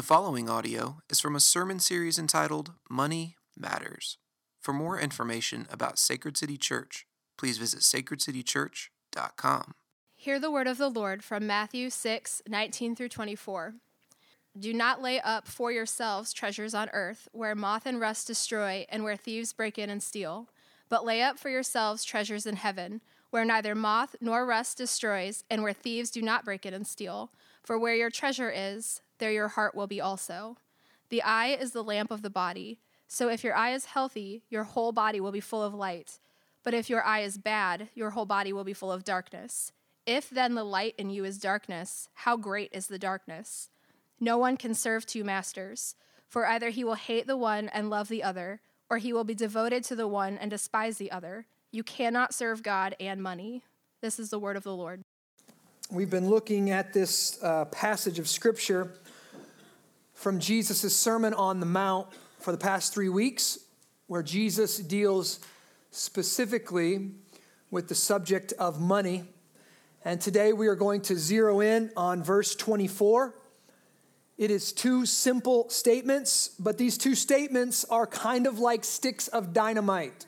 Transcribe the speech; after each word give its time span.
The 0.00 0.06
following 0.06 0.48
audio 0.48 1.02
is 1.10 1.20
from 1.20 1.36
a 1.36 1.40
sermon 1.40 1.78
series 1.78 2.18
entitled 2.18 2.72
Money 2.88 3.36
Matters. 3.54 4.16
For 4.58 4.72
more 4.72 4.98
information 4.98 5.66
about 5.70 5.98
Sacred 5.98 6.38
City 6.38 6.56
Church, 6.56 7.06
please 7.36 7.58
visit 7.58 7.80
sacredcitychurch.com. 7.80 9.74
Hear 10.16 10.40
the 10.40 10.50
word 10.50 10.66
of 10.66 10.78
the 10.78 10.88
Lord 10.88 11.22
from 11.22 11.46
Matthew 11.46 11.90
6 11.90 12.40
19 12.48 12.96
through 12.96 13.10
24. 13.10 13.74
Do 14.58 14.72
not 14.72 15.02
lay 15.02 15.20
up 15.20 15.46
for 15.46 15.70
yourselves 15.70 16.32
treasures 16.32 16.72
on 16.72 16.88
earth, 16.94 17.28
where 17.32 17.54
moth 17.54 17.84
and 17.84 18.00
rust 18.00 18.26
destroy, 18.26 18.86
and 18.88 19.04
where 19.04 19.18
thieves 19.18 19.52
break 19.52 19.78
in 19.78 19.90
and 19.90 20.02
steal. 20.02 20.48
But 20.88 21.04
lay 21.04 21.20
up 21.20 21.38
for 21.38 21.50
yourselves 21.50 22.04
treasures 22.04 22.46
in 22.46 22.56
heaven, 22.56 23.02
where 23.28 23.44
neither 23.44 23.74
moth 23.74 24.16
nor 24.18 24.46
rust 24.46 24.78
destroys, 24.78 25.44
and 25.50 25.62
where 25.62 25.74
thieves 25.74 26.10
do 26.10 26.22
not 26.22 26.46
break 26.46 26.64
in 26.64 26.72
and 26.72 26.86
steal. 26.86 27.32
For 27.62 27.78
where 27.78 27.94
your 27.94 28.08
treasure 28.08 28.50
is, 28.50 29.02
there 29.20 29.30
your 29.30 29.48
heart 29.48 29.74
will 29.74 29.86
be 29.86 30.00
also. 30.00 30.56
The 31.10 31.22
eye 31.22 31.48
is 31.48 31.72
the 31.72 31.84
lamp 31.84 32.10
of 32.10 32.22
the 32.22 32.30
body. 32.30 32.80
So 33.06 33.28
if 33.28 33.44
your 33.44 33.54
eye 33.54 33.72
is 33.72 33.86
healthy, 33.86 34.42
your 34.50 34.64
whole 34.64 34.92
body 34.92 35.20
will 35.20 35.32
be 35.32 35.40
full 35.40 35.62
of 35.62 35.74
light. 35.74 36.18
But 36.62 36.74
if 36.74 36.90
your 36.90 37.02
eye 37.04 37.20
is 37.20 37.38
bad, 37.38 37.88
your 37.94 38.10
whole 38.10 38.26
body 38.26 38.52
will 38.52 38.64
be 38.64 38.72
full 38.72 38.92
of 38.92 39.04
darkness. 39.04 39.72
If 40.06 40.30
then 40.30 40.54
the 40.54 40.64
light 40.64 40.94
in 40.98 41.10
you 41.10 41.24
is 41.24 41.38
darkness, 41.38 42.08
how 42.14 42.36
great 42.36 42.70
is 42.72 42.86
the 42.86 42.98
darkness? 42.98 43.68
No 44.18 44.38
one 44.38 44.56
can 44.56 44.74
serve 44.74 45.06
two 45.06 45.24
masters, 45.24 45.94
for 46.28 46.46
either 46.46 46.70
he 46.70 46.84
will 46.84 46.94
hate 46.94 47.26
the 47.26 47.36
one 47.36 47.68
and 47.70 47.90
love 47.90 48.08
the 48.08 48.22
other, 48.22 48.60
or 48.88 48.98
he 48.98 49.12
will 49.12 49.24
be 49.24 49.34
devoted 49.34 49.84
to 49.84 49.96
the 49.96 50.08
one 50.08 50.36
and 50.36 50.50
despise 50.50 50.98
the 50.98 51.10
other. 51.10 51.46
You 51.72 51.82
cannot 51.82 52.34
serve 52.34 52.62
God 52.62 52.94
and 53.00 53.22
money. 53.22 53.62
This 54.00 54.18
is 54.18 54.30
the 54.30 54.38
word 54.38 54.56
of 54.56 54.62
the 54.62 54.74
Lord. 54.74 55.02
We've 55.90 56.10
been 56.10 56.28
looking 56.28 56.70
at 56.70 56.92
this 56.92 57.42
uh, 57.42 57.64
passage 57.66 58.18
of 58.18 58.28
Scripture 58.28 58.92
from 60.20 60.38
Jesus' 60.38 60.94
Sermon 60.94 61.32
on 61.32 61.60
the 61.60 61.66
Mount 61.66 62.06
for 62.40 62.52
the 62.52 62.58
past 62.58 62.92
three 62.92 63.08
weeks, 63.08 63.58
where 64.06 64.22
Jesus 64.22 64.76
deals 64.76 65.40
specifically 65.92 67.12
with 67.70 67.88
the 67.88 67.94
subject 67.94 68.52
of 68.58 68.78
money. 68.78 69.24
And 70.04 70.20
today 70.20 70.52
we 70.52 70.66
are 70.66 70.74
going 70.74 71.00
to 71.02 71.16
zero 71.16 71.60
in 71.60 71.90
on 71.96 72.22
verse 72.22 72.54
24. 72.54 73.34
It 74.36 74.50
is 74.50 74.74
two 74.74 75.06
simple 75.06 75.70
statements, 75.70 76.48
but 76.58 76.76
these 76.76 76.98
two 76.98 77.14
statements 77.14 77.86
are 77.86 78.06
kind 78.06 78.46
of 78.46 78.58
like 78.58 78.84
sticks 78.84 79.26
of 79.28 79.54
dynamite. 79.54 80.26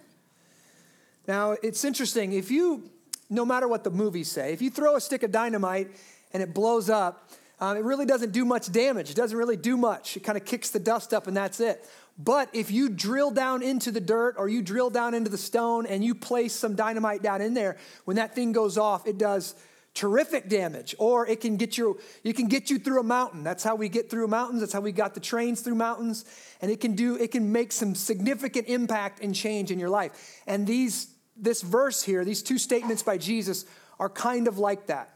Now, 1.28 1.54
it's 1.62 1.84
interesting. 1.84 2.32
If 2.32 2.50
you, 2.50 2.88
no 3.28 3.44
matter 3.44 3.68
what 3.68 3.84
the 3.84 3.90
movies 3.90 4.30
say, 4.30 4.54
if 4.54 4.62
you 4.62 4.70
throw 4.70 4.96
a 4.96 5.02
stick 5.02 5.22
of 5.22 5.32
dynamite 5.32 5.90
and 6.32 6.42
it 6.42 6.54
blows 6.54 6.88
up, 6.88 7.28
um, 7.62 7.76
it 7.76 7.84
really 7.84 8.06
doesn't 8.06 8.32
do 8.32 8.44
much 8.44 8.72
damage. 8.72 9.08
It 9.08 9.14
doesn't 9.14 9.38
really 9.38 9.56
do 9.56 9.76
much. 9.76 10.16
It 10.16 10.24
kind 10.24 10.36
of 10.36 10.44
kicks 10.44 10.70
the 10.70 10.80
dust 10.80 11.14
up 11.14 11.28
and 11.28 11.36
that's 11.36 11.60
it. 11.60 11.88
But 12.18 12.48
if 12.52 12.72
you 12.72 12.88
drill 12.88 13.30
down 13.30 13.62
into 13.62 13.92
the 13.92 14.00
dirt 14.00 14.34
or 14.36 14.48
you 14.48 14.62
drill 14.62 14.90
down 14.90 15.14
into 15.14 15.30
the 15.30 15.38
stone 15.38 15.86
and 15.86 16.02
you 16.02 16.16
place 16.16 16.52
some 16.52 16.74
dynamite 16.74 17.22
down 17.22 17.40
in 17.40 17.54
there, 17.54 17.76
when 18.04 18.16
that 18.16 18.34
thing 18.34 18.50
goes 18.50 18.76
off, 18.76 19.06
it 19.06 19.16
does 19.16 19.54
terrific 19.94 20.48
damage 20.48 20.96
or 20.98 21.24
it 21.28 21.40
can 21.40 21.56
get 21.56 21.78
you 21.78 22.00
you 22.24 22.34
can 22.34 22.48
get 22.48 22.68
you 22.68 22.78
through 22.78 22.98
a 22.98 23.04
mountain 23.04 23.44
that's 23.44 23.62
how 23.62 23.74
we 23.74 23.90
get 23.90 24.08
through 24.08 24.26
mountains 24.26 24.60
that's 24.60 24.72
how 24.72 24.80
we 24.80 24.90
got 24.90 25.12
the 25.12 25.20
trains 25.20 25.60
through 25.60 25.74
mountains 25.74 26.24
and 26.62 26.70
it 26.70 26.80
can 26.80 26.94
do 26.94 27.14
it 27.16 27.30
can 27.30 27.52
make 27.52 27.70
some 27.70 27.94
significant 27.94 28.66
impact 28.68 29.20
and 29.20 29.34
change 29.34 29.70
in 29.70 29.78
your 29.78 29.90
life 29.90 30.40
and 30.46 30.66
these 30.66 31.08
this 31.36 31.60
verse 31.60 32.02
here 32.02 32.24
these 32.24 32.42
two 32.42 32.56
statements 32.56 33.02
by 33.02 33.18
jesus 33.18 33.66
are 34.00 34.08
kind 34.08 34.48
of 34.48 34.56
like 34.56 34.86
that 34.86 35.11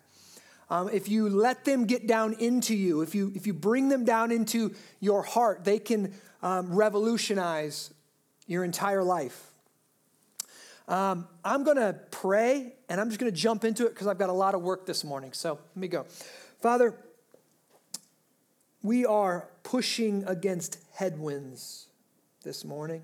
um, 0.68 0.88
if 0.92 1.08
you 1.08 1.28
let 1.28 1.64
them 1.64 1.86
get 1.86 2.06
down 2.06 2.34
into 2.34 2.74
you, 2.74 3.00
if 3.02 3.14
you, 3.14 3.32
if 3.34 3.46
you 3.46 3.54
bring 3.54 3.88
them 3.88 4.04
down 4.04 4.32
into 4.32 4.74
your 5.00 5.22
heart, 5.22 5.64
they 5.64 5.78
can 5.78 6.12
um, 6.42 6.74
revolutionize 6.74 7.92
your 8.46 8.64
entire 8.64 9.04
life. 9.04 9.52
Um, 10.88 11.26
I'm 11.44 11.64
going 11.64 11.76
to 11.76 11.96
pray 12.10 12.74
and 12.88 13.00
I'm 13.00 13.08
just 13.08 13.20
going 13.20 13.32
to 13.32 13.36
jump 13.36 13.64
into 13.64 13.86
it 13.86 13.90
because 13.90 14.06
I've 14.06 14.18
got 14.18 14.28
a 14.28 14.34
lot 14.34 14.54
of 14.54 14.62
work 14.62 14.86
this 14.86 15.04
morning. 15.04 15.32
So 15.32 15.54
let 15.54 15.76
me 15.76 15.88
go. 15.88 16.06
Father, 16.60 16.94
we 18.82 19.04
are 19.04 19.48
pushing 19.62 20.24
against 20.26 20.78
headwinds 20.94 21.86
this 22.44 22.64
morning. 22.64 23.02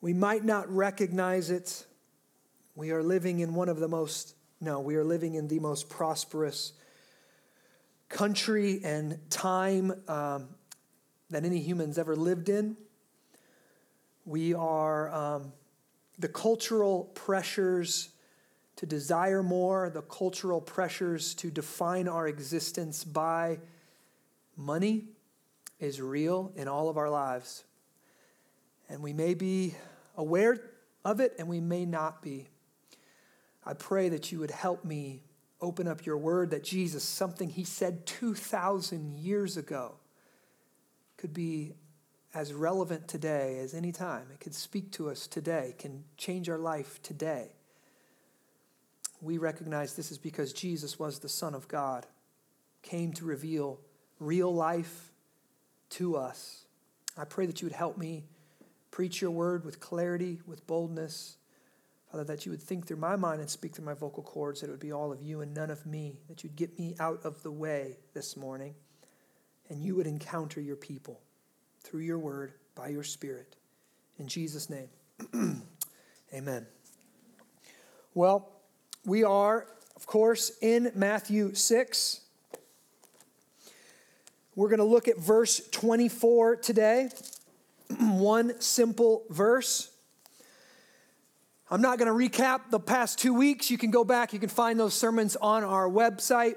We 0.00 0.12
might 0.12 0.44
not 0.44 0.68
recognize 0.72 1.50
it. 1.50 1.86
We 2.74 2.90
are 2.90 3.02
living 3.02 3.40
in 3.40 3.54
one 3.54 3.68
of 3.68 3.78
the 3.78 3.88
most 3.88 4.35
no, 4.60 4.80
we 4.80 4.96
are 4.96 5.04
living 5.04 5.34
in 5.34 5.48
the 5.48 5.60
most 5.60 5.88
prosperous 5.88 6.72
country 8.08 8.80
and 8.82 9.18
time 9.30 9.92
um, 10.08 10.48
that 11.30 11.44
any 11.44 11.60
humans 11.60 11.98
ever 11.98 12.16
lived 12.16 12.48
in. 12.48 12.76
We 14.24 14.54
are 14.54 15.12
um, 15.12 15.52
the 16.18 16.28
cultural 16.28 17.04
pressures 17.14 18.10
to 18.76 18.86
desire 18.86 19.42
more, 19.42 19.90
the 19.90 20.02
cultural 20.02 20.60
pressures 20.60 21.34
to 21.34 21.50
define 21.50 22.08
our 22.08 22.26
existence 22.26 23.04
by 23.04 23.58
money 24.56 25.04
is 25.80 26.00
real 26.00 26.52
in 26.56 26.68
all 26.68 26.88
of 26.88 26.96
our 26.96 27.10
lives. 27.10 27.64
And 28.88 29.02
we 29.02 29.12
may 29.12 29.34
be 29.34 29.74
aware 30.16 30.60
of 31.04 31.20
it 31.20 31.34
and 31.38 31.48
we 31.48 31.60
may 31.60 31.84
not 31.84 32.22
be. 32.22 32.48
I 33.66 33.74
pray 33.74 34.08
that 34.10 34.30
you 34.30 34.38
would 34.38 34.52
help 34.52 34.84
me 34.84 35.22
open 35.60 35.88
up 35.88 36.06
your 36.06 36.16
word, 36.16 36.50
that 36.50 36.62
Jesus, 36.62 37.02
something 37.02 37.50
he 37.50 37.64
said 37.64 38.06
2,000 38.06 39.18
years 39.18 39.56
ago, 39.56 39.96
could 41.16 41.34
be 41.34 41.74
as 42.32 42.52
relevant 42.52 43.08
today 43.08 43.58
as 43.58 43.74
any 43.74 43.90
time. 43.90 44.26
It 44.32 44.38
could 44.38 44.54
speak 44.54 44.92
to 44.92 45.10
us 45.10 45.26
today, 45.26 45.74
can 45.78 46.04
change 46.16 46.48
our 46.48 46.58
life 46.58 47.02
today. 47.02 47.48
We 49.20 49.38
recognize 49.38 49.94
this 49.94 50.12
is 50.12 50.18
because 50.18 50.52
Jesus 50.52 50.98
was 50.98 51.18
the 51.18 51.28
Son 51.28 51.54
of 51.54 51.66
God, 51.66 52.06
came 52.82 53.12
to 53.14 53.24
reveal 53.24 53.80
real 54.20 54.54
life 54.54 55.10
to 55.90 56.16
us. 56.16 56.66
I 57.16 57.24
pray 57.24 57.46
that 57.46 57.62
you 57.62 57.66
would 57.66 57.74
help 57.74 57.96
me 57.96 58.24
preach 58.90 59.20
your 59.20 59.30
word 59.30 59.64
with 59.64 59.80
clarity, 59.80 60.40
with 60.46 60.66
boldness 60.66 61.38
Father, 62.16 62.32
that 62.32 62.46
you 62.46 62.52
would 62.52 62.62
think 62.62 62.86
through 62.86 62.96
my 62.96 63.14
mind 63.14 63.42
and 63.42 63.50
speak 63.50 63.74
through 63.74 63.84
my 63.84 63.92
vocal 63.92 64.22
cords, 64.22 64.62
that 64.62 64.68
it 64.68 64.70
would 64.70 64.80
be 64.80 64.90
all 64.90 65.12
of 65.12 65.20
you 65.20 65.42
and 65.42 65.52
none 65.52 65.68
of 65.68 65.84
me, 65.84 66.16
that 66.28 66.42
you'd 66.42 66.56
get 66.56 66.78
me 66.78 66.94
out 66.98 67.20
of 67.24 67.42
the 67.42 67.50
way 67.50 67.98
this 68.14 68.38
morning, 68.38 68.74
and 69.68 69.82
you 69.82 69.94
would 69.96 70.06
encounter 70.06 70.58
your 70.58 70.76
people 70.76 71.20
through 71.82 72.00
your 72.00 72.18
word, 72.18 72.54
by 72.74 72.88
your 72.88 73.02
spirit. 73.02 73.56
In 74.18 74.28
Jesus' 74.28 74.70
name, 74.70 74.88
amen. 76.34 76.66
Well, 78.14 78.50
we 79.04 79.22
are, 79.22 79.66
of 79.94 80.06
course, 80.06 80.52
in 80.62 80.90
Matthew 80.94 81.52
6. 81.52 82.22
We're 84.54 84.68
going 84.70 84.78
to 84.78 84.84
look 84.84 85.06
at 85.06 85.18
verse 85.18 85.60
24 85.70 86.56
today. 86.56 87.10
One 88.00 88.58
simple 88.58 89.24
verse. 89.28 89.90
I'm 91.68 91.80
not 91.80 91.98
going 91.98 92.06
to 92.06 92.38
recap 92.38 92.70
the 92.70 92.78
past 92.78 93.18
two 93.18 93.34
weeks. 93.34 93.70
You 93.70 93.78
can 93.78 93.90
go 93.90 94.04
back, 94.04 94.32
you 94.32 94.38
can 94.38 94.48
find 94.48 94.78
those 94.78 94.94
sermons 94.94 95.34
on 95.36 95.64
our 95.64 95.88
website. 95.88 96.54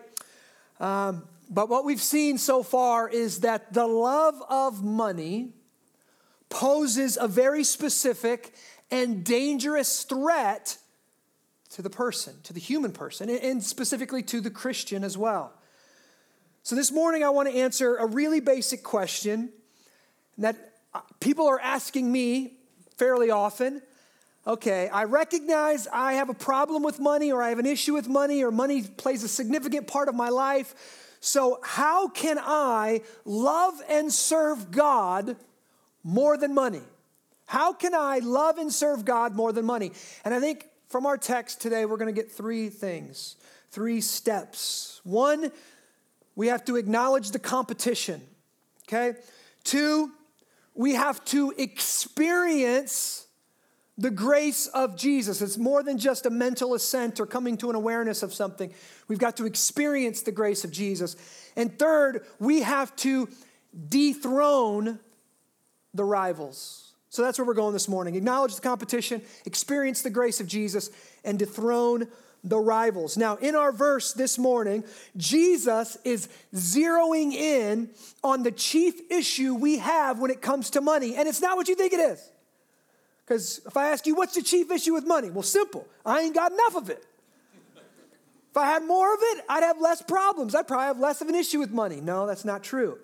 Um, 0.79 1.23
but 1.49 1.67
what 1.67 1.83
we've 1.83 2.01
seen 2.01 2.37
so 2.37 2.61
far 2.61 3.09
is 3.09 3.39
that 3.39 3.73
the 3.73 3.87
love 3.87 4.35
of 4.49 4.83
money 4.83 5.53
poses 6.49 7.17
a 7.19 7.27
very 7.27 7.63
specific 7.63 8.53
and 8.91 9.23
dangerous 9.23 10.03
threat 10.03 10.77
to 11.71 11.81
the 11.81 11.89
person, 11.89 12.35
to 12.43 12.53
the 12.53 12.59
human 12.59 12.91
person, 12.91 13.29
and 13.29 13.63
specifically 13.63 14.21
to 14.23 14.41
the 14.41 14.51
Christian 14.51 15.03
as 15.03 15.17
well. 15.17 15.53
So 16.61 16.75
this 16.75 16.91
morning, 16.91 17.23
I 17.23 17.29
want 17.29 17.49
to 17.49 17.55
answer 17.55 17.95
a 17.95 18.05
really 18.05 18.41
basic 18.41 18.83
question 18.83 19.49
that 20.37 20.55
uh, 20.93 21.01
people 21.19 21.47
are 21.47 21.59
asking 21.59 22.11
me 22.11 22.57
fairly 22.97 23.31
often 23.31 23.81
okay, 24.45 24.89
I 24.89 25.03
recognize 25.03 25.87
I 25.87 26.13
have 26.13 26.29
a 26.29 26.33
problem 26.33 26.83
with 26.83 26.99
money 26.99 27.31
or 27.31 27.43
I 27.43 27.49
have 27.49 27.59
an 27.59 27.65
issue 27.65 27.93
with 27.93 28.07
money 28.07 28.43
or 28.43 28.51
money 28.51 28.83
plays 28.83 29.23
a 29.23 29.27
significant 29.27 29.87
part 29.87 30.09
of 30.09 30.15
my 30.15 30.29
life. 30.29 31.17
So, 31.19 31.59
how 31.63 32.07
can 32.07 32.37
I 32.39 33.01
love 33.25 33.73
and 33.89 34.11
serve 34.11 34.71
God 34.71 35.35
more 36.03 36.37
than 36.37 36.53
money? 36.53 36.81
How 37.45 37.73
can 37.73 37.93
I 37.93 38.19
love 38.19 38.57
and 38.57 38.71
serve 38.71 39.05
God 39.05 39.35
more 39.35 39.51
than 39.51 39.65
money? 39.65 39.91
And 40.23 40.33
I 40.33 40.39
think 40.39 40.65
from 40.87 41.05
our 41.05 41.17
text 41.17 41.61
today, 41.61 41.85
we're 41.85 41.97
going 41.97 42.13
to 42.13 42.21
get 42.21 42.31
three 42.31 42.69
things, 42.69 43.35
three 43.71 44.01
steps. 44.01 45.01
One, 45.03 45.51
we 46.35 46.47
have 46.47 46.63
to 46.65 46.77
acknowledge 46.77 47.31
the 47.31 47.39
competition, 47.39 48.21
okay? 48.87 49.17
Two, 49.63 50.11
we 50.73 50.93
have 50.93 51.23
to 51.25 51.53
experience 51.57 53.27
the 53.99 54.09
grace 54.09 54.67
of 54.67 54.95
Jesus. 54.95 55.41
It's 55.41 55.57
more 55.57 55.83
than 55.83 55.97
just 55.97 56.25
a 56.25 56.29
mental 56.29 56.73
assent 56.73 57.19
or 57.19 57.25
coming 57.25 57.57
to 57.57 57.69
an 57.69 57.75
awareness 57.75 58.23
of 58.23 58.33
something. 58.33 58.73
We've 59.09 59.19
got 59.19 59.35
to 59.37 59.45
experience 59.45 60.21
the 60.21 60.31
grace 60.31 60.63
of 60.63 60.71
Jesus. 60.71 61.17
And 61.57 61.77
third, 61.77 62.25
we 62.39 62.61
have 62.61 62.95
to 62.97 63.27
dethrone 63.89 64.99
the 65.93 66.05
rivals. 66.05 66.93
So 67.09 67.23
that's 67.23 67.37
where 67.37 67.45
we're 67.45 67.55
going 67.55 67.73
this 67.73 67.89
morning. 67.89 68.15
Acknowledge 68.15 68.55
the 68.55 68.61
competition, 68.61 69.21
experience 69.45 70.01
the 70.01 70.09
grace 70.09 70.39
of 70.39 70.47
Jesus, 70.47 70.91
and 71.25 71.37
dethrone 71.37 72.07
the 72.41 72.57
rivals. 72.57 73.17
Now, 73.17 73.35
in 73.35 73.53
our 73.53 73.73
verse 73.73 74.13
this 74.13 74.37
morning, 74.37 74.85
Jesus 75.17 75.97
is 76.05 76.29
zeroing 76.55 77.33
in 77.33 77.89
on 78.23 78.43
the 78.43 78.51
chief 78.51 79.11
issue 79.11 79.55
we 79.55 79.79
have 79.79 80.19
when 80.19 80.31
it 80.31 80.41
comes 80.41 80.69
to 80.69 80.81
money, 80.81 81.15
and 81.15 81.27
it's 81.27 81.41
not 81.41 81.57
what 81.57 81.67
you 81.67 81.75
think 81.75 81.91
it 81.91 81.99
is. 81.99 82.31
Because 83.29 83.61
if 83.63 83.77
I 83.77 83.91
ask 83.91 84.07
you, 84.07 84.15
what's 84.15 84.33
the 84.33 84.41
chief 84.41 84.71
issue 84.71 84.91
with 84.91 85.05
money? 85.05 85.29
Well, 85.29 85.43
simple. 85.43 85.85
I 86.03 86.21
ain't 86.21 86.33
got 86.33 86.51
enough 86.51 86.75
of 86.75 86.89
it. 86.89 87.05
If 87.75 88.57
I 88.57 88.65
had 88.65 88.83
more 88.83 89.13
of 89.13 89.19
it, 89.21 89.45
I'd 89.47 89.61
have 89.61 89.79
less 89.79 90.01
problems. 90.01 90.55
I'd 90.55 90.67
probably 90.67 90.87
have 90.87 90.99
less 90.99 91.21
of 91.21 91.29
an 91.29 91.35
issue 91.35 91.59
with 91.59 91.69
money. 91.69 92.01
No, 92.01 92.25
that's 92.25 92.43
not 92.43 92.63
true. 92.63 92.97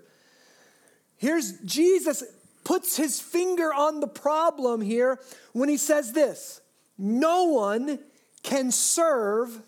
Here's 1.18 1.60
Jesus 1.60 2.24
puts 2.64 2.98
his 2.98 3.22
finger 3.22 3.72
on 3.72 4.00
the 4.00 4.08
problem 4.08 4.82
here 4.82 5.20
when 5.54 5.70
he 5.70 5.78
says 5.78 6.14
this 6.14 6.60
No 6.98 7.44
one 7.44 8.00
can 8.42 8.72
serve 8.72 9.62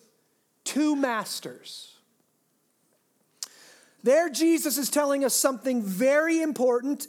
two 0.63 0.95
masters. 0.95 1.93
There, 4.01 4.27
Jesus 4.31 4.79
is 4.79 4.89
telling 4.89 5.23
us 5.23 5.35
something 5.35 5.83
very 5.83 6.41
important, 6.41 7.05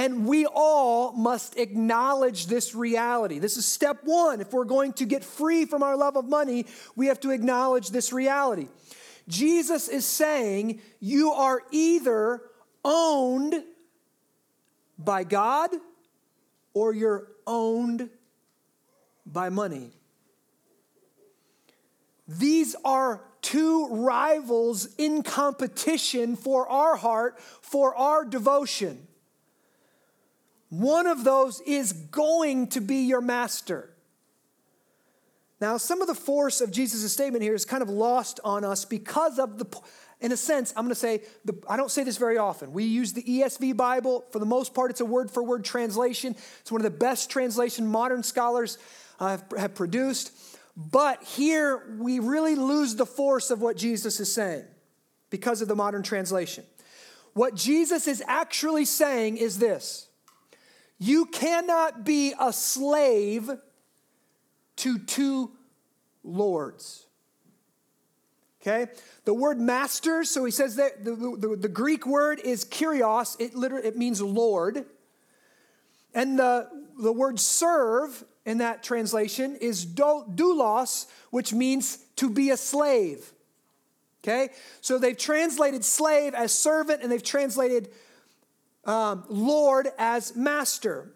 and 0.00 0.24
we 0.24 0.46
all 0.46 1.12
must 1.12 1.58
acknowledge 1.58 2.46
this 2.46 2.74
reality. 2.74 3.38
This 3.38 3.58
is 3.58 3.66
step 3.66 3.98
one. 4.02 4.40
If 4.40 4.50
we're 4.50 4.64
going 4.64 4.94
to 4.94 5.04
get 5.04 5.22
free 5.22 5.66
from 5.66 5.82
our 5.82 5.94
love 5.94 6.16
of 6.16 6.24
money, 6.24 6.64
we 6.96 7.08
have 7.08 7.20
to 7.20 7.32
acknowledge 7.32 7.90
this 7.90 8.10
reality. 8.10 8.68
Jesus 9.28 9.88
is 9.88 10.06
saying 10.06 10.80
you 11.00 11.32
are 11.32 11.60
either 11.70 12.40
owned 12.82 13.62
by 14.98 15.22
God 15.22 15.68
or 16.72 16.94
you're 16.94 17.26
owned 17.46 18.08
by 19.26 19.50
money. 19.50 19.90
These 22.26 22.74
are 22.86 23.20
two 23.42 23.88
rivals 23.88 24.94
in 24.96 25.22
competition 25.22 26.36
for 26.36 26.66
our 26.70 26.96
heart, 26.96 27.38
for 27.60 27.94
our 27.94 28.24
devotion. 28.24 29.06
One 30.70 31.06
of 31.06 31.24
those 31.24 31.60
is 31.60 31.92
going 31.92 32.68
to 32.68 32.80
be 32.80 33.02
your 33.02 33.20
master. 33.20 33.90
Now, 35.60 35.76
some 35.76 36.00
of 36.00 36.08
the 36.08 36.14
force 36.14 36.60
of 36.60 36.70
Jesus' 36.70 37.12
statement 37.12 37.42
here 37.42 37.54
is 37.54 37.66
kind 37.66 37.82
of 37.82 37.90
lost 37.90 38.40
on 38.44 38.64
us 38.64 38.86
because 38.86 39.38
of 39.38 39.58
the, 39.58 39.66
in 40.20 40.32
a 40.32 40.36
sense, 40.36 40.72
I'm 40.74 40.84
going 40.84 40.90
to 40.90 40.94
say, 40.94 41.22
the, 41.44 41.54
I 41.68 41.76
don't 41.76 41.90
say 41.90 42.02
this 42.02 42.16
very 42.16 42.38
often. 42.38 42.72
We 42.72 42.84
use 42.84 43.12
the 43.12 43.22
ESV 43.22 43.76
Bible. 43.76 44.24
For 44.30 44.38
the 44.38 44.46
most 44.46 44.72
part, 44.72 44.90
it's 44.90 45.00
a 45.00 45.04
word 45.04 45.30
for 45.30 45.42
word 45.42 45.64
translation. 45.64 46.34
It's 46.60 46.72
one 46.72 46.80
of 46.80 46.84
the 46.84 46.98
best 46.98 47.28
translation 47.28 47.86
modern 47.86 48.22
scholars 48.22 48.78
uh, 49.18 49.28
have, 49.28 49.44
have 49.58 49.74
produced. 49.74 50.32
But 50.76 51.22
here 51.22 51.94
we 51.98 52.20
really 52.20 52.54
lose 52.54 52.94
the 52.94 53.04
force 53.04 53.50
of 53.50 53.60
what 53.60 53.76
Jesus 53.76 54.20
is 54.20 54.32
saying 54.32 54.64
because 55.28 55.60
of 55.60 55.68
the 55.68 55.76
modern 55.76 56.02
translation. 56.02 56.64
What 57.34 57.54
Jesus 57.54 58.08
is 58.08 58.22
actually 58.26 58.86
saying 58.86 59.36
is 59.36 59.58
this 59.58 60.09
you 61.00 61.24
cannot 61.24 62.04
be 62.04 62.34
a 62.38 62.52
slave 62.52 63.50
to 64.76 64.98
two 64.98 65.50
lords. 66.22 67.06
Okay? 68.60 68.92
The 69.24 69.32
word 69.32 69.58
master, 69.58 70.24
so 70.24 70.44
he 70.44 70.50
says 70.50 70.76
that 70.76 71.02
the, 71.02 71.14
the, 71.16 71.56
the 71.56 71.68
Greek 71.68 72.06
word 72.06 72.38
is 72.44 72.66
kyrios, 72.66 73.40
it 73.40 73.54
literally 73.54 73.88
it 73.88 73.96
means 73.96 74.20
Lord. 74.20 74.84
And 76.14 76.38
the, 76.38 76.68
the 76.98 77.12
word 77.12 77.40
serve 77.40 78.22
in 78.44 78.58
that 78.58 78.82
translation 78.82 79.56
is 79.56 79.86
doulos, 79.86 81.06
which 81.30 81.54
means 81.54 81.96
to 82.16 82.28
be 82.28 82.50
a 82.50 82.58
slave. 82.58 83.32
Okay? 84.22 84.50
So 84.82 84.98
they've 84.98 85.16
translated 85.16 85.82
slave 85.82 86.34
as 86.34 86.52
servant 86.52 87.02
and 87.02 87.10
they've 87.10 87.22
translated 87.22 87.88
um, 88.84 89.24
Lord 89.28 89.88
as 89.98 90.34
master. 90.36 91.12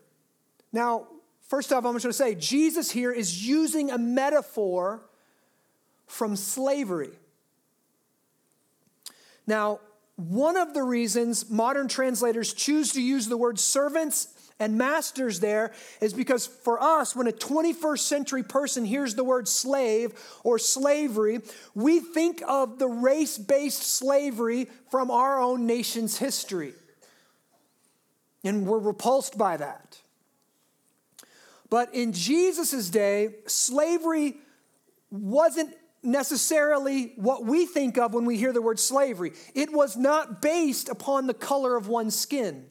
Now, 0.72 1.06
first 1.48 1.72
off, 1.72 1.84
I'm 1.84 1.94
just 1.94 2.04
going 2.04 2.12
to 2.12 2.12
say 2.12 2.34
Jesus 2.34 2.90
here 2.90 3.12
is 3.12 3.46
using 3.46 3.90
a 3.90 3.98
metaphor 3.98 5.02
from 6.06 6.36
slavery. 6.36 7.10
Now, 9.46 9.80
one 10.16 10.56
of 10.56 10.74
the 10.74 10.82
reasons 10.82 11.50
modern 11.50 11.88
translators 11.88 12.54
choose 12.54 12.92
to 12.92 13.02
use 13.02 13.26
the 13.26 13.36
word 13.36 13.58
servants 13.58 14.28
and 14.60 14.78
masters 14.78 15.40
there 15.40 15.72
is 16.00 16.14
because 16.14 16.46
for 16.46 16.80
us, 16.80 17.16
when 17.16 17.26
a 17.26 17.32
21st 17.32 17.98
century 17.98 18.42
person 18.44 18.84
hears 18.84 19.14
the 19.14 19.24
word 19.24 19.48
slave 19.48 20.12
or 20.44 20.58
slavery, 20.60 21.40
we 21.74 21.98
think 21.98 22.40
of 22.46 22.78
the 22.78 22.86
race 22.86 23.36
based 23.36 23.82
slavery 23.82 24.68
from 24.90 25.10
our 25.10 25.40
own 25.40 25.66
nation's 25.66 26.18
history. 26.18 26.74
And 28.44 28.66
we're 28.66 28.78
repulsed 28.78 29.36
by 29.36 29.56
that. 29.56 29.98
But 31.70 31.92
in 31.94 32.12
Jesus' 32.12 32.90
day, 32.90 33.36
slavery 33.46 34.36
wasn't 35.10 35.74
necessarily 36.02 37.14
what 37.16 37.44
we 37.44 37.66
think 37.66 37.96
of 37.96 38.12
when 38.12 38.26
we 38.26 38.36
hear 38.36 38.52
the 38.52 38.62
word 38.62 38.78
slavery. 38.78 39.32
It 39.54 39.72
was 39.72 39.96
not 39.96 40.42
based 40.42 40.88
upon 40.88 41.26
the 41.26 41.34
color 41.34 41.76
of 41.76 41.88
one's 41.88 42.16
skin. 42.16 42.66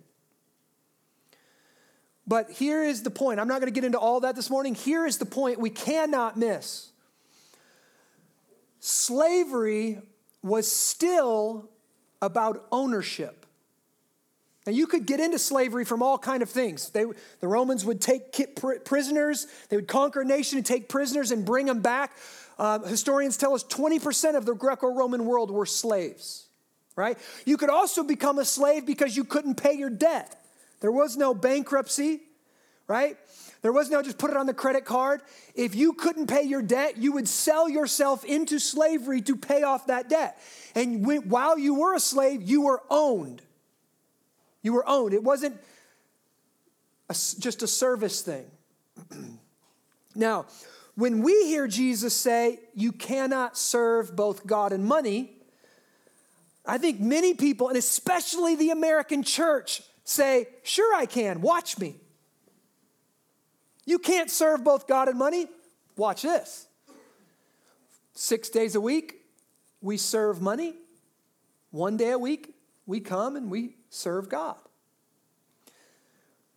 But 2.25 2.51
here 2.51 2.83
is 2.83 3.03
the 3.03 3.09
point. 3.09 3.39
I'm 3.39 3.47
not 3.47 3.59
going 3.59 3.73
to 3.73 3.75
get 3.75 3.83
into 3.83 3.99
all 3.99 4.21
that 4.21 4.35
this 4.35 4.49
morning. 4.49 4.75
Here 4.75 5.05
is 5.05 5.17
the 5.17 5.25
point 5.25 5.59
we 5.59 5.69
cannot 5.69 6.37
miss. 6.37 6.91
Slavery 8.79 9.99
was 10.41 10.71
still 10.71 11.69
about 12.21 12.65
ownership. 12.71 13.42
Now 14.65 14.71
you 14.71 14.87
could 14.87 15.05
get 15.05 15.19
into 15.19 15.37
slavery 15.37 15.83
from 15.83 16.01
all 16.01 16.17
kind 16.17 16.41
of 16.41 16.49
things. 16.49 16.89
They, 16.89 17.05
the 17.41 17.47
Romans 17.47 17.83
would 17.85 17.99
take 17.99 18.33
prisoners, 18.85 19.47
they 19.69 19.75
would 19.75 19.87
conquer 19.87 20.21
a 20.21 20.25
nation 20.25 20.57
and 20.57 20.65
take 20.65 20.87
prisoners 20.87 21.31
and 21.31 21.45
bring 21.45 21.65
them 21.65 21.81
back. 21.81 22.11
Uh, 22.57 22.79
historians 22.79 23.35
tell 23.35 23.53
us 23.55 23.63
20% 23.63 24.35
of 24.35 24.45
the 24.45 24.53
Greco-Roman 24.53 25.25
world 25.25 25.51
were 25.51 25.65
slaves, 25.65 26.47
right? 26.95 27.17
You 27.45 27.57
could 27.57 27.69
also 27.69 28.03
become 28.03 28.39
a 28.39 28.45
slave 28.45 28.85
because 28.85 29.17
you 29.17 29.23
couldn't 29.23 29.55
pay 29.55 29.73
your 29.73 29.89
debt. 29.89 30.39
There 30.79 30.91
was 30.91 31.17
no 31.17 31.33
bankruptcy, 31.33 32.21
right? 32.87 33.17
There 33.63 33.71
was 33.71 33.89
no 33.89 34.01
just 34.01 34.17
put 34.17 34.29
it 34.29 34.37
on 34.37 34.45
the 34.45 34.53
credit 34.53 34.85
card. 34.85 35.21
If 35.55 35.73
you 35.73 35.93
couldn't 35.93 36.27
pay 36.27 36.43
your 36.43 36.61
debt, 36.61 36.97
you 36.97 37.13
would 37.13 37.27
sell 37.27 37.69
yourself 37.69 38.23
into 38.25 38.59
slavery 38.59 39.21
to 39.21 39.35
pay 39.35 39.63
off 39.63 39.87
that 39.87 40.09
debt. 40.09 40.37
And 40.75 41.05
when, 41.05 41.29
while 41.29 41.57
you 41.57 41.75
were 41.75 41.95
a 41.95 41.99
slave, 41.99 42.41
you 42.43 42.61
were 42.61 42.81
owned. 42.89 43.41
You 44.63 44.73
were 44.73 44.89
owned. 44.89 45.13
It 45.13 45.23
wasn't 45.23 45.61
a, 47.09 47.13
just 47.13 47.61
a 47.61 47.67
service 47.67 48.21
thing. 48.21 48.45
now, 50.15 50.47
when 50.95 51.21
we 51.21 51.45
hear 51.45 51.67
Jesus 51.67 52.15
say, 52.15 52.59
you 52.73 52.91
cannot 52.91 53.57
serve 53.57 54.15
both 54.15 54.47
God 54.47 54.71
and 54.71 54.85
money, 54.85 55.31
I 56.65 56.77
think 56.77 56.99
many 56.99 57.33
people, 57.33 57.67
and 57.67 57.77
especially 57.77 58.55
the 58.55 58.69
American 58.69 59.21
church, 59.21 59.81
say, 60.05 60.47
Sure, 60.63 60.95
I 60.95 61.05
can. 61.05 61.41
Watch 61.41 61.77
me. 61.77 61.95
You 63.85 63.99
can't 63.99 64.31
serve 64.31 64.63
both 64.63 64.87
God 64.87 65.09
and 65.09 65.17
money. 65.17 65.47
Watch 65.97 66.21
this. 66.21 66.67
Six 68.13 68.49
days 68.49 68.75
a 68.75 68.81
week, 68.81 69.21
we 69.81 69.97
serve 69.97 70.41
money. 70.41 70.75
One 71.71 71.97
day 71.97 72.11
a 72.11 72.17
week, 72.17 72.52
we 72.85 72.99
come 72.99 73.35
and 73.35 73.49
we 73.49 73.75
serve 73.89 74.29
God. 74.29 74.57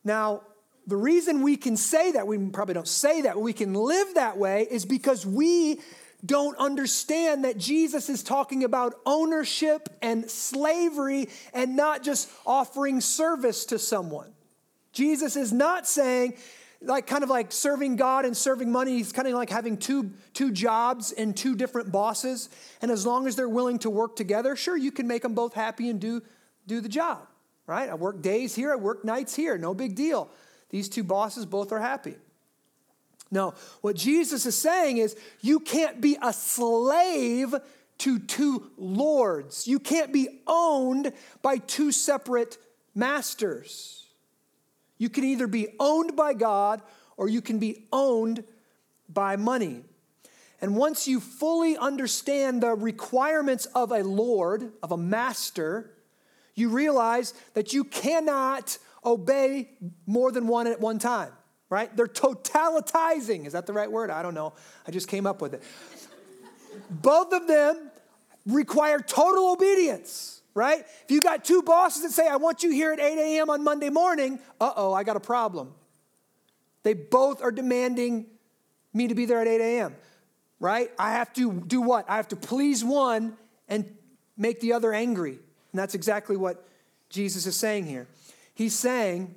Now, 0.04 0.42
the 0.86 0.96
reason 0.96 1.42
we 1.42 1.56
can 1.56 1.76
say 1.76 2.12
that, 2.12 2.26
we 2.26 2.38
probably 2.38 2.74
don't 2.74 2.86
say 2.86 3.22
that, 3.22 3.38
we 3.38 3.52
can 3.52 3.74
live 3.74 4.14
that 4.14 4.38
way 4.38 4.66
is 4.70 4.84
because 4.84 5.26
we 5.26 5.80
don't 6.24 6.56
understand 6.58 7.44
that 7.44 7.58
Jesus 7.58 8.08
is 8.08 8.22
talking 8.22 8.64
about 8.64 8.94
ownership 9.04 9.88
and 10.00 10.30
slavery 10.30 11.28
and 11.52 11.76
not 11.76 12.02
just 12.02 12.30
offering 12.46 13.00
service 13.00 13.66
to 13.66 13.78
someone. 13.78 14.32
Jesus 14.92 15.36
is 15.36 15.52
not 15.52 15.86
saying, 15.86 16.34
like 16.80 17.06
kind 17.06 17.24
of 17.24 17.30
like 17.30 17.52
serving 17.52 17.96
God 17.96 18.24
and 18.24 18.36
serving 18.36 18.70
money, 18.70 18.92
he's 18.92 19.12
kind 19.12 19.26
of 19.26 19.34
like 19.34 19.50
having 19.50 19.76
two, 19.76 20.12
two 20.34 20.52
jobs 20.52 21.12
and 21.12 21.36
two 21.36 21.54
different 21.54 21.90
bosses. 21.90 22.48
And 22.82 22.90
as 22.90 23.06
long 23.06 23.26
as 23.26 23.36
they're 23.36 23.48
willing 23.48 23.78
to 23.80 23.90
work 23.90 24.16
together, 24.16 24.56
sure, 24.56 24.76
you 24.76 24.92
can 24.92 25.06
make 25.06 25.22
them 25.22 25.34
both 25.34 25.54
happy 25.54 25.88
and 25.88 26.00
do, 26.00 26.22
do 26.66 26.80
the 26.80 26.88
job, 26.88 27.26
right? 27.66 27.88
I 27.88 27.94
work 27.94 28.22
days 28.22 28.54
here, 28.54 28.72
I 28.72 28.76
work 28.76 29.04
nights 29.04 29.34
here, 29.34 29.58
no 29.58 29.74
big 29.74 29.94
deal. 29.94 30.30
These 30.70 30.88
two 30.88 31.04
bosses 31.04 31.46
both 31.46 31.72
are 31.72 31.80
happy. 31.80 32.16
No, 33.30 33.54
what 33.80 33.96
Jesus 33.96 34.46
is 34.46 34.56
saying 34.56 34.98
is 34.98 35.16
you 35.40 35.58
can't 35.60 36.00
be 36.00 36.16
a 36.22 36.32
slave 36.32 37.54
to 37.98 38.18
two 38.18 38.70
lords. 38.76 39.66
You 39.66 39.78
can't 39.78 40.12
be 40.12 40.40
owned 40.46 41.12
by 41.42 41.58
two 41.58 41.90
separate 41.90 42.58
masters. 42.94 44.05
You 44.98 45.08
can 45.08 45.24
either 45.24 45.46
be 45.46 45.68
owned 45.78 46.16
by 46.16 46.34
God 46.34 46.82
or 47.16 47.28
you 47.28 47.40
can 47.40 47.58
be 47.58 47.86
owned 47.92 48.44
by 49.08 49.36
money. 49.36 49.84
And 50.60 50.74
once 50.74 51.06
you 51.06 51.20
fully 51.20 51.76
understand 51.76 52.62
the 52.62 52.74
requirements 52.74 53.66
of 53.66 53.92
a 53.92 54.02
Lord, 54.02 54.72
of 54.82 54.90
a 54.92 54.96
master, 54.96 55.90
you 56.54 56.70
realize 56.70 57.34
that 57.54 57.72
you 57.72 57.84
cannot 57.84 58.78
obey 59.04 59.70
more 60.06 60.32
than 60.32 60.46
one 60.46 60.66
at 60.66 60.80
one 60.80 60.98
time, 60.98 61.30
right? 61.68 61.94
They're 61.94 62.06
totalitizing. 62.06 63.46
Is 63.46 63.52
that 63.52 63.66
the 63.66 63.72
right 63.72 63.90
word? 63.90 64.10
I 64.10 64.22
don't 64.22 64.34
know. 64.34 64.54
I 64.86 64.90
just 64.90 65.08
came 65.08 65.26
up 65.26 65.42
with 65.42 65.54
it. 65.54 65.62
Both 66.90 67.32
of 67.32 67.46
them 67.46 67.90
require 68.46 68.98
total 69.00 69.52
obedience, 69.52 70.35
right? 70.56 70.80
If 71.04 71.10
you 71.10 71.20
got 71.20 71.44
two 71.44 71.62
bosses 71.62 72.02
that 72.02 72.12
say, 72.12 72.26
I 72.26 72.36
want 72.36 72.62
you 72.62 72.70
here 72.70 72.90
at 72.90 72.98
8 72.98 73.18
a.m. 73.18 73.50
on 73.50 73.62
Monday 73.62 73.90
morning, 73.90 74.40
uh 74.58 74.72
oh, 74.74 74.94
I 74.94 75.04
got 75.04 75.14
a 75.14 75.20
problem. 75.20 75.74
They 76.82 76.94
both 76.94 77.42
are 77.42 77.52
demanding 77.52 78.26
me 78.94 79.06
to 79.08 79.14
be 79.14 79.26
there 79.26 79.40
at 79.40 79.46
8 79.46 79.60
a.m., 79.60 79.96
right? 80.58 80.90
I 80.98 81.12
have 81.12 81.30
to 81.34 81.52
do 81.52 81.82
what? 81.82 82.08
I 82.08 82.16
have 82.16 82.28
to 82.28 82.36
please 82.36 82.82
one 82.82 83.36
and 83.68 83.94
make 84.38 84.60
the 84.60 84.72
other 84.72 84.94
angry. 84.94 85.32
And 85.32 85.78
that's 85.78 85.94
exactly 85.94 86.38
what 86.38 86.66
Jesus 87.10 87.44
is 87.44 87.54
saying 87.54 87.84
here. 87.84 88.08
He's 88.54 88.74
saying, 88.74 89.34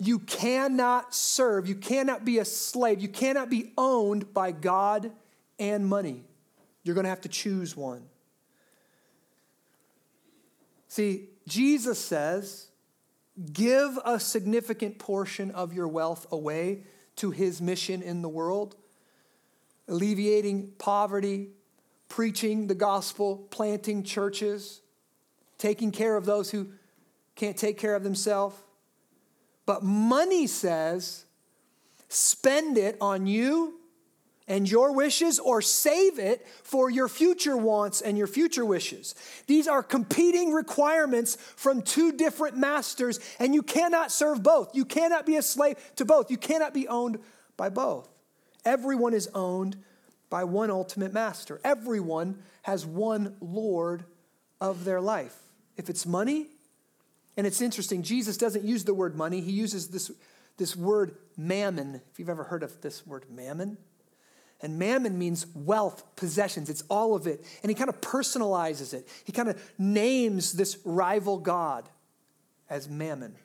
You 0.00 0.20
cannot 0.20 1.12
serve, 1.12 1.66
you 1.66 1.74
cannot 1.74 2.24
be 2.24 2.38
a 2.38 2.44
slave, 2.44 3.00
you 3.00 3.08
cannot 3.08 3.50
be 3.50 3.72
owned 3.76 4.32
by 4.32 4.52
God 4.52 5.10
and 5.58 5.84
money. 5.84 6.27
You're 6.88 6.94
going 6.94 7.04
to 7.04 7.10
have 7.10 7.20
to 7.20 7.28
choose 7.28 7.76
one. 7.76 8.02
See, 10.88 11.28
Jesus 11.46 12.02
says, 12.02 12.68
give 13.52 13.98
a 14.06 14.18
significant 14.18 14.98
portion 14.98 15.50
of 15.50 15.74
your 15.74 15.86
wealth 15.86 16.26
away 16.32 16.84
to 17.16 17.30
his 17.30 17.60
mission 17.60 18.00
in 18.00 18.22
the 18.22 18.28
world, 18.30 18.74
alleviating 19.86 20.72
poverty, 20.78 21.50
preaching 22.08 22.68
the 22.68 22.74
gospel, 22.74 23.46
planting 23.50 24.02
churches, 24.02 24.80
taking 25.58 25.92
care 25.92 26.16
of 26.16 26.24
those 26.24 26.50
who 26.50 26.68
can't 27.36 27.58
take 27.58 27.76
care 27.76 27.96
of 27.96 28.02
themselves. 28.02 28.56
But 29.66 29.82
money 29.82 30.46
says, 30.46 31.26
spend 32.08 32.78
it 32.78 32.96
on 32.98 33.26
you 33.26 33.77
and 34.48 34.68
your 34.68 34.92
wishes 34.92 35.38
or 35.38 35.62
save 35.62 36.18
it 36.18 36.46
for 36.62 36.90
your 36.90 37.08
future 37.08 37.56
wants 37.56 38.00
and 38.00 38.18
your 38.18 38.26
future 38.26 38.64
wishes. 38.64 39.14
These 39.46 39.68
are 39.68 39.82
competing 39.82 40.52
requirements 40.52 41.36
from 41.56 41.82
two 41.82 42.12
different 42.12 42.56
masters, 42.56 43.20
and 43.38 43.54
you 43.54 43.62
cannot 43.62 44.10
serve 44.10 44.42
both. 44.42 44.74
You 44.74 44.84
cannot 44.84 45.26
be 45.26 45.36
a 45.36 45.42
slave 45.42 45.76
to 45.96 46.04
both. 46.04 46.30
You 46.30 46.38
cannot 46.38 46.74
be 46.74 46.88
owned 46.88 47.18
by 47.56 47.68
both. 47.68 48.08
Everyone 48.64 49.14
is 49.14 49.28
owned 49.34 49.76
by 50.30 50.44
one 50.44 50.70
ultimate 50.70 51.12
master. 51.12 51.60
Everyone 51.64 52.42
has 52.62 52.84
one 52.84 53.36
Lord 53.40 54.04
of 54.60 54.84
their 54.84 55.00
life. 55.00 55.36
If 55.76 55.88
it's 55.88 56.04
money, 56.04 56.48
and 57.36 57.46
it's 57.46 57.60
interesting, 57.60 58.02
Jesus 58.02 58.36
doesn't 58.36 58.64
use 58.64 58.84
the 58.84 58.94
word 58.94 59.14
money, 59.14 59.40
he 59.40 59.52
uses 59.52 59.88
this, 59.88 60.10
this 60.56 60.74
word 60.74 61.14
mammon. 61.36 62.00
If 62.10 62.18
you've 62.18 62.28
ever 62.28 62.44
heard 62.44 62.64
of 62.64 62.80
this 62.80 63.06
word 63.06 63.26
mammon, 63.30 63.78
and 64.60 64.78
mammon 64.78 65.18
means 65.18 65.46
wealth, 65.54 66.04
possessions, 66.16 66.68
it's 66.68 66.82
all 66.88 67.14
of 67.14 67.26
it. 67.26 67.44
And 67.62 67.70
he 67.70 67.74
kind 67.74 67.88
of 67.88 68.00
personalizes 68.00 68.92
it. 68.92 69.08
He 69.24 69.32
kind 69.32 69.48
of 69.48 69.72
names 69.78 70.52
this 70.52 70.78
rival 70.84 71.38
God 71.38 71.88
as 72.68 72.88
mammon. 72.88 73.36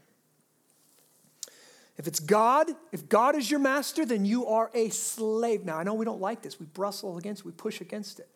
If 1.98 2.08
it's 2.08 2.20
God, 2.20 2.72
if 2.92 3.08
God 3.08 3.36
is 3.36 3.52
your 3.52 3.60
master, 3.60 4.06
then 4.06 4.26
you 4.26 4.48
are 4.48 4.72
a 4.74 4.90
slave. 4.90 5.64
Now, 5.64 5.78
I 5.78 5.84
know 5.84 5.94
we 5.94 6.06
don't 6.06 6.22
like 6.22 6.42
this. 6.42 6.60
We 6.60 6.66
bristle 6.66 7.18
against 7.18 7.42
it, 7.42 7.46
we 7.46 7.52
push 7.52 7.82
against 7.82 8.20
it. 8.20 8.28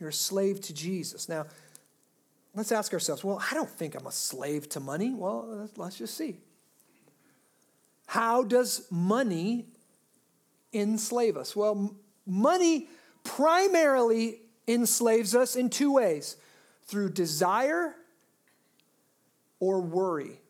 You're 0.00 0.08
a 0.08 0.12
slave 0.12 0.60
to 0.62 0.74
Jesus. 0.74 1.28
Now, 1.28 1.46
let's 2.54 2.72
ask 2.72 2.92
ourselves 2.92 3.22
well, 3.22 3.40
I 3.50 3.54
don't 3.54 3.70
think 3.70 3.94
I'm 3.94 4.06
a 4.06 4.12
slave 4.12 4.68
to 4.70 4.80
money. 4.80 5.14
Well, 5.14 5.68
let's 5.76 5.96
just 5.96 6.16
see. 6.16 6.38
How 8.06 8.42
does 8.42 8.86
money 8.90 9.66
enslave 10.76 11.36
us? 11.36 11.56
Well, 11.56 11.94
money 12.26 12.88
primarily 13.24 14.40
enslaves 14.68 15.34
us 15.34 15.56
in 15.56 15.70
two 15.70 15.92
ways 15.92 16.36
through 16.84 17.10
desire 17.10 17.94
or 19.60 19.80
worry. 19.80 20.40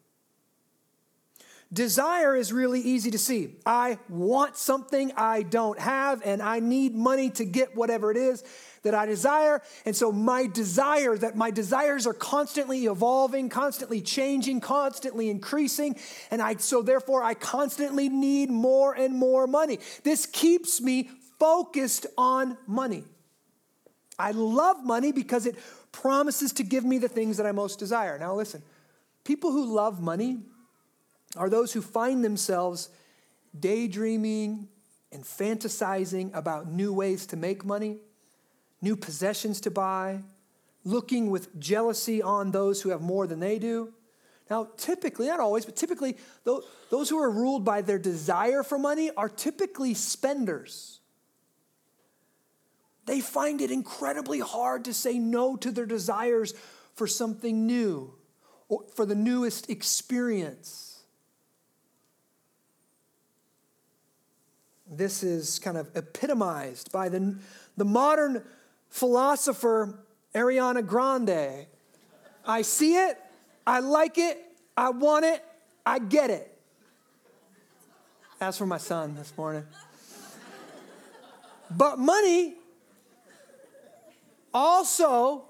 Desire 1.73 2.37
is 2.37 2.53
really 2.53 2.81
easy 2.81 3.11
to 3.11 3.19
see. 3.19 3.57
I 3.67 3.99
want 4.09 4.57
something 4.57 5.13
I 5.17 5.43
don't 5.43 5.79
have, 5.81 6.23
and 6.25 6.41
I 6.41 6.61
need 6.61 6.95
money 6.95 7.31
to 7.31 7.45
get 7.45 7.75
whatever 7.75 8.11
it 8.11 8.17
is 8.17 8.45
that 8.87 8.95
I 8.95 9.05
desire. 9.07 9.61
And 9.85 9.95
so 9.95 10.11
my 10.11 10.47
desire, 10.47 11.17
that 11.19 11.37
my 11.37 11.51
desires 11.51 12.07
are 12.07 12.15
constantly 12.15 12.87
evolving, 12.87 13.49
constantly 13.49 14.01
changing, 14.01 14.61
constantly 14.61 15.29
increasing. 15.29 15.97
And 16.31 16.41
I 16.41 16.57
so 16.57 16.83
therefore 16.83 17.23
I 17.23 17.35
constantly 17.35 18.09
need 18.09 18.49
more 18.49 18.95
and 18.95 19.15
more 19.15 19.47
money. 19.47 19.79
This 20.05 20.25
keeps 20.27 20.81
me 20.81 21.11
focused 21.39 22.07
on 22.17 22.57
money. 22.67 23.05
I 24.19 24.31
love 24.31 24.85
money 24.85 25.13
because 25.13 25.47
it 25.47 25.57
promises 25.93 26.53
to 26.55 26.63
give 26.63 26.85
me 26.85 26.99
the 26.99 27.09
things 27.09 27.37
that 27.37 27.47
I 27.47 27.53
most 27.53 27.79
desire. 27.79 28.19
Now 28.19 28.35
listen, 28.35 28.63
people 29.25 29.51
who 29.51 29.75
love 29.75 30.01
money 30.01 30.39
are 31.37 31.51
those 31.51 31.73
who 31.73 31.83
find 31.83 32.25
themselves 32.25 32.89
daydreaming 33.59 34.69
and 35.13 35.25
fantasizing 35.25 36.35
about 36.35 36.71
new 36.71 36.93
ways 36.93 37.27
to 37.27 37.37
make 37.37 37.65
money 37.65 37.99
new 38.81 38.97
possessions 38.97 39.61
to 39.63 39.71
buy, 39.71 40.21
looking 40.85 41.31
with 41.31 41.59
jealousy 41.59 42.23
on 42.23 42.51
those 42.51 42.83
who 42.83 42.91
have 42.91 43.01
more 43.01 43.27
than 43.27 43.41
they 43.41 43.59
do. 43.59 43.93
Now, 44.49 44.69
typically, 44.77 45.27
not 45.27 45.41
always, 45.41 45.65
but 45.65 45.75
typically, 45.75 46.17
those 46.45 47.09
who 47.09 47.19
are 47.19 47.31
ruled 47.31 47.65
by 47.65 47.83
their 47.83 47.99
desire 47.99 48.63
for 48.63 48.79
money 48.79 49.11
are 49.17 49.29
typically 49.29 49.95
spenders. 49.95 51.01
They 53.07 53.21
find 53.21 53.61
it 53.61 53.71
incredibly 53.71 54.41
hard 54.41 54.85
to 54.85 54.95
say 54.95 55.19
no 55.19 55.57
to 55.57 55.71
their 55.71 55.87
desires 55.87 56.55
for 56.95 57.07
something 57.07 57.67
new 57.67 58.15
or 58.69 58.85
for 58.95 59.07
the 59.07 59.15
newest 59.15 59.71
experience. 59.71 61.01
This 64.89 65.23
is 65.23 65.59
kind 65.59 65.77
of 65.77 65.89
epitomized 65.97 66.93
by 66.93 67.09
the, 67.09 67.37
the 67.77 67.85
modern 67.85 68.45
philosopher 68.97 69.99
Ariana 70.35 70.85
Grande. 70.85 71.67
I 72.47 72.63
see 72.63 72.97
it, 72.97 73.19
I 73.67 73.81
like 73.81 74.17
it, 74.17 74.43
I 74.75 74.89
want 74.89 75.27
it, 75.27 75.45
I 75.85 75.99
get 75.99 76.31
it. 76.31 76.59
That's 78.39 78.57
for 78.57 78.65
my 78.65 78.79
son 78.79 79.15
this 79.15 79.37
morning. 79.37 79.65
But 81.71 81.99
money 81.99 82.55
also, 84.55 85.45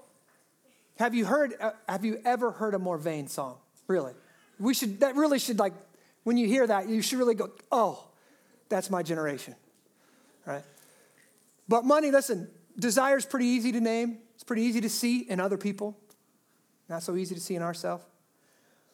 have 0.97 1.15
you 1.15 1.25
heard, 1.25 1.53
uh, 1.61 1.71
have 1.87 2.03
you 2.03 2.19
ever 2.25 2.51
heard 2.51 2.73
a 2.73 2.79
more 2.79 2.97
vain 2.97 3.29
song? 3.29 3.59
Really? 3.87 4.11
We 4.59 4.73
should, 4.73 4.99
that 4.99 5.15
really 5.15 5.39
should 5.39 5.57
like, 5.57 5.73
when 6.23 6.35
you 6.35 6.47
hear 6.47 6.67
that, 6.67 6.89
you 6.89 7.01
should 7.01 7.19
really 7.19 7.35
go, 7.35 7.51
oh, 7.71 8.09
that's 8.67 8.89
my 8.89 9.03
generation, 9.03 9.55
right? 10.45 10.63
But 11.69 11.85
money, 11.85 12.11
listen, 12.11 12.49
Desire 12.79 13.17
is 13.17 13.25
pretty 13.25 13.47
easy 13.47 13.71
to 13.71 13.81
name, 13.81 14.19
it's 14.35 14.43
pretty 14.43 14.63
easy 14.63 14.81
to 14.81 14.89
see 14.89 15.19
in 15.19 15.39
other 15.39 15.57
people, 15.57 15.97
not 16.89 17.03
so 17.03 17.15
easy 17.15 17.33
to 17.33 17.41
see 17.41 17.55
in 17.55 17.61
ourselves. 17.61 18.03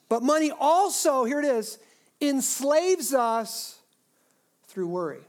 But 0.09 0.23
money 0.23 0.51
also, 0.51 1.25
here 1.25 1.39
it 1.39 1.45
is, 1.45 1.79
enslaves 2.21 3.13
us 3.13 3.79
through 4.67 4.87
worry, 4.87 5.21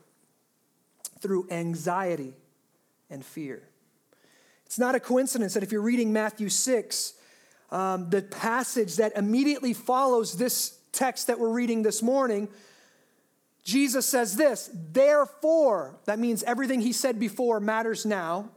through 1.20 1.48
anxiety 1.50 2.34
and 3.10 3.24
fear. 3.24 3.62
It's 4.66 4.78
not 4.78 4.94
a 4.94 5.00
coincidence 5.00 5.54
that 5.54 5.62
if 5.62 5.72
you're 5.72 5.82
reading 5.82 6.12
Matthew 6.12 6.48
6, 6.48 7.14
um, 7.70 8.10
the 8.10 8.22
passage 8.22 8.96
that 8.96 9.16
immediately 9.16 9.72
follows 9.72 10.36
this 10.36 10.78
text 10.92 11.26
that 11.26 11.38
we're 11.38 11.50
reading 11.50 11.82
this 11.82 12.02
morning 12.02 12.48
Jesus 13.64 14.04
says 14.04 14.36
this, 14.36 14.70
therefore, 14.92 15.98
that 16.04 16.18
means 16.18 16.42
everything 16.42 16.82
he 16.82 16.92
said 16.92 17.18
before 17.18 17.60
matters 17.60 18.04
now. 18.04 18.50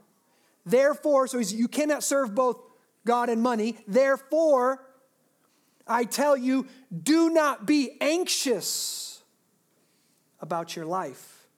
Therefore, 0.66 1.26
so 1.26 1.38
you 1.38 1.66
cannot 1.66 2.02
serve 2.02 2.34
both 2.34 2.60
God 3.06 3.30
and 3.30 3.42
money. 3.42 3.78
Therefore, 3.88 4.84
I 5.86 6.04
tell 6.04 6.36
you, 6.36 6.66
do 7.02 7.30
not 7.30 7.66
be 7.66 7.96
anxious 8.02 9.22
about 10.40 10.76
your 10.76 10.84
life, 10.84 11.48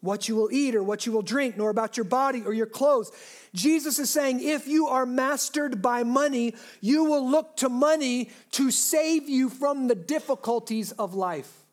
what 0.00 0.28
you 0.28 0.36
will 0.36 0.52
eat 0.52 0.76
or 0.76 0.84
what 0.84 1.06
you 1.06 1.10
will 1.10 1.22
drink, 1.22 1.56
nor 1.56 1.70
about 1.70 1.96
your 1.96 2.04
body 2.04 2.44
or 2.46 2.54
your 2.54 2.66
clothes. 2.66 3.10
Jesus 3.52 3.98
is 3.98 4.08
saying 4.08 4.40
if 4.40 4.68
you 4.68 4.86
are 4.86 5.04
mastered 5.04 5.82
by 5.82 6.04
money, 6.04 6.54
you 6.80 7.02
will 7.02 7.28
look 7.28 7.56
to 7.56 7.68
money 7.68 8.30
to 8.52 8.70
save 8.70 9.28
you 9.28 9.48
from 9.48 9.88
the 9.88 9.96
difficulties 9.96 10.92
of 10.92 11.14
life. 11.14 11.65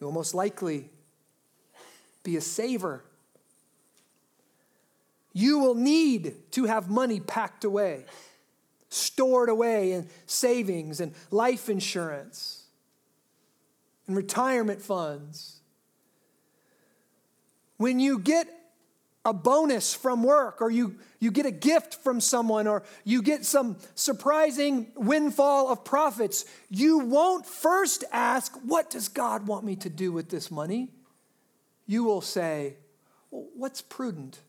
You 0.00 0.06
will 0.06 0.12
most 0.12 0.34
likely 0.34 0.90
be 2.22 2.36
a 2.36 2.40
saver. 2.40 3.04
You 5.32 5.58
will 5.58 5.74
need 5.74 6.34
to 6.52 6.64
have 6.64 6.90
money 6.90 7.20
packed 7.20 7.64
away, 7.64 8.04
stored 8.88 9.48
away 9.48 9.92
in 9.92 10.08
savings 10.26 11.00
and 11.00 11.12
life 11.30 11.68
insurance 11.68 12.64
and 14.06 14.16
retirement 14.16 14.80
funds. 14.80 15.60
When 17.76 17.98
you 17.98 18.18
get 18.18 18.48
a 19.24 19.32
bonus 19.32 19.94
from 19.94 20.22
work 20.22 20.60
or 20.60 20.70
you, 20.70 20.96
you 21.18 21.30
get 21.30 21.46
a 21.46 21.50
gift 21.50 21.94
from 21.94 22.20
someone 22.20 22.66
or 22.66 22.82
you 23.04 23.22
get 23.22 23.44
some 23.44 23.76
surprising 23.94 24.92
windfall 24.94 25.70
of 25.72 25.84
profits, 25.84 26.44
you 26.68 26.98
won't 26.98 27.46
first 27.46 28.04
ask, 28.12 28.54
What 28.64 28.90
does 28.90 29.08
God 29.08 29.46
want 29.46 29.64
me 29.64 29.76
to 29.76 29.88
do 29.88 30.12
with 30.12 30.28
this 30.28 30.50
money? 30.50 30.90
You 31.86 32.04
will 32.04 32.20
say, 32.20 32.74
well, 33.30 33.46
What's 33.56 33.80
prudent? 33.80 34.40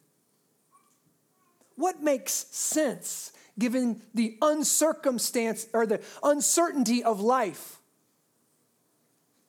What 1.77 2.01
makes 2.01 2.34
sense 2.34 3.32
given 3.58 4.01
the 4.13 4.38
uncircumstance 4.41 5.67
or 5.74 5.86
the 5.86 6.01
uncertainty 6.24 7.03
of 7.03 7.22
life? 7.22 7.79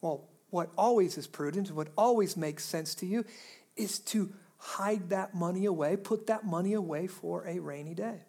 Well, 0.01 0.29
what 0.51 0.71
always 0.79 1.19
is 1.19 1.27
prudent, 1.27 1.71
what 1.73 1.89
always 1.97 2.37
makes 2.37 2.65
sense 2.65 2.95
to 2.97 3.07
you, 3.07 3.25
is 3.77 3.99
to 3.99 4.33
hide 4.59 5.11
that 5.11 5.35
money 5.35 5.67
away, 5.67 5.97
put 5.97 6.27
that 6.27 6.45
money 6.45 6.73
away 6.73 7.07
for 7.07 7.47
a 7.47 7.59
rainy 7.59 7.95
day. 7.95 8.21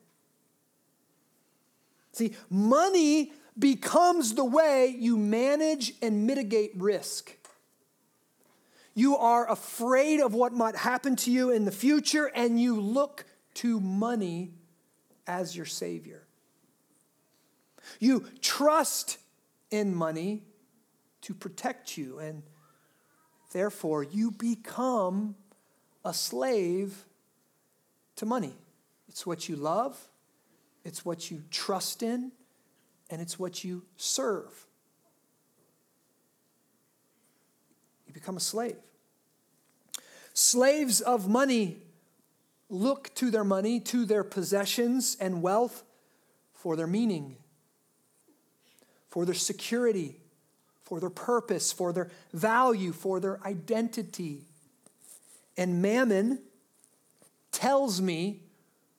See, 2.11 2.35
money 2.49 3.33
becomes 3.57 4.35
the 4.35 4.45
way 4.45 4.95
you 4.97 5.17
manage 5.17 5.93
and 6.01 6.25
mitigate 6.25 6.71
risk. 6.75 7.35
You 8.93 9.17
are 9.17 9.49
afraid 9.49 10.19
of 10.19 10.33
what 10.33 10.53
might 10.53 10.75
happen 10.75 11.15
to 11.17 11.31
you 11.31 11.51
in 11.51 11.65
the 11.65 11.71
future, 11.71 12.25
and 12.25 12.59
you 12.59 12.81
look 12.81 13.25
to 13.55 13.79
money 13.79 14.53
as 15.27 15.55
your 15.55 15.67
Savior. 15.67 16.25
You 17.99 18.25
trust 18.41 19.19
in 19.69 19.93
money 19.93 20.43
to 21.21 21.33
protect 21.33 21.97
you, 21.97 22.17
and 22.19 22.41
therefore 23.51 24.01
you 24.03 24.31
become 24.31 25.35
a 26.03 26.13
slave 26.13 27.05
to 28.17 28.25
money. 28.25 28.53
It's 29.07 29.25
what 29.25 29.49
you 29.49 29.55
love, 29.55 29.97
it's 30.83 31.03
what 31.05 31.31
you 31.31 31.43
trust 31.51 32.03
in, 32.03 32.31
and 33.09 33.21
it's 33.21 33.39
what 33.39 33.63
you 33.63 33.83
serve. 33.95 34.65
You 38.05 38.13
become 38.13 38.37
a 38.37 38.41
slave. 38.41 38.77
Slaves 40.33 41.01
of 41.01 41.27
money 41.27 41.77
look 42.69 43.13
to 43.15 43.31
their 43.31 43.43
money, 43.43 43.79
to 43.79 44.05
their 44.05 44.23
possessions 44.23 45.17
and 45.19 45.41
wealth 45.41 45.83
for 46.53 46.75
their 46.75 46.87
meaning, 46.87 47.37
for 49.09 49.25
their 49.25 49.33
security, 49.35 50.19
for 50.83 50.99
their 50.99 51.09
purpose, 51.09 51.71
for 51.71 51.91
their 51.93 52.09
value, 52.33 52.91
for 52.91 53.19
their 53.19 53.39
identity. 53.45 54.43
And 55.57 55.81
mammon 55.81 56.39
tells 57.51 57.99
me 57.99 58.41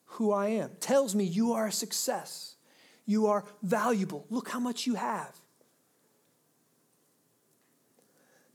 who 0.06 0.32
I 0.32 0.48
am, 0.48 0.70
tells 0.80 1.14
me 1.14 1.24
you 1.24 1.52
are 1.52 1.66
a 1.66 1.72
success, 1.72 2.56
you 3.06 3.26
are 3.26 3.44
valuable. 3.62 4.26
Look 4.30 4.48
how 4.48 4.58
much 4.58 4.86
you 4.86 4.94
have. 4.94 5.36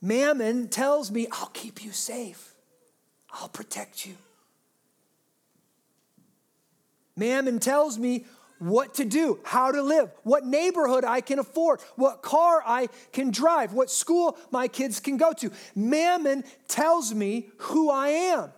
Mammon 0.02 0.68
tells 0.68 1.10
me, 1.10 1.28
I'll 1.32 1.48
keep 1.54 1.84
you 1.84 1.94
safe, 1.94 2.54
I'll 3.30 3.48
protect 3.48 4.06
you. 4.06 4.16
Mammon 7.16 7.60
tells 7.60 7.98
me 7.98 8.26
what 8.64 8.94
to 8.96 9.06
do, 9.06 9.40
how 9.44 9.72
to 9.72 9.82
live, 9.82 10.10
what 10.24 10.46
neighborhood 10.46 11.04
I 11.04 11.22
can 11.22 11.40
afford, 11.40 11.82
what 11.96 12.22
car 12.22 12.64
I 12.66 12.88
can 13.12 13.30
drive, 13.30 13.74
what 13.74 13.90
school 13.92 14.38
my 14.52 14.68
kids 14.68 15.00
can 15.00 15.18
go 15.18 15.34
to. 15.34 15.52
Mammon 15.76 16.44
tells 16.68 17.14
me 17.14 17.50
who 17.58 17.90
I 17.90 18.10
am. 18.10 18.52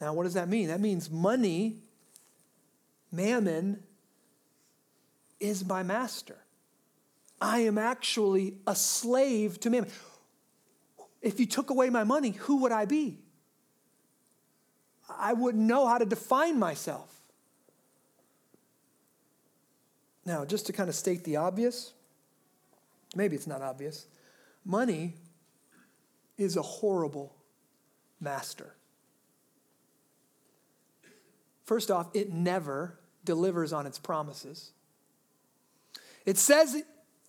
Now, 0.00 0.14
what 0.14 0.22
does 0.22 0.34
that 0.34 0.48
mean? 0.48 0.68
That 0.68 0.80
means 0.80 1.10
money, 1.10 1.76
mammon, 3.12 3.82
is 5.40 5.66
my 5.66 5.82
master. 5.82 6.36
I 7.40 7.60
am 7.60 7.76
actually 7.76 8.54
a 8.66 8.76
slave 8.76 9.58
to 9.60 9.70
mammon. 9.70 9.90
If 11.20 11.40
you 11.40 11.46
took 11.46 11.70
away 11.70 11.90
my 11.90 12.04
money, 12.04 12.30
who 12.30 12.58
would 12.58 12.72
I 12.72 12.84
be? 12.84 13.18
I 15.20 15.32
wouldn't 15.34 15.64
know 15.64 15.86
how 15.86 15.98
to 15.98 16.04
define 16.04 16.58
myself. 16.58 17.14
Now, 20.24 20.44
just 20.44 20.66
to 20.66 20.72
kind 20.72 20.88
of 20.88 20.94
state 20.94 21.24
the 21.24 21.36
obvious, 21.36 21.92
maybe 23.14 23.36
it's 23.36 23.46
not 23.46 23.62
obvious, 23.62 24.06
money 24.64 25.14
is 26.36 26.56
a 26.56 26.62
horrible 26.62 27.34
master. 28.20 28.74
First 31.64 31.90
off, 31.90 32.08
it 32.14 32.32
never 32.32 32.98
delivers 33.24 33.72
on 33.72 33.86
its 33.86 33.98
promises. 33.98 34.72
It 36.26 36.36
says 36.36 36.82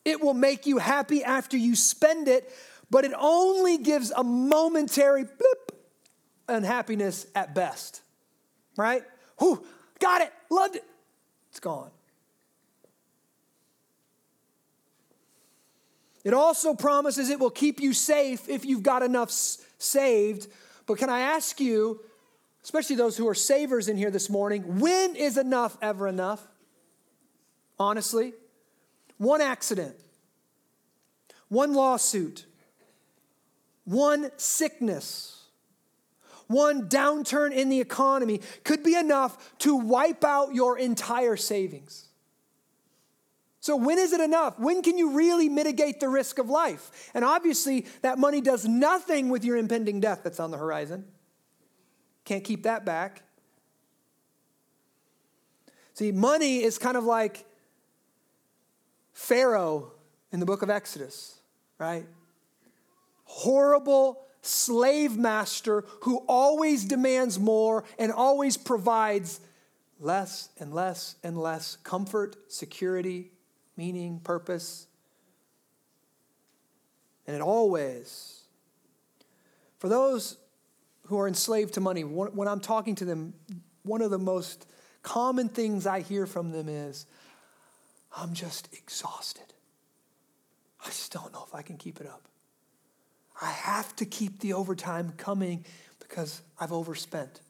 it 0.04 0.22
will 0.22 0.34
make 0.34 0.66
you 0.66 0.80
happy 0.80 1.24
after 1.24 1.58
you 1.58 1.76
spend 1.76 2.28
it, 2.28 2.52
but 2.90 3.06
it 3.06 3.14
only 3.18 3.78
gives 3.78 4.12
a 4.12 4.24
momentary 4.24 5.24
blip 5.24 5.61
unhappiness 6.52 7.26
at 7.36 7.56
best, 7.56 8.02
right? 8.78 9.04
Whew, 9.40 9.66
got 10.00 10.22
it, 10.22 10.32
loved 10.50 10.76
it. 10.76 10.84
It's 11.50 11.60
gone. 11.60 11.92
It 16.24 16.34
also 16.34 16.76
promises 16.76 17.30
it 17.30 17.40
will 17.40 17.50
keep 17.50 17.80
you 17.80 17.94
safe 17.94 18.48
if 18.48 18.66
you've 18.66 18.84
got 18.84 19.02
enough 19.02 19.32
saved. 19.32 20.48
But 20.86 20.98
can 20.98 21.10
I 21.10 21.22
ask 21.22 21.60
you, 21.60 22.00
especially 22.64 22.96
those 22.96 23.18
who 23.18 23.28
are 23.28 23.36
savers 23.36 23.88
in 23.88 23.98
here 23.98 24.12
this 24.12 24.30
morning, 24.30 24.80
when 24.80 25.16
is 25.16 25.38
enough 25.38 25.78
ever 25.82 26.08
enough? 26.08 26.46
Honestly, 27.80 28.34
one 29.18 29.42
accident, 29.42 29.96
one 31.50 31.74
lawsuit, 31.74 32.46
one 33.86 34.30
sickness 34.38 35.41
one 36.52 36.90
downturn 36.90 37.54
in 37.54 37.70
the 37.70 37.80
economy 37.80 38.42
could 38.64 38.84
be 38.84 38.96
enough 38.96 39.58
to 39.60 39.76
wipe 39.76 40.24
out 40.24 40.54
your 40.54 40.78
entire 40.78 41.38
savings. 41.38 42.08
So, 43.60 43.76
when 43.76 44.00
is 44.00 44.12
it 44.12 44.20
enough? 44.20 44.58
When 44.60 44.82
can 44.82 44.98
you 44.98 45.12
really 45.12 45.48
mitigate 45.48 46.00
the 46.00 46.10
risk 46.10 46.40
of 46.40 46.50
life? 46.50 47.12
And 47.14 47.24
obviously, 47.24 47.86
that 48.02 48.18
money 48.18 48.42
does 48.42 48.68
nothing 48.68 49.30
with 49.30 49.46
your 49.46 49.56
impending 49.56 50.00
death 50.00 50.22
that's 50.24 50.40
on 50.40 50.50
the 50.50 50.58
horizon. 50.58 51.06
Can't 52.26 52.44
keep 52.44 52.64
that 52.64 52.86
back. 52.86 53.22
See, 55.94 56.12
money 56.12 56.64
is 56.64 56.80
kind 56.80 56.98
of 56.98 57.04
like 57.04 57.46
Pharaoh 59.14 59.92
in 60.32 60.40
the 60.40 60.46
book 60.48 60.64
of 60.64 60.70
Exodus, 60.72 61.40
right? 61.78 62.08
Horrible 63.26 64.26
slave 64.42 65.18
master 65.18 65.84
who 66.02 66.24
always 66.28 66.86
demands 66.86 67.40
more 67.40 67.84
and 68.00 68.12
always 68.12 68.58
provides 68.58 69.40
less 70.00 70.50
and 70.60 70.74
less 70.74 71.16
and 71.24 71.40
less 71.40 71.78
comfort, 71.84 72.36
security, 72.52 73.32
meaning, 73.78 74.20
purpose. 74.20 74.88
And 77.28 77.36
it 77.36 77.42
always, 77.42 78.42
for 79.78 79.88
those 79.88 80.38
who 81.06 81.20
are 81.20 81.28
enslaved 81.28 81.76
to 81.76 81.82
money, 81.82 82.02
when 82.02 82.48
I'm 82.48 82.60
talking 82.60 82.96
to 82.96 83.06
them, 83.06 83.34
one 83.84 84.02
of 84.02 84.12
the 84.12 84.20
most 84.20 84.66
common 85.04 85.50
things 85.50 85.86
I 85.86 86.02
hear 86.02 86.26
from 86.26 86.52
them 86.52 86.68
is, 86.68 87.06
I'm 88.16 88.34
just 88.34 88.68
exhausted. 88.74 89.54
I 90.84 90.88
just 90.88 91.12
don't 91.12 91.32
know 91.32 91.46
if 91.48 91.54
I 91.54 91.62
can 91.62 91.78
keep 91.78 92.02
it 92.02 92.08
up. 92.08 92.28
I 93.42 93.50
have 93.50 93.96
to 93.98 94.06
keep 94.06 94.40
the 94.40 94.54
overtime 94.54 95.14
coming 95.18 95.66
because 96.00 96.42
I've 96.60 96.72
overspent. 96.72 97.42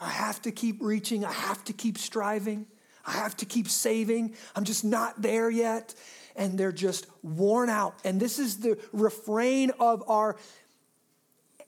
I 0.00 0.10
have 0.10 0.42
to 0.42 0.52
keep 0.52 0.82
reaching. 0.82 1.24
I 1.24 1.32
have 1.32 1.64
to 1.64 1.72
keep 1.72 1.96
striving. 1.96 2.66
I 3.06 3.12
have 3.12 3.36
to 3.38 3.46
keep 3.46 3.68
saving. 3.68 4.34
I'm 4.54 4.64
just 4.64 4.84
not 4.84 5.22
there 5.22 5.50
yet. 5.50 5.94
and 6.36 6.58
they're 6.58 6.72
just 6.72 7.06
worn 7.22 7.68
out. 7.68 7.94
And 8.04 8.20
this 8.20 8.38
is 8.38 8.58
the 8.58 8.78
refrain 8.92 9.70
of 9.78 10.02
our 10.08 10.36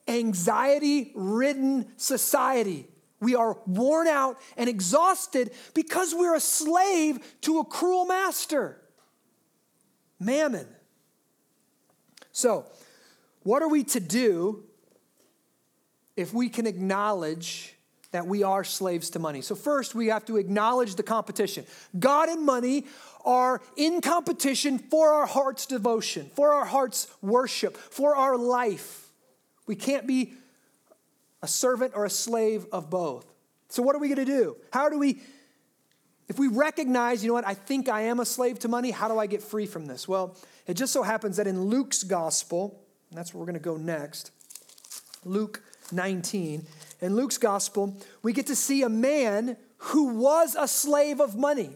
anxiety 0.09 1.13
ridden 1.15 1.87
society. 1.97 2.87
We 3.21 3.35
are 3.35 3.59
worn 3.67 4.09
out 4.09 4.41
and 4.57 4.69
exhausted 4.69 5.53
because 5.75 6.15
we're 6.15 6.35
a 6.35 6.41
slave 6.41 7.19
to 7.43 7.61
a 7.61 7.65
cruel 7.65 8.05
master, 8.07 8.81
mammon. 10.21 10.67
So, 12.37 12.67
what 13.45 13.63
are 13.63 13.69
we 13.69 13.83
to 13.85 13.99
do 13.99 14.63
if 16.17 16.35
we 16.35 16.51
can 16.51 16.67
acknowledge 16.67 17.75
that 18.11 18.27
we 18.27 18.43
are 18.43 18.63
slaves 18.63 19.09
to 19.11 19.19
money? 19.19 19.41
So, 19.41 19.55
first, 19.55 19.95
we 19.95 20.09
have 20.09 20.27
to 20.27 20.37
acknowledge 20.37 20.97
the 20.97 21.03
competition. 21.03 21.65
God 21.99 22.29
and 22.29 22.45
money 22.45 22.85
are 23.25 23.63
in 23.75 24.03
competition 24.03 24.79
for 24.79 25.15
our 25.15 25.25
heart's 25.25 25.65
devotion, 25.65 26.31
for 26.35 26.53
our 26.53 26.67
heart's 26.67 27.09
worship, 27.23 27.75
for 27.79 28.15
our 28.15 28.37
life. 28.37 29.09
We 29.67 29.75
can't 29.75 30.07
be 30.07 30.35
a 31.41 31.49
servant 31.49 31.93
or 31.97 32.05
a 32.05 32.11
slave 32.11 32.67
of 32.71 32.91
both. 32.91 33.25
So, 33.71 33.83
what 33.83 33.97
are 33.97 33.99
we 33.99 34.09
going 34.09 34.27
to 34.27 34.27
do? 34.27 34.59
How 34.75 34.91
do 34.91 34.99
we, 34.99 35.23
if 36.29 36.39
we 36.39 36.49
recognize, 36.49 37.25
you 37.25 37.29
know 37.29 37.35
what, 37.35 37.47
I 37.47 37.55
think 37.55 37.89
I 37.89 38.03
am 38.03 38.21
a 38.21 38.27
slave 38.27 38.59
to 38.59 38.69
money, 38.69 38.91
how 38.91 39.09
do 39.09 39.19
I 39.19 39.27
get 39.27 39.43
free 39.43 39.65
from 39.65 39.87
this? 39.87 40.07
Well, 40.07 40.37
it 40.67 40.75
just 40.75 40.93
so 40.93 41.03
happens 41.03 41.37
that 41.37 41.47
in 41.47 41.65
Luke's 41.65 42.03
gospel, 42.03 42.81
and 43.11 43.19
that's 43.19 43.33
where 43.33 43.41
we're 43.41 43.47
going 43.47 43.55
to 43.55 43.61
go 43.61 43.77
next, 43.77 44.31
Luke 45.25 45.63
19, 45.93 46.67
in 47.01 47.17
Luke's 47.17 47.39
gospel, 47.39 47.97
we 48.23 48.33
get 48.33 48.47
to 48.47 48.57
see 48.57 48.83
a 48.83 48.89
man 48.89 49.57
who 49.79 50.15
was 50.15 50.57
a 50.59 50.67
slave 50.67 51.21
of 51.21 51.37
money, 51.37 51.71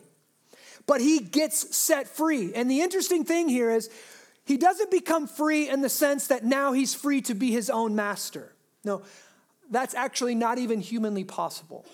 but 0.86 1.00
he 1.00 1.20
gets 1.20 1.76
set 1.76 2.08
free. 2.08 2.52
And 2.54 2.70
the 2.70 2.80
interesting 2.80 3.24
thing 3.24 3.48
here 3.48 3.70
is, 3.70 3.90
he 4.44 4.56
doesn't 4.56 4.90
become 4.90 5.28
free 5.28 5.68
in 5.68 5.80
the 5.80 5.88
sense 5.88 6.26
that 6.26 6.44
now 6.44 6.72
he's 6.72 6.92
free 6.92 7.20
to 7.22 7.34
be 7.34 7.52
his 7.52 7.70
own 7.70 7.94
master. 7.94 8.52
No, 8.84 9.02
that's 9.70 9.94
actually 9.94 10.34
not 10.34 10.58
even 10.58 10.80
humanly 10.80 11.22
possible. 11.22 11.84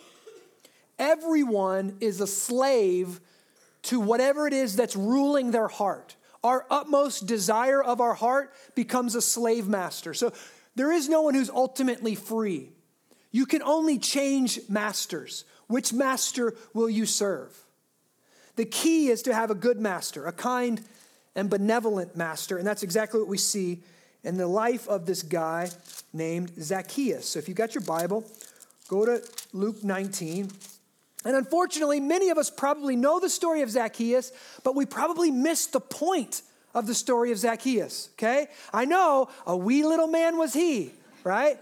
Everyone 0.99 1.99
is 2.01 2.21
a 2.23 2.27
slave 2.27 3.21
to 3.83 4.01
whatever 4.01 4.47
it 4.47 4.55
is 4.55 4.77
that's 4.77 4.97
ruling 4.97 5.51
their 5.51 5.69
heart. 5.69 6.17
Our 6.47 6.65
utmost 6.71 7.27
desire 7.27 7.83
of 7.83 8.01
our 8.01 8.15
heart 8.15 8.53
becomes 8.77 9.17
a 9.17 9.21
slave 9.21 9.67
master. 9.67 10.15
So 10.15 10.33
there 10.77 10.93
is 10.93 11.09
no 11.09 11.23
one 11.23 11.35
who's 11.35 11.51
ultimately 11.51 12.15
free. 12.15 12.71
You 13.33 13.47
can 13.47 13.63
only 13.63 13.99
change 13.99 14.61
masters. 14.69 15.45
Which 15.67 15.93
master 15.93 16.55
will 16.73 16.89
you 16.89 17.05
serve? 17.05 17.53
The 18.55 18.65
key 18.65 19.09
is 19.09 19.23
to 19.23 19.35
have 19.35 19.51
a 19.51 19.57
good 19.57 19.81
master, 19.81 20.29
a 20.29 20.33
kind 20.33 20.81
and 21.35 21.51
benevolent 21.51 22.17
master. 22.17 22.59
And 22.59 22.67
that's 22.67 22.85
exactly 22.85 23.19
what 23.19 23.29
we 23.29 23.39
see 23.39 23.83
in 24.23 24.37
the 24.37 24.47
life 24.47 24.87
of 24.87 25.05
this 25.05 25.25
guy 25.25 25.71
named 26.13 26.53
Zacchaeus. 26.63 27.29
So 27.31 27.41
if 27.41 27.49
you've 27.49 27.57
got 27.57 27.75
your 27.75 27.83
Bible, 27.83 28.25
go 28.89 29.05
to 29.05 29.21
Luke 29.53 29.83
19. 29.83 30.53
And 31.27 31.35
unfortunately, 31.35 31.99
many 31.99 32.31
of 32.31 32.39
us 32.39 32.51
probably 32.51 32.95
know 32.95 33.19
the 33.19 33.29
story 33.29 33.63
of 33.63 33.71
Zacchaeus, 33.71 34.31
but 34.63 34.77
we 34.77 34.87
probably 34.87 35.33
missed 35.33 35.73
the 35.73 35.81
point 35.81 36.43
of 36.73 36.87
the 36.87 36.95
story 36.95 37.33
of 37.33 37.39
Zacchaeus, 37.39 38.11
okay? 38.13 38.47
I 38.73 38.85
know 38.85 39.29
a 39.45 39.57
wee 39.57 39.83
little 39.83 40.07
man 40.07 40.39
was 40.39 40.55
he, 40.55 40.93
right? 41.25 41.59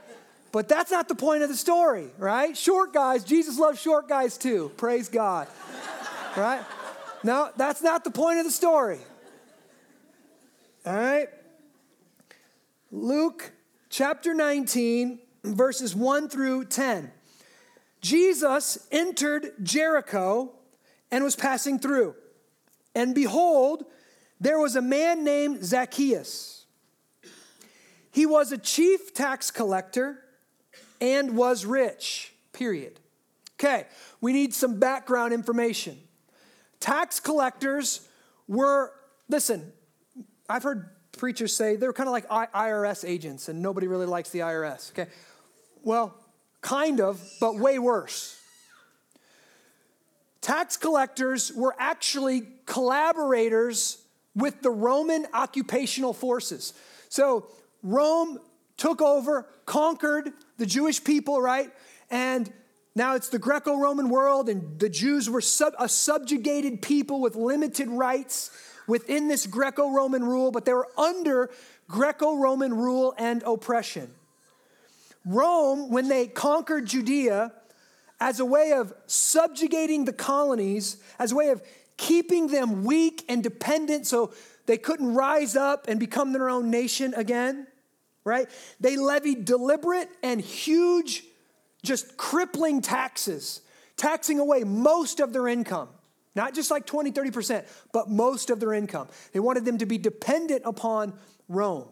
But 0.53 0.69
that's 0.69 0.91
not 0.91 1.09
the 1.09 1.15
point 1.15 1.45
of 1.45 1.49
the 1.49 1.57
story, 1.57 2.11
right? 2.19 2.55
Short 2.55 2.93
guys, 2.93 3.25
Jesus 3.25 3.59
loves 3.59 3.81
short 3.81 4.07
guys 4.07 4.37
too. 4.37 4.71
Praise 4.77 5.09
God, 5.09 5.49
right? 6.37 6.61
No, 7.23 7.49
that's 7.57 7.81
not 7.81 8.05
the 8.05 8.11
point 8.11 8.41
of 8.41 8.45
the 8.45 8.53
story. 8.53 8.99
All 10.85 10.95
right? 10.95 11.29
Luke 12.93 13.51
chapter 13.89 14.35
19, 14.35 15.21
verses 15.43 15.95
1 15.97 16.29
through 16.29 16.67
10. 16.67 17.11
Jesus 18.05 18.87
entered 18.93 19.55
Jericho 19.63 20.53
and 21.11 21.25
was 21.25 21.35
passing 21.35 21.79
through. 21.79 22.15
And 22.95 23.15
behold, 23.15 23.87
there 24.39 24.59
was 24.59 24.77
a 24.77 24.83
man 24.83 25.25
named 25.25 25.65
Zacchaeus. 25.65 26.67
He 28.11 28.27
was 28.27 28.53
a 28.53 28.59
chief 28.59 29.15
tax 29.15 29.51
collector 29.51 30.19
and 31.01 31.35
was 31.35 31.65
rich, 31.65 32.35
period. 32.53 33.01
Okay, 33.59 33.87
we 34.21 34.35
need 34.35 34.53
some 34.53 34.79
background 34.79 35.33
information. 35.33 35.99
Tax 36.81 37.21
collectors 37.21 38.07
were, 38.47 38.93
listen, 39.31 39.73
I've 40.47 40.63
heard 40.63 40.91
preachers 41.17 41.57
say 41.57 41.77
they're 41.77 41.95
kind 41.95 42.09
of 42.09 42.13
like 42.13 42.29
IRS 42.29 43.09
agents 43.09 43.49
and 43.49 43.63
nobody 43.63 43.87
really 43.87 44.05
likes 44.05 44.29
the 44.29 44.41
IRS. 44.41 44.91
Okay. 44.91 45.11
Well, 45.83 46.15
kind 46.65 47.01
of, 47.01 47.23
but 47.41 47.57
way 47.57 47.79
worse. 47.79 48.41
Tax 50.41 50.77
collectors 50.77 51.53
were 51.53 51.77
actually 51.79 52.43
collaborators 52.67 53.99
with 54.35 54.63
the 54.63 54.71
Roman 54.71 55.27
occupational 55.33 56.13
forces. 56.13 56.73
So 57.09 57.47
Rome 57.83 58.41
took 58.77 59.01
over, 59.01 59.47
conquered 59.67 60.33
the 60.57 60.67
Jewish 60.67 61.05
people, 61.05 61.41
right? 61.41 61.71
And 62.11 62.51
now 62.97 63.15
it's 63.15 63.29
the 63.29 63.39
Greco 63.39 63.79
Roman 63.79 64.09
world, 64.09 64.49
and 64.49 64.79
the 64.79 64.89
Jews 64.89 65.29
were 65.29 65.41
sub- 65.41 65.75
a 65.79 65.89
subjugated 65.89 66.81
people 66.81 67.21
with 67.21 67.37
limited 67.37 67.89
rights 67.89 68.51
within 68.87 69.29
this 69.29 69.47
Greco 69.47 69.93
Roman 69.93 70.25
rule, 70.25 70.51
but 70.51 70.65
they 70.65 70.73
were 70.73 70.89
under 70.97 71.51
Greco 71.89 72.37
Roman 72.37 72.75
rule 72.75 73.15
and 73.19 73.43
oppression. 73.45 74.11
Rome, 75.25 75.91
when 75.91 76.09
they 76.09 76.27
conquered 76.27 76.87
Judea, 76.87 77.53
as 78.21 78.41
a 78.41 78.45
way 78.45 78.73
of 78.73 78.93
subjugating 79.07 80.05
the 80.05 80.13
colonies, 80.13 80.99
as 81.19 81.33
a 81.33 81.35
way 81.35 81.49
of 81.49 81.63
keeping 81.97 82.49
them 82.49 82.85
weak 82.85 83.25
and 83.29 83.43
dependent 83.43 84.07
so 84.07 84.33
they 84.67 84.79
couldn't 84.79 85.15
rise 85.15 85.57
up 85.57 85.89
and 85.89 86.01
become 86.01 86.33
their 86.33 86.49
own 86.49 86.71
nation 86.71 87.15
again, 87.15 87.67
right? 88.25 88.49
They 88.81 88.97
levied 88.97 89.45
deliberate 89.45 90.09
and 90.23 90.41
huge, 90.41 91.25
just 91.83 92.17
crippling 92.17 92.81
taxes, 92.81 93.61
taxing 93.97 94.39
away 94.39 94.65
most 94.65 95.21
of 95.21 95.33
their 95.33 95.49
income. 95.49 95.89
Not 96.37 96.53
just 96.53 96.71
like 96.71 96.85
20, 96.85 97.13
30%, 97.13 97.65
but 97.93 98.11
most 98.11 98.51
of 98.51 98.59
their 98.59 98.73
income. 98.73 99.09
They 99.33 99.39
wanted 99.39 99.65
them 99.65 99.79
to 99.79 99.87
be 99.87 99.99
dependent 99.99 100.63
upon 100.65 101.13
Rome. 101.49 101.87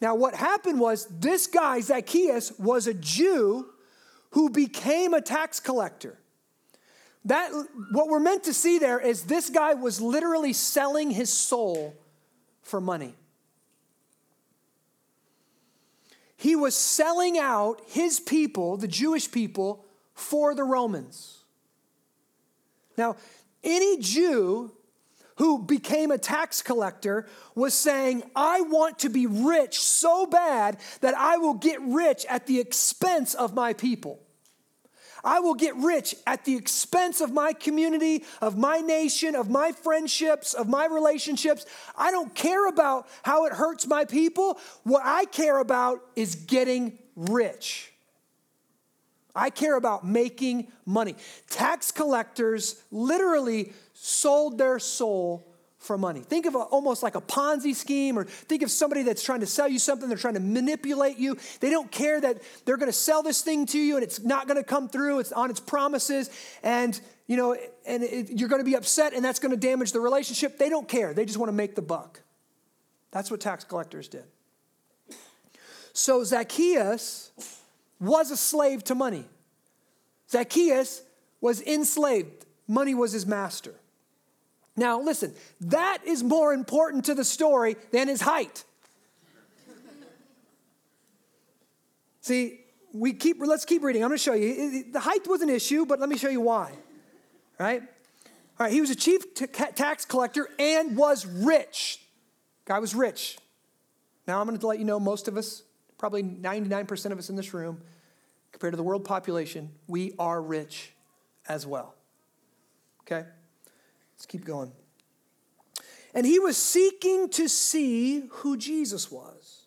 Now, 0.00 0.14
what 0.14 0.34
happened 0.34 0.80
was 0.80 1.06
this 1.06 1.46
guy, 1.46 1.80
Zacchaeus, 1.80 2.58
was 2.58 2.86
a 2.86 2.94
Jew 2.94 3.66
who 4.30 4.48
became 4.48 5.12
a 5.12 5.20
tax 5.20 5.60
collector. 5.60 6.18
That, 7.26 7.50
what 7.92 8.08
we're 8.08 8.20
meant 8.20 8.44
to 8.44 8.54
see 8.54 8.78
there 8.78 8.98
is 8.98 9.24
this 9.24 9.50
guy 9.50 9.74
was 9.74 10.00
literally 10.00 10.54
selling 10.54 11.10
his 11.10 11.30
soul 11.30 11.94
for 12.62 12.80
money. 12.80 13.14
He 16.36 16.56
was 16.56 16.74
selling 16.74 17.38
out 17.38 17.82
his 17.86 18.18
people, 18.18 18.78
the 18.78 18.88
Jewish 18.88 19.30
people, 19.30 19.84
for 20.14 20.54
the 20.54 20.64
Romans. 20.64 21.44
Now, 22.96 23.16
any 23.62 23.98
Jew 23.98 24.72
who 25.40 25.58
became 25.58 26.10
a 26.10 26.18
tax 26.18 26.60
collector 26.60 27.26
was 27.54 27.72
saying, 27.72 28.22
I 28.36 28.60
want 28.60 28.98
to 28.98 29.08
be 29.08 29.26
rich 29.26 29.80
so 29.80 30.26
bad 30.26 30.76
that 31.00 31.14
I 31.16 31.38
will 31.38 31.54
get 31.54 31.80
rich 31.80 32.26
at 32.28 32.46
the 32.46 32.60
expense 32.60 33.32
of 33.32 33.54
my 33.54 33.72
people. 33.72 34.20
I 35.24 35.40
will 35.40 35.54
get 35.54 35.74
rich 35.76 36.14
at 36.26 36.44
the 36.44 36.56
expense 36.56 37.22
of 37.22 37.32
my 37.32 37.54
community, 37.54 38.26
of 38.42 38.58
my 38.58 38.80
nation, 38.80 39.34
of 39.34 39.48
my 39.48 39.72
friendships, 39.72 40.52
of 40.52 40.68
my 40.68 40.84
relationships. 40.84 41.64
I 41.96 42.10
don't 42.10 42.34
care 42.34 42.68
about 42.68 43.08
how 43.22 43.46
it 43.46 43.54
hurts 43.54 43.86
my 43.86 44.04
people. 44.04 44.60
What 44.82 45.00
I 45.06 45.24
care 45.24 45.58
about 45.58 46.02
is 46.16 46.34
getting 46.34 46.98
rich. 47.16 47.94
I 49.34 49.48
care 49.48 49.76
about 49.76 50.04
making 50.04 50.70
money. 50.84 51.16
Tax 51.48 51.92
collectors 51.92 52.82
literally 52.90 53.72
sold 54.02 54.56
their 54.56 54.78
soul 54.78 55.46
for 55.76 55.98
money. 55.98 56.20
Think 56.20 56.46
of 56.46 56.54
a, 56.54 56.58
almost 56.58 57.02
like 57.02 57.16
a 57.16 57.20
Ponzi 57.20 57.74
scheme, 57.74 58.18
or 58.18 58.24
think 58.24 58.62
of 58.62 58.70
somebody 58.70 59.02
that's 59.02 59.22
trying 59.22 59.40
to 59.40 59.46
sell 59.46 59.68
you 59.68 59.78
something, 59.78 60.08
they're 60.08 60.16
trying 60.16 60.34
to 60.34 60.40
manipulate 60.40 61.18
you. 61.18 61.36
They 61.60 61.68
don't 61.68 61.90
care 61.90 62.18
that 62.18 62.38
they're 62.64 62.78
going 62.78 62.90
to 62.90 62.96
sell 62.96 63.22
this 63.22 63.42
thing 63.42 63.66
to 63.66 63.78
you 63.78 63.96
and 63.96 64.02
it's 64.02 64.20
not 64.20 64.46
going 64.46 64.56
to 64.56 64.64
come 64.64 64.88
through, 64.88 65.18
it's 65.18 65.32
on 65.32 65.50
its 65.50 65.60
promises, 65.60 66.30
and 66.62 66.98
you 67.26 67.36
know, 67.36 67.56
and 67.86 68.02
it, 68.02 68.30
you're 68.30 68.48
going 68.48 68.60
to 68.60 68.68
be 68.68 68.74
upset 68.74 69.12
and 69.12 69.24
that's 69.24 69.38
going 69.38 69.52
to 69.52 69.56
damage 69.56 69.92
the 69.92 70.00
relationship. 70.00 70.58
They 70.58 70.70
don't 70.70 70.88
care. 70.88 71.12
They 71.12 71.26
just 71.26 71.38
want 71.38 71.48
to 71.48 71.54
make 71.54 71.74
the 71.74 71.82
buck. 71.82 72.20
That's 73.10 73.30
what 73.30 73.40
tax 73.40 73.64
collectors 73.64 74.08
did. 74.08 74.24
So 75.92 76.24
Zacchaeus 76.24 77.32
was 78.00 78.30
a 78.30 78.36
slave 78.36 78.82
to 78.84 78.94
money. 78.94 79.26
Zacchaeus 80.30 81.02
was 81.40 81.60
enslaved, 81.62 82.46
money 82.66 82.94
was 82.94 83.12
his 83.12 83.26
master. 83.26 83.74
Now, 84.80 84.98
listen, 84.98 85.34
that 85.60 85.98
is 86.06 86.22
more 86.22 86.54
important 86.54 87.04
to 87.04 87.14
the 87.14 87.22
story 87.22 87.76
than 87.90 88.08
his 88.08 88.22
height. 88.22 88.64
See, 92.22 92.60
we 92.94 93.12
keep 93.12 93.36
let's 93.40 93.66
keep 93.66 93.82
reading. 93.82 94.02
I'm 94.02 94.08
going 94.08 94.16
to 94.16 94.24
show 94.24 94.32
you. 94.32 94.90
The 94.90 95.00
height 95.00 95.28
was 95.28 95.42
an 95.42 95.50
issue, 95.50 95.84
but 95.84 96.00
let 96.00 96.08
me 96.08 96.16
show 96.16 96.30
you 96.30 96.40
why. 96.40 96.72
Right? 97.58 97.82
All 97.82 98.66
right, 98.66 98.72
he 98.72 98.80
was 98.80 98.88
a 98.88 98.94
chief 98.94 99.34
t- 99.34 99.46
tax 99.46 100.06
collector 100.06 100.48
and 100.58 100.96
was 100.96 101.26
rich. 101.26 102.00
Guy 102.64 102.78
was 102.78 102.94
rich. 102.94 103.36
Now 104.26 104.40
I'm 104.40 104.46
going 104.46 104.58
to 104.58 104.66
let 104.66 104.78
you 104.78 104.86
know 104.86 104.98
most 104.98 105.28
of 105.28 105.36
us, 105.36 105.62
probably 105.98 106.22
99% 106.22 107.12
of 107.12 107.18
us 107.18 107.28
in 107.28 107.36
this 107.36 107.52
room, 107.52 107.82
compared 108.50 108.72
to 108.72 108.78
the 108.78 108.82
world 108.82 109.04
population, 109.04 109.72
we 109.86 110.14
are 110.18 110.40
rich 110.40 110.92
as 111.46 111.66
well. 111.66 111.94
Okay? 113.02 113.26
Let's 114.20 114.26
keep 114.26 114.44
going. 114.44 114.70
And 116.12 116.26
he 116.26 116.38
was 116.38 116.58
seeking 116.58 117.30
to 117.30 117.48
see 117.48 118.24
who 118.28 118.58
Jesus 118.58 119.10
was. 119.10 119.64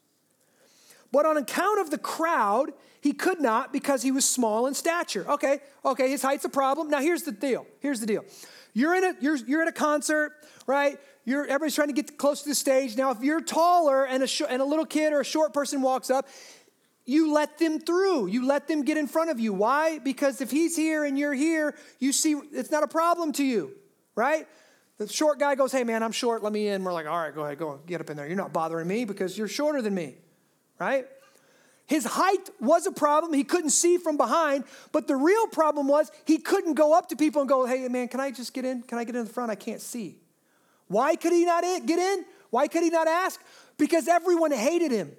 But 1.11 1.25
on 1.25 1.37
account 1.37 1.79
of 1.79 1.89
the 1.89 1.97
crowd, 1.97 2.71
he 3.01 3.13
could 3.13 3.41
not 3.41 3.73
because 3.73 4.03
he 4.03 4.11
was 4.11 4.29
small 4.29 4.67
in 4.67 4.75
stature. 4.75 5.25
Okay, 5.27 5.57
okay, 5.83 6.07
his 6.07 6.21
height's 6.21 6.45
a 6.45 6.49
problem. 6.49 6.91
Now 6.91 7.01
here's 7.01 7.23
the 7.23 7.31
deal. 7.31 7.65
Here's 7.79 7.99
the 7.99 8.05
deal. 8.05 8.25
You're 8.73 8.93
in 8.93 9.03
a 9.03 9.15
you're, 9.19 9.37
you're 9.37 9.63
at 9.63 9.67
a 9.67 9.71
concert, 9.71 10.33
right? 10.67 10.99
You're 11.25 11.45
everybody's 11.45 11.73
trying 11.73 11.87
to 11.87 11.95
get 11.95 12.19
close 12.19 12.43
to 12.43 12.49
the 12.49 12.55
stage. 12.55 12.95
Now, 12.95 13.09
if 13.09 13.23
you're 13.23 13.41
taller 13.41 14.05
and 14.05 14.21
a 14.21 14.27
sh- 14.27 14.43
and 14.47 14.61
a 14.61 14.65
little 14.65 14.85
kid 14.85 15.13
or 15.13 15.21
a 15.21 15.25
short 15.25 15.51
person 15.51 15.81
walks 15.81 16.11
up, 16.11 16.27
you 17.05 17.33
let 17.33 17.57
them 17.57 17.79
through. 17.79 18.27
You 18.27 18.45
let 18.45 18.67
them 18.67 18.83
get 18.83 18.97
in 18.97 19.07
front 19.07 19.31
of 19.31 19.39
you. 19.39 19.51
Why? 19.51 19.97
Because 19.97 20.41
if 20.41 20.51
he's 20.51 20.75
here 20.75 21.05
and 21.05 21.17
you're 21.17 21.33
here, 21.33 21.75
you 21.97 22.13
see 22.13 22.39
it's 22.51 22.69
not 22.69 22.83
a 22.83 22.87
problem 22.87 23.31
to 23.33 23.43
you 23.43 23.73
right? 24.15 24.47
The 24.97 25.07
short 25.07 25.39
guy 25.39 25.55
goes, 25.55 25.71
Hey, 25.71 25.83
man, 25.83 26.03
I'm 26.03 26.11
short. 26.11 26.43
Let 26.43 26.53
me 26.53 26.67
in. 26.67 26.83
We're 26.83 26.93
like, 26.93 27.07
All 27.07 27.17
right, 27.17 27.33
go 27.33 27.43
ahead, 27.43 27.57
go 27.57 27.79
get 27.85 28.01
up 28.01 28.09
in 28.09 28.17
there. 28.17 28.27
You're 28.27 28.37
not 28.37 28.53
bothering 28.53 28.87
me 28.87 29.05
because 29.05 29.37
you're 29.37 29.47
shorter 29.47 29.81
than 29.81 29.93
me, 29.93 30.15
right? 30.79 31.07
His 31.85 32.05
height 32.05 32.49
was 32.61 32.87
a 32.87 32.91
problem. 32.91 33.33
He 33.33 33.43
couldn't 33.43 33.71
see 33.71 33.97
from 33.97 34.15
behind. 34.15 34.63
But 34.91 35.07
the 35.07 35.15
real 35.15 35.47
problem 35.47 35.87
was 35.87 36.09
he 36.25 36.37
couldn't 36.37 36.75
go 36.75 36.93
up 36.97 37.09
to 37.09 37.15
people 37.15 37.41
and 37.41 37.49
go, 37.49 37.65
Hey, 37.65 37.87
man, 37.87 38.07
can 38.07 38.19
I 38.19 38.31
just 38.31 38.53
get 38.53 38.65
in? 38.65 38.83
Can 38.83 38.97
I 38.97 39.03
get 39.03 39.15
in 39.15 39.25
the 39.25 39.31
front? 39.31 39.51
I 39.51 39.55
can't 39.55 39.81
see. 39.81 40.17
Why 40.87 41.15
could 41.15 41.33
he 41.33 41.45
not 41.45 41.63
get 41.85 41.99
in? 41.99 42.25
Why 42.49 42.67
could 42.67 42.83
he 42.83 42.89
not 42.89 43.07
ask? 43.07 43.41
Because 43.77 44.07
everyone 44.07 44.51
hated 44.51 44.91
him. 44.91 45.11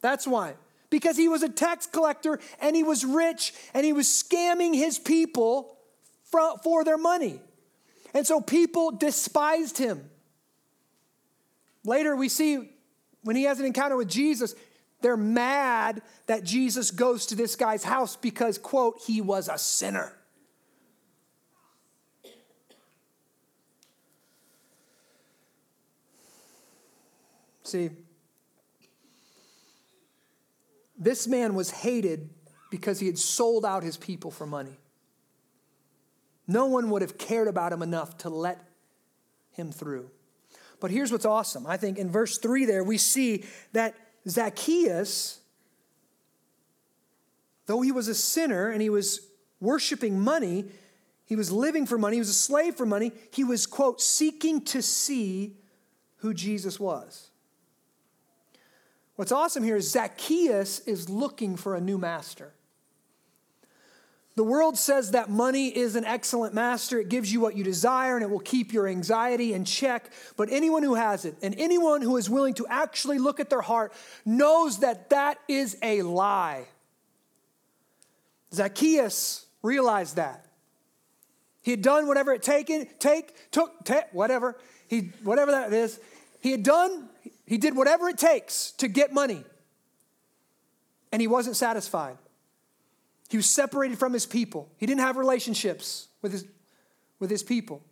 That's 0.00 0.26
why. 0.26 0.54
Because 0.90 1.16
he 1.16 1.28
was 1.28 1.42
a 1.42 1.48
tax 1.48 1.86
collector 1.86 2.38
and 2.60 2.76
he 2.76 2.82
was 2.82 3.04
rich 3.04 3.54
and 3.74 3.84
he 3.84 3.92
was 3.92 4.06
scamming 4.06 4.74
his 4.74 4.98
people 4.98 5.76
for 6.24 6.84
their 6.84 6.98
money. 6.98 7.40
And 8.14 8.26
so 8.26 8.40
people 8.40 8.90
despised 8.90 9.78
him. 9.78 10.10
Later, 11.84 12.14
we 12.14 12.28
see 12.28 12.70
when 13.22 13.36
he 13.36 13.44
has 13.44 13.58
an 13.60 13.66
encounter 13.66 13.96
with 13.96 14.08
Jesus, 14.08 14.54
they're 15.00 15.16
mad 15.16 16.02
that 16.26 16.44
Jesus 16.44 16.90
goes 16.90 17.26
to 17.26 17.34
this 17.34 17.56
guy's 17.56 17.82
house 17.82 18.16
because, 18.16 18.58
quote, 18.58 19.00
he 19.06 19.20
was 19.20 19.48
a 19.48 19.58
sinner. 19.58 20.12
See, 27.64 27.90
this 30.98 31.26
man 31.26 31.54
was 31.54 31.70
hated 31.70 32.28
because 32.70 33.00
he 33.00 33.06
had 33.06 33.18
sold 33.18 33.64
out 33.64 33.82
his 33.82 33.96
people 33.96 34.30
for 34.30 34.46
money. 34.46 34.78
No 36.46 36.66
one 36.66 36.90
would 36.90 37.02
have 37.02 37.18
cared 37.18 37.48
about 37.48 37.72
him 37.72 37.82
enough 37.82 38.18
to 38.18 38.28
let 38.28 38.60
him 39.52 39.72
through. 39.72 40.10
But 40.80 40.90
here's 40.90 41.12
what's 41.12 41.24
awesome. 41.24 41.66
I 41.66 41.76
think 41.76 41.98
in 41.98 42.10
verse 42.10 42.38
3 42.38 42.64
there, 42.64 42.82
we 42.82 42.98
see 42.98 43.44
that 43.72 43.94
Zacchaeus, 44.28 45.40
though 47.66 47.82
he 47.82 47.92
was 47.92 48.08
a 48.08 48.14
sinner 48.14 48.68
and 48.68 48.82
he 48.82 48.90
was 48.90 49.20
worshiping 49.60 50.18
money, 50.18 50.64
he 51.24 51.36
was 51.36 51.52
living 51.52 51.86
for 51.86 51.96
money, 51.98 52.16
he 52.16 52.20
was 52.20 52.28
a 52.28 52.34
slave 52.34 52.74
for 52.74 52.84
money, 52.84 53.12
he 53.30 53.44
was, 53.44 53.64
quote, 53.66 54.00
seeking 54.00 54.60
to 54.66 54.82
see 54.82 55.56
who 56.16 56.34
Jesus 56.34 56.80
was. 56.80 57.30
What's 59.16 59.32
awesome 59.32 59.62
here 59.62 59.76
is 59.76 59.90
Zacchaeus 59.90 60.80
is 60.80 61.08
looking 61.08 61.56
for 61.56 61.76
a 61.76 61.80
new 61.80 61.98
master. 61.98 62.52
The 64.34 64.44
world 64.44 64.78
says 64.78 65.10
that 65.10 65.28
money 65.28 65.68
is 65.68 65.94
an 65.94 66.06
excellent 66.06 66.54
master. 66.54 66.98
It 66.98 67.10
gives 67.10 67.30
you 67.30 67.40
what 67.40 67.54
you 67.54 67.64
desire 67.64 68.16
and 68.16 68.22
it 68.22 68.30
will 68.30 68.40
keep 68.40 68.72
your 68.72 68.88
anxiety 68.88 69.52
in 69.52 69.64
check. 69.64 70.10
But 70.36 70.48
anyone 70.50 70.82
who 70.82 70.94
has 70.94 71.26
it 71.26 71.36
and 71.42 71.54
anyone 71.58 72.00
who 72.00 72.16
is 72.16 72.30
willing 72.30 72.54
to 72.54 72.66
actually 72.68 73.18
look 73.18 73.40
at 73.40 73.50
their 73.50 73.60
heart 73.60 73.92
knows 74.24 74.78
that 74.78 75.10
that 75.10 75.38
is 75.48 75.76
a 75.82 76.00
lie. 76.02 76.66
Zacchaeus 78.54 79.44
realized 79.62 80.16
that. 80.16 80.46
He 81.60 81.70
had 81.70 81.82
done 81.82 82.06
whatever 82.08 82.32
it 82.32 82.42
taken, 82.42 82.88
take, 82.98 83.50
took, 83.50 83.84
take, 83.84 84.04
whatever. 84.12 84.58
He, 84.88 85.12
whatever 85.22 85.52
that 85.52 85.72
is. 85.72 86.00
He 86.40 86.50
had 86.50 86.62
done, 86.62 87.08
he 87.46 87.58
did 87.58 87.76
whatever 87.76 88.08
it 88.08 88.18
takes 88.18 88.72
to 88.72 88.88
get 88.88 89.12
money. 89.12 89.44
And 91.12 91.20
he 91.20 91.28
wasn't 91.28 91.56
satisfied. 91.56 92.16
He 93.32 93.38
was 93.38 93.46
separated 93.46 93.98
from 93.98 94.12
his 94.12 94.26
people. 94.26 94.70
He 94.76 94.84
didn't 94.84 95.00
have 95.00 95.16
relationships 95.16 96.08
with 96.20 96.32
his, 96.32 96.44
with 97.18 97.30
his 97.30 97.42
people. 97.42 97.82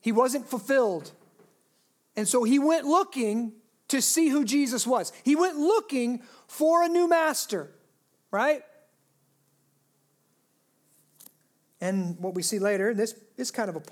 He 0.00 0.12
wasn't 0.12 0.46
fulfilled. 0.46 1.12
And 2.16 2.26
so 2.26 2.42
he 2.44 2.58
went 2.58 2.86
looking 2.86 3.52
to 3.88 4.00
see 4.00 4.30
who 4.30 4.46
Jesus 4.46 4.86
was. 4.86 5.12
He 5.24 5.36
went 5.36 5.58
looking 5.58 6.22
for 6.46 6.82
a 6.82 6.88
new 6.88 7.06
master, 7.06 7.70
right? 8.30 8.62
And 11.82 12.18
what 12.18 12.34
we 12.34 12.40
see 12.40 12.58
later, 12.58 12.88
and 12.88 12.98
this 12.98 13.14
is 13.36 13.50
kind 13.50 13.68
of 13.68 13.76
a 13.76 13.82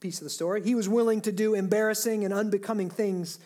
piece 0.00 0.16
of 0.16 0.24
the 0.24 0.30
story, 0.30 0.62
he 0.64 0.74
was 0.74 0.88
willing 0.88 1.20
to 1.20 1.30
do 1.30 1.52
embarrassing 1.52 2.24
and 2.24 2.32
unbecoming 2.32 2.88
things 2.88 3.38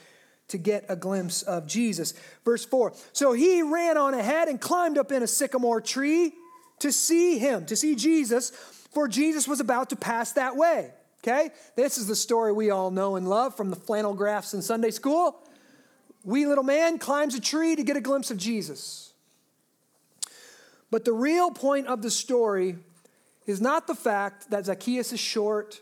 to 0.47 0.59
get 0.59 0.85
a 0.88 0.95
glimpse 0.95 1.43
of 1.43 1.67
Jesus. 1.67 2.14
Verse 2.45 2.64
4 2.64 2.93
So 3.12 3.33
he 3.33 3.61
ran 3.62 3.97
on 3.99 4.14
ahead 4.14 4.47
and 4.47 4.61
climbed 4.61 4.99
up 4.99 5.11
in 5.11 5.25
a 5.25 5.27
sycamore 5.27 5.81
tree 5.81 6.33
to 6.81 6.93
see 6.93 7.39
him, 7.39 7.67
to 7.67 7.77
see 7.77 7.95
Jesus, 7.95 8.51
for 8.93 9.09
Jesus 9.09 9.49
was 9.49 9.61
about 9.61 9.91
to 9.91 9.97
pass 9.97 10.33
that 10.33 10.57
way. 10.57 10.93
Okay? 11.23 11.51
This 11.75 11.97
is 11.97 12.07
the 12.07 12.17
story 12.17 12.53
we 12.53 12.71
all 12.71 12.91
know 12.91 13.17
and 13.17 13.29
love 13.29 13.57
from 13.57 13.71
the 13.71 13.77
flannel 13.77 14.15
graphs 14.15 14.53
in 14.53 14.61
Sunday 14.61 14.91
school. 14.91 15.41
Wee 16.23 16.47
little 16.47 16.65
man 16.65 16.99
climbs 16.99 17.35
a 17.35 17.41
tree 17.41 17.77
to 17.77 17.83
get 17.83 17.97
a 17.97 18.01
glimpse 18.01 18.31
of 18.31 18.37
Jesus. 18.37 19.13
But 20.91 21.05
the 21.05 21.13
real 21.13 21.51
point 21.51 21.87
of 21.87 22.03
the 22.03 22.11
story 22.11 22.77
is 23.47 23.61
not 23.61 23.87
the 23.87 23.95
fact 23.95 24.51
that 24.51 24.67
Zacchaeus 24.67 25.13
is 25.13 25.21
short, 25.21 25.81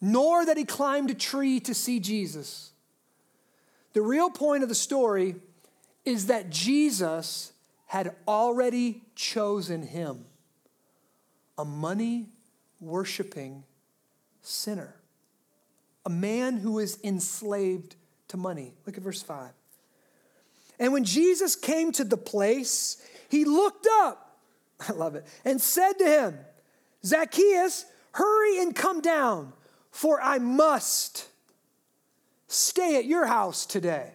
nor 0.00 0.44
that 0.44 0.56
he 0.56 0.64
climbed 0.64 1.10
a 1.10 1.14
tree 1.14 1.60
to 1.60 1.74
see 1.74 1.98
Jesus. 1.98 2.72
The 3.94 4.02
real 4.02 4.30
point 4.30 4.62
of 4.62 4.68
the 4.68 4.74
story 4.74 5.36
is 6.04 6.26
that 6.26 6.50
Jesus 6.50 7.53
had 7.94 8.10
already 8.26 9.02
chosen 9.14 9.80
him, 9.80 10.24
a 11.56 11.64
money 11.64 12.26
worshiping 12.80 13.62
sinner, 14.42 14.96
a 16.04 16.10
man 16.10 16.56
who 16.56 16.80
is 16.80 16.98
enslaved 17.04 17.94
to 18.26 18.36
money. 18.36 18.72
Look 18.84 18.96
at 18.96 19.02
verse 19.04 19.22
5. 19.22 19.48
And 20.80 20.92
when 20.92 21.04
Jesus 21.04 21.54
came 21.54 21.92
to 21.92 22.02
the 22.02 22.16
place, 22.16 23.00
he 23.28 23.44
looked 23.44 23.86
up, 24.00 24.40
I 24.88 24.90
love 24.90 25.14
it, 25.14 25.24
and 25.44 25.62
said 25.62 25.92
to 26.00 26.04
him, 26.04 26.38
Zacchaeus, 27.04 27.84
hurry 28.10 28.60
and 28.60 28.74
come 28.74 29.02
down, 29.02 29.52
for 29.92 30.20
I 30.20 30.40
must 30.40 31.28
stay 32.48 32.98
at 32.98 33.04
your 33.04 33.26
house 33.26 33.64
today. 33.64 34.14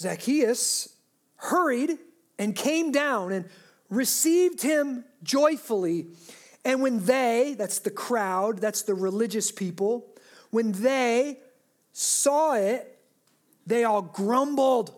Zacchaeus 0.00 0.96
hurried 1.36 1.98
and 2.38 2.56
came 2.56 2.90
down 2.90 3.32
and 3.32 3.44
received 3.90 4.62
him 4.62 5.04
joyfully. 5.22 6.06
And 6.64 6.80
when 6.80 7.04
they, 7.04 7.54
that's 7.58 7.80
the 7.80 7.90
crowd, 7.90 8.58
that's 8.58 8.82
the 8.82 8.94
religious 8.94 9.52
people, 9.52 10.06
when 10.50 10.72
they 10.72 11.38
saw 11.92 12.54
it, 12.54 12.98
they 13.66 13.84
all 13.84 14.02
grumbled. 14.02 14.94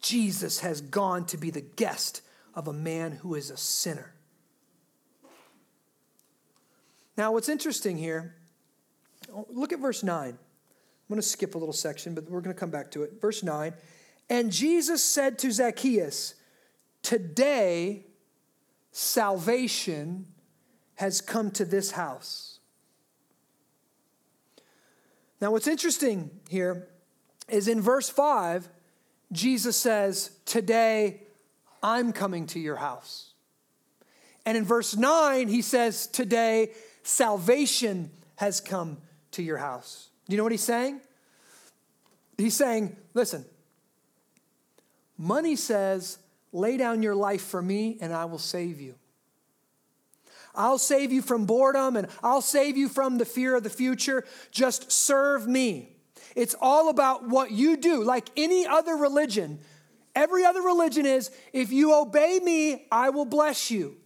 Jesus 0.00 0.60
has 0.60 0.80
gone 0.80 1.24
to 1.26 1.36
be 1.36 1.50
the 1.50 1.60
guest 1.60 2.20
of 2.54 2.66
a 2.66 2.72
man 2.72 3.12
who 3.12 3.34
is 3.36 3.50
a 3.50 3.56
sinner. 3.56 4.12
Now, 7.16 7.30
what's 7.32 7.48
interesting 7.48 7.96
here, 7.96 8.34
look 9.48 9.72
at 9.72 9.78
verse 9.78 10.02
9. 10.02 10.36
I'm 11.04 11.14
going 11.14 11.20
to 11.20 11.28
skip 11.28 11.54
a 11.54 11.58
little 11.58 11.74
section, 11.74 12.14
but 12.14 12.30
we're 12.30 12.40
going 12.40 12.54
to 12.54 12.58
come 12.58 12.70
back 12.70 12.90
to 12.92 13.02
it. 13.02 13.20
Verse 13.20 13.42
9. 13.42 13.74
And 14.30 14.50
Jesus 14.50 15.02
said 15.02 15.38
to 15.40 15.50
Zacchaeus, 15.50 16.34
Today 17.02 18.06
salvation 18.90 20.26
has 20.94 21.20
come 21.20 21.50
to 21.50 21.66
this 21.66 21.90
house. 21.90 22.58
Now, 25.42 25.50
what's 25.50 25.68
interesting 25.68 26.30
here 26.48 26.88
is 27.48 27.68
in 27.68 27.82
verse 27.82 28.08
5, 28.08 28.66
Jesus 29.30 29.76
says, 29.76 30.30
Today 30.46 31.20
I'm 31.82 32.12
coming 32.12 32.46
to 32.46 32.58
your 32.58 32.76
house. 32.76 33.34
And 34.46 34.56
in 34.56 34.64
verse 34.64 34.96
9, 34.96 35.48
he 35.48 35.60
says, 35.60 36.06
Today 36.06 36.72
salvation 37.02 38.10
has 38.36 38.62
come 38.62 38.98
to 39.32 39.42
your 39.42 39.58
house. 39.58 40.08
Do 40.26 40.32
you 40.32 40.36
know 40.36 40.42
what 40.42 40.52
he's 40.52 40.62
saying? 40.62 41.00
He's 42.36 42.54
saying, 42.56 42.96
Listen, 43.12 43.44
money 45.18 45.56
says, 45.56 46.18
Lay 46.52 46.76
down 46.76 47.02
your 47.02 47.16
life 47.16 47.42
for 47.42 47.60
me 47.60 47.98
and 48.00 48.12
I 48.12 48.26
will 48.26 48.38
save 48.38 48.80
you. 48.80 48.94
I'll 50.54 50.78
save 50.78 51.12
you 51.12 51.20
from 51.20 51.46
boredom 51.46 51.96
and 51.96 52.06
I'll 52.22 52.40
save 52.40 52.76
you 52.76 52.88
from 52.88 53.18
the 53.18 53.24
fear 53.24 53.56
of 53.56 53.64
the 53.64 53.70
future. 53.70 54.24
Just 54.52 54.92
serve 54.92 55.48
me. 55.48 55.96
It's 56.36 56.54
all 56.60 56.88
about 56.88 57.28
what 57.28 57.50
you 57.50 57.76
do. 57.76 58.04
Like 58.04 58.28
any 58.36 58.66
other 58.66 58.94
religion, 58.94 59.58
every 60.14 60.44
other 60.44 60.62
religion 60.62 61.06
is 61.06 61.30
if 61.52 61.72
you 61.72 61.94
obey 61.94 62.40
me, 62.42 62.86
I 62.90 63.10
will 63.10 63.24
bless 63.24 63.70
you. 63.70 63.96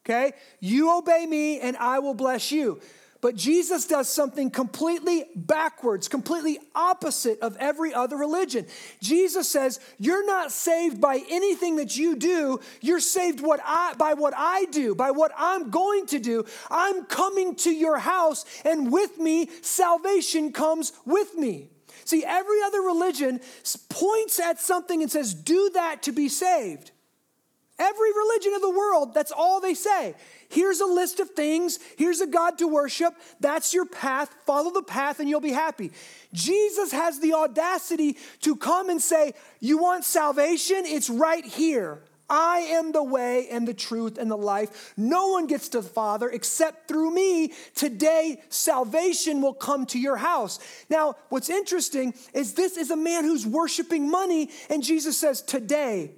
Okay? 0.00 0.32
You 0.60 0.98
obey 0.98 1.26
me 1.26 1.60
and 1.60 1.76
I 1.76 2.00
will 2.00 2.14
bless 2.14 2.50
you. 2.50 2.80
But 3.22 3.36
Jesus 3.36 3.86
does 3.86 4.08
something 4.08 4.50
completely 4.50 5.26
backwards, 5.36 6.08
completely 6.08 6.58
opposite 6.74 7.38
of 7.38 7.56
every 7.58 7.94
other 7.94 8.16
religion. 8.16 8.66
Jesus 9.00 9.48
says, 9.48 9.78
You're 9.96 10.26
not 10.26 10.50
saved 10.50 11.00
by 11.00 11.22
anything 11.30 11.76
that 11.76 11.96
you 11.96 12.16
do. 12.16 12.58
You're 12.80 12.98
saved 12.98 13.40
what 13.40 13.60
I, 13.64 13.94
by 13.94 14.14
what 14.14 14.34
I 14.36 14.64
do, 14.72 14.96
by 14.96 15.12
what 15.12 15.30
I'm 15.38 15.70
going 15.70 16.06
to 16.06 16.18
do. 16.18 16.44
I'm 16.68 17.04
coming 17.04 17.54
to 17.56 17.70
your 17.70 17.96
house, 17.96 18.44
and 18.64 18.92
with 18.92 19.16
me, 19.18 19.48
salvation 19.62 20.52
comes 20.52 20.92
with 21.06 21.36
me. 21.36 21.68
See, 22.04 22.24
every 22.24 22.60
other 22.64 22.80
religion 22.80 23.40
points 23.88 24.40
at 24.40 24.58
something 24.58 25.00
and 25.00 25.08
says, 25.08 25.32
Do 25.32 25.70
that 25.74 26.02
to 26.02 26.12
be 26.12 26.28
saved. 26.28 26.90
Every 27.78 28.12
religion 28.12 28.54
of 28.54 28.62
the 28.62 28.70
world, 28.70 29.14
that's 29.14 29.32
all 29.32 29.60
they 29.60 29.74
say. 29.74 30.14
Here's 30.52 30.80
a 30.80 30.86
list 30.86 31.18
of 31.18 31.30
things. 31.30 31.78
Here's 31.96 32.20
a 32.20 32.26
God 32.26 32.58
to 32.58 32.68
worship. 32.68 33.14
That's 33.40 33.72
your 33.72 33.86
path. 33.86 34.34
Follow 34.44 34.70
the 34.70 34.82
path 34.82 35.18
and 35.18 35.26
you'll 35.26 35.40
be 35.40 35.50
happy. 35.52 35.92
Jesus 36.34 36.92
has 36.92 37.20
the 37.20 37.32
audacity 37.32 38.18
to 38.42 38.54
come 38.56 38.90
and 38.90 39.00
say, 39.00 39.32
You 39.60 39.78
want 39.78 40.04
salvation? 40.04 40.82
It's 40.84 41.08
right 41.08 41.42
here. 41.42 42.02
I 42.28 42.58
am 42.58 42.92
the 42.92 43.02
way 43.02 43.48
and 43.50 43.66
the 43.66 43.72
truth 43.72 44.18
and 44.18 44.30
the 44.30 44.36
life. 44.36 44.92
No 44.94 45.28
one 45.28 45.46
gets 45.46 45.70
to 45.70 45.80
the 45.80 45.88
Father 45.88 46.28
except 46.28 46.86
through 46.86 47.14
me. 47.14 47.54
Today, 47.74 48.42
salvation 48.50 49.40
will 49.40 49.54
come 49.54 49.86
to 49.86 49.98
your 49.98 50.16
house. 50.16 50.58
Now, 50.90 51.14
what's 51.30 51.48
interesting 51.48 52.12
is 52.34 52.52
this 52.52 52.76
is 52.76 52.90
a 52.90 52.96
man 52.96 53.24
who's 53.24 53.46
worshiping 53.46 54.10
money, 54.10 54.50
and 54.68 54.82
Jesus 54.82 55.16
says, 55.16 55.40
Today, 55.40 56.12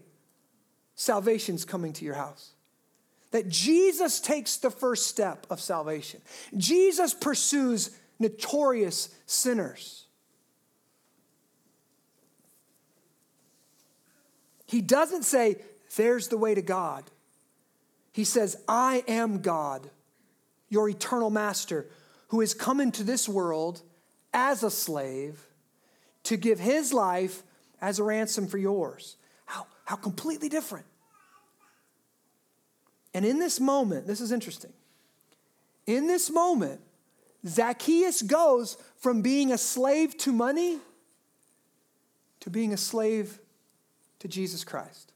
salvation's 0.96 1.64
coming 1.64 1.92
to 1.92 2.04
your 2.04 2.14
house. 2.14 2.53
That 3.34 3.48
Jesus 3.48 4.20
takes 4.20 4.58
the 4.58 4.70
first 4.70 5.08
step 5.08 5.44
of 5.50 5.60
salvation. 5.60 6.20
Jesus 6.56 7.12
pursues 7.12 7.90
notorious 8.20 9.08
sinners. 9.26 10.04
He 14.66 14.80
doesn't 14.80 15.24
say, 15.24 15.56
There's 15.96 16.28
the 16.28 16.38
way 16.38 16.54
to 16.54 16.62
God. 16.62 17.10
He 18.12 18.22
says, 18.22 18.56
I 18.68 19.02
am 19.08 19.40
God, 19.40 19.90
your 20.68 20.88
eternal 20.88 21.30
master, 21.30 21.86
who 22.28 22.38
has 22.38 22.54
come 22.54 22.78
into 22.78 23.02
this 23.02 23.28
world 23.28 23.82
as 24.32 24.62
a 24.62 24.70
slave 24.70 25.44
to 26.22 26.36
give 26.36 26.60
his 26.60 26.92
life 26.92 27.42
as 27.80 27.98
a 27.98 28.04
ransom 28.04 28.46
for 28.46 28.58
yours. 28.58 29.16
How, 29.44 29.66
how 29.86 29.96
completely 29.96 30.48
different. 30.48 30.86
And 33.14 33.24
in 33.24 33.38
this 33.38 33.60
moment, 33.60 34.06
this 34.06 34.20
is 34.20 34.32
interesting. 34.32 34.72
In 35.86 36.06
this 36.08 36.30
moment, 36.30 36.80
Zacchaeus 37.46 38.22
goes 38.22 38.76
from 38.96 39.22
being 39.22 39.52
a 39.52 39.58
slave 39.58 40.16
to 40.18 40.32
money 40.32 40.78
to 42.44 42.50
being 42.50 42.74
a 42.74 42.76
slave 42.76 43.38
to 44.18 44.28
Jesus 44.28 44.64
Christ. 44.64 45.14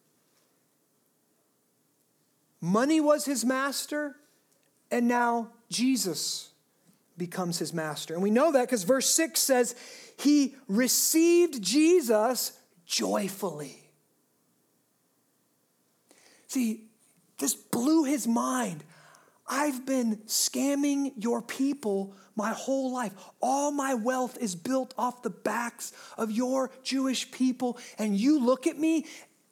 Money 2.58 3.00
was 3.02 3.26
his 3.26 3.44
master, 3.44 4.16
and 4.90 5.06
now 5.06 5.50
Jesus 5.68 6.48
becomes 7.18 7.58
his 7.58 7.74
master. 7.74 8.14
And 8.14 8.22
we 8.22 8.30
know 8.30 8.50
that 8.52 8.62
because 8.62 8.84
verse 8.84 9.10
6 9.10 9.38
says, 9.38 9.74
He 10.18 10.56
received 10.68 11.62
Jesus 11.62 12.58
joyfully. 12.86 13.78
See, 16.46 16.87
this 17.38 17.54
blew 17.54 18.04
his 18.04 18.26
mind. 18.26 18.84
I've 19.48 19.86
been 19.86 20.18
scamming 20.26 21.12
your 21.16 21.40
people 21.40 22.14
my 22.36 22.50
whole 22.50 22.92
life. 22.92 23.12
All 23.40 23.70
my 23.70 23.94
wealth 23.94 24.36
is 24.38 24.54
built 24.54 24.92
off 24.98 25.22
the 25.22 25.30
backs 25.30 25.92
of 26.18 26.30
your 26.30 26.70
Jewish 26.82 27.30
people. 27.30 27.78
And 27.98 28.16
you 28.16 28.44
look 28.44 28.66
at 28.66 28.78
me 28.78 29.06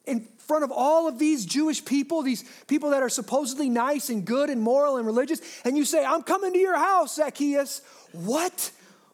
in 0.05 0.27
front 0.37 0.63
of 0.63 0.71
all 0.71 1.07
of 1.07 1.19
these 1.19 1.45
Jewish 1.45 1.83
people, 1.83 2.21
these 2.21 2.45
people 2.67 2.91
that 2.91 3.01
are 3.03 3.09
supposedly 3.09 3.69
nice 3.69 4.09
and 4.09 4.23
good 4.23 4.49
and 4.49 4.61
moral 4.61 4.97
and 4.97 5.05
religious, 5.05 5.41
and 5.65 5.77
you 5.77 5.83
say, 5.83 6.05
I'm 6.05 6.23
coming 6.23 6.53
to 6.53 6.59
your 6.59 6.77
house, 6.77 7.15
Zacchaeus. 7.15 7.81
What? 8.13 8.71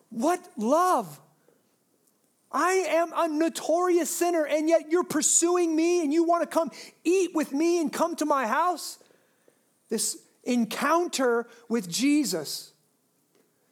What 0.09 0.39
love? 0.57 1.19
I 2.53 2.71
am 2.89 3.11
a 3.15 3.27
notorious 3.27 4.09
sinner, 4.09 4.45
and 4.45 4.69
yet 4.69 4.91
you're 4.91 5.03
pursuing 5.03 5.75
me 5.75 6.01
and 6.01 6.13
you 6.13 6.23
want 6.23 6.43
to 6.43 6.47
come 6.47 6.69
eat 7.03 7.31
with 7.33 7.51
me 7.51 7.81
and 7.81 7.91
come 7.91 8.15
to 8.17 8.25
my 8.25 8.45
house? 8.45 8.99
This 9.89 10.17
encounter 10.43 11.47
with 11.67 11.89
Jesus. 11.89 12.73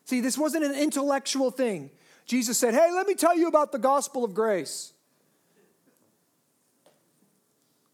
See, 0.06 0.20
this 0.20 0.38
wasn't 0.38 0.66
an 0.66 0.74
intellectual 0.74 1.52
thing. 1.52 1.92
Jesus 2.26 2.58
said, 2.58 2.74
Hey, 2.74 2.92
let 2.92 3.08
me 3.08 3.14
tell 3.14 3.38
you 3.38 3.48
about 3.48 3.72
the 3.72 3.80
gospel 3.80 4.24
of 4.24 4.34
grace. 4.34 4.94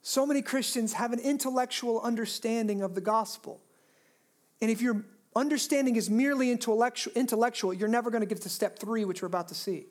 So 0.02 0.26
many 0.26 0.41
Christians 0.41 0.93
have 0.93 1.12
an 1.12 1.19
intellectual 1.19 2.00
understanding 2.00 2.82
of 2.82 2.95
the 2.95 3.02
gospel. 3.02 3.60
And 4.62 4.71
if 4.71 4.82
your 4.82 5.04
understanding 5.36 5.97
is 5.97 6.10
merely 6.10 6.50
intellectual, 6.50 7.73
you're 7.73 7.89
never 7.89 8.10
going 8.10 8.21
to 8.21 8.28
get 8.28 8.41
to 8.43 8.50
step 8.50 8.80
three, 8.80 9.04
which 9.04 9.21
we're 9.21 9.28
about 9.28 9.50
to 9.50 9.56
see. 9.56 9.88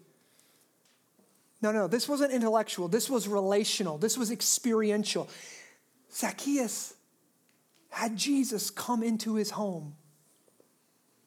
No, 1.62 1.72
no, 1.72 1.86
this 1.86 2.08
wasn't 2.08 2.32
intellectual. 2.32 2.88
This 2.88 3.08
was 3.08 3.28
relational. 3.28 3.98
This 3.98 4.18
was 4.18 4.30
experiential. 4.30 5.28
Zacchaeus 6.12 6.94
had 7.90 8.16
Jesus 8.16 8.70
come 8.70 9.02
into 9.02 9.34
his 9.34 9.50
home. 9.50 9.94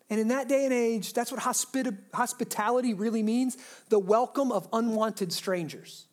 And 0.10 0.20
in 0.20 0.30
that 0.30 0.48
day 0.48 0.66
and 0.66 0.74
age, 0.74 1.14
that's 1.14 1.32
what 1.32 1.42
hospita- 1.42 1.98
hospitality 2.14 2.94
really 2.94 3.24
means 3.24 3.58
the 3.90 4.00
welcome 4.00 4.52
of 4.52 4.68
unwanted 4.74 5.32
strangers. 5.32 6.06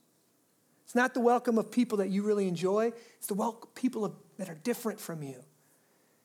It's 0.85 0.95
not 0.95 1.15
the 1.15 1.21
welcome 1.21 1.59
of 1.59 1.71
people 1.71 1.99
that 1.99 2.11
you 2.11 2.23
really 2.23 2.47
enjoy, 2.47 2.93
it's 3.19 3.27
the 3.27 3.35
welcome 3.35 3.71
people 3.75 4.17
that 4.39 4.49
are 4.49 4.55
different 4.55 5.01
from 5.01 5.23
you. 5.23 5.43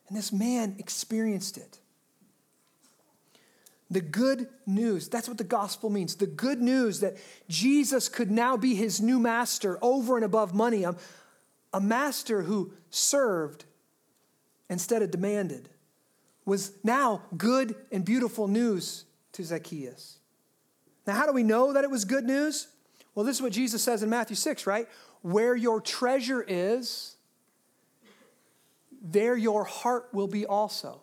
And 0.08 0.18
this 0.18 0.32
man 0.34 0.76
experienced 0.80 1.58
it. 1.58 1.80
The 3.92 4.02
good 4.02 4.48
news, 4.66 5.10
that's 5.10 5.28
what 5.28 5.38
the 5.38 5.44
gospel 5.44 5.90
means. 5.90 6.16
The 6.16 6.26
good 6.26 6.62
news 6.62 7.02
that 7.02 7.18
Jesus 7.50 8.08
could 8.08 8.32
now 8.32 8.56
be 8.56 8.74
his 8.74 9.02
new 9.02 9.20
master 9.20 9.78
over 9.82 10.16
and 10.16 10.24
above 10.24 10.54
money, 10.54 10.86
a, 10.86 10.96
a 11.74 11.82
master 11.82 12.44
who 12.44 12.72
served 12.90 13.66
instead 14.70 15.02
of 15.02 15.12
demanded, 15.12 15.68
was 16.46 16.72
now 16.86 17.22
good 17.36 17.76
and 17.92 18.06
beautiful 18.06 18.48
news 18.48 19.04
to 19.34 19.44
Zacchaeus. 19.44 20.20
Now, 21.06 21.16
how 21.16 21.26
do 21.26 21.34
we 21.34 21.44
know 21.44 21.74
that 21.74 21.84
it 21.84 21.90
was 21.90 22.06
good 22.06 22.24
news? 22.24 22.68
Well, 23.14 23.26
this 23.26 23.36
is 23.36 23.42
what 23.42 23.52
Jesus 23.52 23.84
says 23.84 24.04
in 24.04 24.10
Matthew 24.10 24.38
6, 24.38 24.66
right? 24.66 24.88
Where 25.22 25.54
your 25.54 25.82
treasure 25.82 26.46
is, 26.48 27.18
there 29.02 29.36
your 29.36 29.66
heart 29.66 30.08
will 30.14 30.28
be 30.28 30.46
also. 30.46 31.02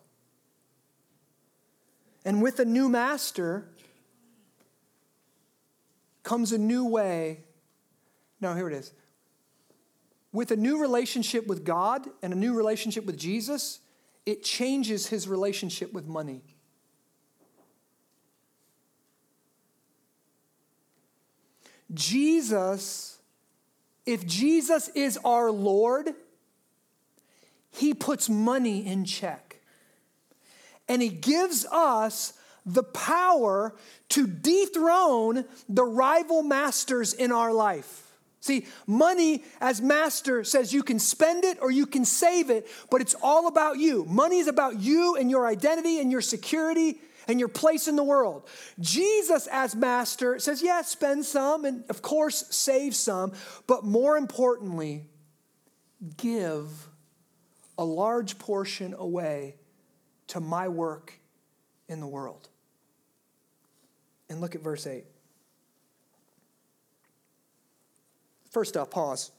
And 2.29 2.43
with 2.43 2.61
a 2.61 2.67
new 2.67 2.91
master 2.91 3.71
comes 6.23 6.53
a 6.53 6.59
new 6.59 6.85
way. 6.85 7.41
No, 8.39 8.55
here 8.55 8.69
it 8.69 8.75
is. 8.75 8.93
With 10.31 10.51
a 10.51 10.57
new 10.57 10.79
relationship 10.79 11.47
with 11.47 11.65
God 11.65 12.07
and 12.23 12.35
a 12.35 12.37
new 12.37 12.55
relationship 12.55 13.07
with 13.07 13.17
Jesus, 13.17 13.81
it 14.27 14.43
changes 14.43 15.07
his 15.07 15.27
relationship 15.27 15.95
with 15.95 16.07
money. 16.07 16.43
Jesus, 21.95 23.21
if 24.05 24.27
Jesus 24.27 24.89
is 24.89 25.19
our 25.25 25.51
Lord, 25.51 26.11
he 27.71 27.95
puts 27.95 28.29
money 28.29 28.87
in 28.87 29.07
check. 29.07 29.48
And 30.89 31.03
he 31.03 31.09
gives 31.09 31.67
us 31.67 32.33
the 32.65 32.83
power 32.83 33.75
to 34.11 34.27
dethrone 34.27 35.45
the 35.69 35.85
rival 35.85 36.43
masters 36.43 37.13
in 37.15 37.33
our 37.33 37.53
life. 37.53 38.05
See, 38.41 38.67
money 38.87 39.45
as 39.61 39.83
master 39.83 40.45
says 40.45 40.73
you 40.73 40.83
can 40.83 40.99
spend 40.99 41.45
it 41.45 41.59
or 41.61 41.71
you 41.71 41.87
can 41.87 42.05
save 42.05 42.51
it, 42.51 42.69
but 42.91 43.01
it's 43.01 43.15
all 43.23 43.47
about 43.49 43.79
you. 43.79 44.05
Money 44.05 44.39
is 44.39 44.49
about 44.49 44.81
you 44.81 45.17
and 45.17 45.31
your 45.31 45.47
identity 45.47 46.01
and 46.01 46.13
your 46.13 46.21
security 46.21 46.99
and 47.27 47.39
your 47.39 47.49
place 47.49 47.89
in 47.89 47.97
the 47.97 48.05
world. 48.05 48.49
Jesus 48.81 49.49
as 49.49 49.75
master 49.75 50.39
says, 50.39 50.63
yeah, 50.63 50.83
spend 50.83 51.25
some 51.25 51.65
and 51.65 51.85
of 51.91 52.01
course 52.01 52.45
save 52.51 52.95
some, 52.95 53.33
but 53.67 53.85
more 53.85 54.17
importantly, 54.17 55.07
give 56.17 56.89
a 57.77 57.85
large 57.85 58.39
portion 58.39 58.95
away 58.97 59.57
to 60.29 60.41
my 60.41 60.69
work 60.69 61.21
in 61.89 62.01
the 62.01 62.07
world. 62.07 62.49
And 64.29 64.41
look 64.41 64.55
at 64.55 64.63
verse 64.63 64.87
8. 64.87 65.05
First 68.51 68.77
off, 68.77 68.91
pause. 68.91 69.31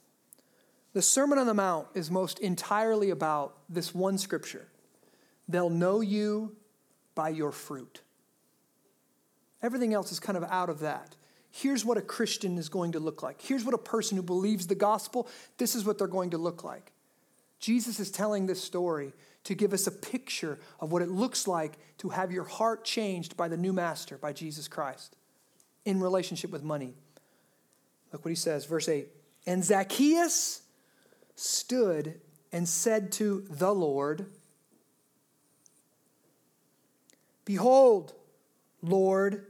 The 0.93 1.01
Sermon 1.01 1.37
on 1.37 1.47
the 1.47 1.53
Mount 1.53 1.87
is 1.93 2.09
most 2.09 2.39
entirely 2.39 3.11
about 3.11 3.57
this 3.69 3.93
one 3.93 4.17
scripture. 4.17 4.67
They'll 5.47 5.69
know 5.69 6.01
you 6.01 6.55
by 7.15 7.29
your 7.29 7.51
fruit. 7.51 8.01
Everything 9.61 9.93
else 9.93 10.11
is 10.11 10.19
kind 10.19 10.37
of 10.37 10.43
out 10.45 10.69
of 10.69 10.79
that. 10.79 11.15
Here's 11.51 11.83
what 11.83 11.97
a 11.97 12.01
Christian 12.01 12.57
is 12.57 12.69
going 12.69 12.93
to 12.93 12.99
look 12.99 13.23
like. 13.23 13.41
Here's 13.41 13.65
what 13.65 13.73
a 13.73 13.79
person 13.79 14.17
who 14.17 14.23
believes 14.23 14.67
the 14.67 14.75
gospel, 14.75 15.27
this 15.57 15.75
is 15.75 15.85
what 15.85 15.97
they're 15.97 16.07
going 16.07 16.29
to 16.31 16.37
look 16.37 16.63
like. 16.63 16.91
Jesus 17.59 17.99
is 17.99 18.11
telling 18.11 18.45
this 18.45 18.63
story 18.63 19.13
to 19.45 19.55
give 19.55 19.73
us 19.73 19.87
a 19.87 19.91
picture 19.91 20.59
of 20.79 20.91
what 20.91 21.01
it 21.01 21.09
looks 21.09 21.47
like 21.47 21.77
to 21.99 22.09
have 22.09 22.31
your 22.31 22.43
heart 22.43 22.83
changed 22.83 23.35
by 23.37 23.47
the 23.47 23.57
new 23.57 23.73
master, 23.73 24.17
by 24.17 24.33
Jesus 24.33 24.67
Christ, 24.67 25.15
in 25.85 25.99
relationship 25.99 26.51
with 26.51 26.63
money. 26.63 26.93
Look 28.11 28.25
what 28.25 28.29
he 28.29 28.35
says, 28.35 28.65
verse 28.65 28.89
8. 28.89 29.07
And 29.45 29.63
Zacchaeus 29.63 30.61
stood 31.35 32.19
and 32.51 32.67
said 32.67 33.11
to 33.13 33.45
the 33.49 33.73
Lord, 33.73 34.25
Behold, 37.45 38.13
Lord, 38.81 39.47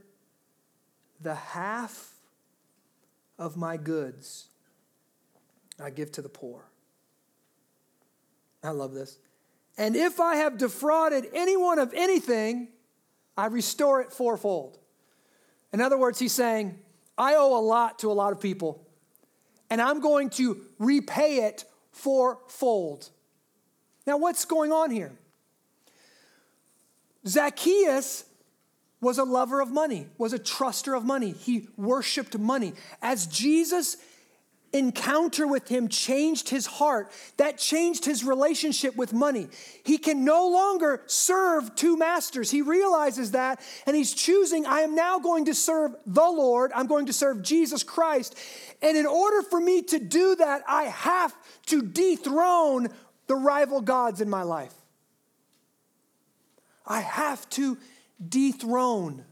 the 1.20 1.34
half 1.34 2.14
of 3.38 3.56
my 3.56 3.76
goods 3.76 4.46
I 5.82 5.90
give 5.90 6.12
to 6.12 6.22
the 6.22 6.28
poor. 6.28 6.64
I 8.62 8.70
love 8.70 8.92
this. 8.92 9.18
And 9.80 9.96
if 9.96 10.20
I 10.20 10.36
have 10.36 10.58
defrauded 10.58 11.28
anyone 11.32 11.78
of 11.78 11.94
anything, 11.94 12.68
I 13.34 13.46
restore 13.46 14.02
it 14.02 14.12
fourfold. 14.12 14.76
In 15.72 15.80
other 15.80 15.96
words, 15.96 16.18
he's 16.18 16.34
saying, 16.34 16.78
I 17.16 17.36
owe 17.36 17.58
a 17.58 17.64
lot 17.64 18.00
to 18.00 18.12
a 18.12 18.12
lot 18.12 18.32
of 18.32 18.40
people, 18.40 18.86
and 19.70 19.80
I'm 19.80 20.00
going 20.00 20.28
to 20.30 20.60
repay 20.78 21.46
it 21.46 21.64
fourfold. 21.92 23.08
Now, 24.06 24.18
what's 24.18 24.44
going 24.44 24.70
on 24.70 24.90
here? 24.90 25.12
Zacchaeus 27.26 28.26
was 29.00 29.16
a 29.16 29.24
lover 29.24 29.62
of 29.62 29.70
money, 29.70 30.08
was 30.18 30.34
a 30.34 30.38
truster 30.38 30.94
of 30.94 31.06
money. 31.06 31.30
He 31.30 31.68
worshiped 31.78 32.38
money. 32.38 32.74
As 33.00 33.26
Jesus 33.26 33.96
encounter 34.72 35.46
with 35.46 35.68
him 35.68 35.88
changed 35.88 36.48
his 36.48 36.66
heart. 36.66 37.10
That 37.36 37.58
changed 37.58 38.04
his 38.04 38.24
relationship 38.24 38.96
with 38.96 39.12
money. 39.12 39.48
He 39.84 39.98
can 39.98 40.24
no 40.24 40.48
longer 40.48 41.02
serve 41.06 41.74
two 41.74 41.96
masters. 41.96 42.50
He 42.50 42.62
realizes 42.62 43.32
that 43.32 43.60
and 43.86 43.96
he's 43.96 44.14
choosing, 44.14 44.66
I 44.66 44.80
am 44.80 44.94
now 44.94 45.18
going 45.18 45.46
to 45.46 45.54
serve 45.54 45.94
the 46.06 46.28
Lord. 46.28 46.72
I'm 46.74 46.86
going 46.86 47.06
to 47.06 47.12
serve 47.12 47.42
Jesus 47.42 47.82
Christ. 47.82 48.36
And 48.82 48.96
in 48.96 49.06
order 49.06 49.42
for 49.42 49.60
me 49.60 49.82
to 49.82 49.98
do 49.98 50.36
that, 50.36 50.62
I 50.68 50.84
have 50.84 51.34
to 51.66 51.82
dethrone 51.82 52.88
the 53.26 53.36
rival 53.36 53.80
gods 53.80 54.20
in 54.20 54.30
my 54.30 54.42
life. 54.42 54.74
I 56.86 57.00
have 57.00 57.48
to 57.50 57.78
dethrone 58.28 59.24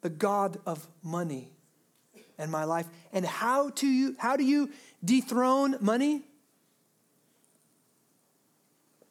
the 0.00 0.10
God 0.10 0.58
of 0.64 0.86
money 1.02 1.50
and 2.38 2.50
my 2.50 2.64
life. 2.64 2.86
And 3.12 3.26
how, 3.26 3.70
do 3.70 3.86
you, 3.86 4.16
how 4.18 4.36
do 4.36 4.44
you 4.44 4.70
dethrone 5.04 5.76
money? 5.80 6.22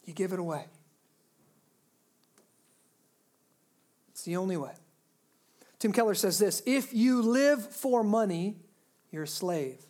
You 0.06 0.14
give 0.14 0.34
it 0.34 0.40
away. 0.40 0.66
It's 4.10 4.24
the 4.24 4.38
only 4.38 4.58
way. 4.58 4.72
Tim 5.80 5.92
Keller 5.92 6.16
says 6.16 6.40
this 6.40 6.64
if 6.66 6.94
you 6.94 7.22
live 7.22 7.68
for 7.70 8.04
money, 8.04 8.56
you're 9.12 9.24
a 9.24 9.28
slave. 9.28 9.87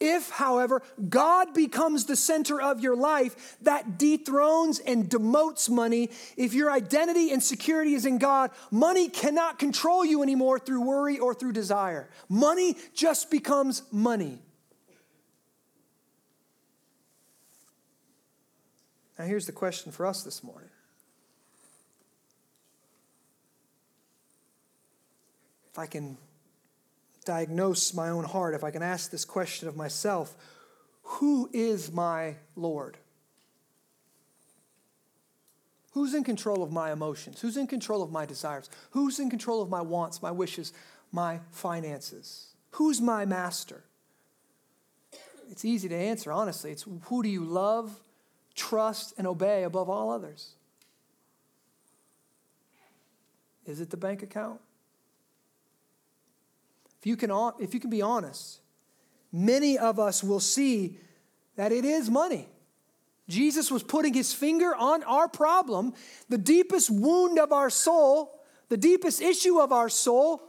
If, 0.00 0.30
however, 0.30 0.82
God 1.08 1.54
becomes 1.54 2.04
the 2.04 2.16
center 2.16 2.60
of 2.60 2.80
your 2.80 2.96
life, 2.96 3.56
that 3.62 3.96
dethrones 3.96 4.80
and 4.80 5.08
demotes 5.08 5.70
money. 5.70 6.10
If 6.36 6.52
your 6.52 6.70
identity 6.70 7.32
and 7.32 7.42
security 7.42 7.94
is 7.94 8.04
in 8.04 8.18
God, 8.18 8.50
money 8.70 9.08
cannot 9.08 9.58
control 9.58 10.04
you 10.04 10.22
anymore 10.22 10.58
through 10.58 10.82
worry 10.82 11.18
or 11.18 11.32
through 11.32 11.52
desire. 11.52 12.10
Money 12.28 12.76
just 12.92 13.30
becomes 13.30 13.82
money. 13.92 14.40
Now, 19.18 19.26
here's 19.26 19.46
the 19.46 19.52
question 19.52 19.92
for 19.92 20.06
us 20.06 20.24
this 20.24 20.42
morning 20.42 20.70
If 25.70 25.78
I 25.78 25.86
can 25.86 26.18
diagnose 27.24 27.94
my 27.94 28.08
own 28.08 28.24
heart, 28.24 28.54
if 28.54 28.64
I 28.64 28.70
can 28.70 28.82
ask 28.82 29.10
this 29.10 29.24
question 29.24 29.68
of 29.68 29.76
myself 29.76 30.34
who 31.02 31.50
is 31.52 31.92
my 31.92 32.36
Lord? 32.56 32.96
Who's 35.92 36.14
in 36.14 36.24
control 36.24 36.62
of 36.62 36.72
my 36.72 36.90
emotions? 36.92 37.40
Who's 37.40 37.56
in 37.56 37.66
control 37.66 38.02
of 38.02 38.10
my 38.10 38.26
desires? 38.26 38.68
Who's 38.90 39.20
in 39.20 39.30
control 39.30 39.62
of 39.62 39.68
my 39.68 39.80
wants, 39.80 40.22
my 40.22 40.32
wishes, 40.32 40.72
my 41.12 41.40
finances? 41.52 42.48
Who's 42.72 43.00
my 43.00 43.24
master? 43.24 43.84
It's 45.50 45.64
easy 45.64 45.88
to 45.88 45.94
answer, 45.94 46.32
honestly. 46.32 46.72
It's 46.72 46.84
who 47.04 47.22
do 47.22 47.28
you 47.28 47.44
love, 47.44 48.00
trust, 48.56 49.14
and 49.18 49.26
obey 49.26 49.62
above 49.62 49.88
all 49.88 50.10
others? 50.10 50.54
Is 53.66 53.80
it 53.80 53.90
the 53.90 53.96
bank 53.96 54.22
account? 54.22 54.60
If 57.04 57.06
you 57.06 57.16
can, 57.18 57.30
if 57.60 57.74
you 57.74 57.80
can 57.80 57.90
be 57.90 58.00
honest, 58.00 58.60
many 59.30 59.76
of 59.76 60.00
us 60.00 60.24
will 60.24 60.40
see 60.40 60.96
that 61.56 61.70
it 61.70 61.84
is 61.84 62.08
money. 62.08 62.48
Jesus 63.28 63.70
was 63.70 63.82
putting 63.82 64.14
his 64.14 64.32
finger 64.32 64.74
on 64.74 65.02
our 65.02 65.28
problem, 65.28 65.92
the 66.30 66.38
deepest 66.38 66.90
wound 66.90 67.38
of 67.38 67.52
our 67.52 67.68
soul, 67.68 68.40
the 68.70 68.78
deepest 68.78 69.20
issue 69.20 69.58
of 69.58 69.70
our 69.70 69.90
soul. 69.90 70.42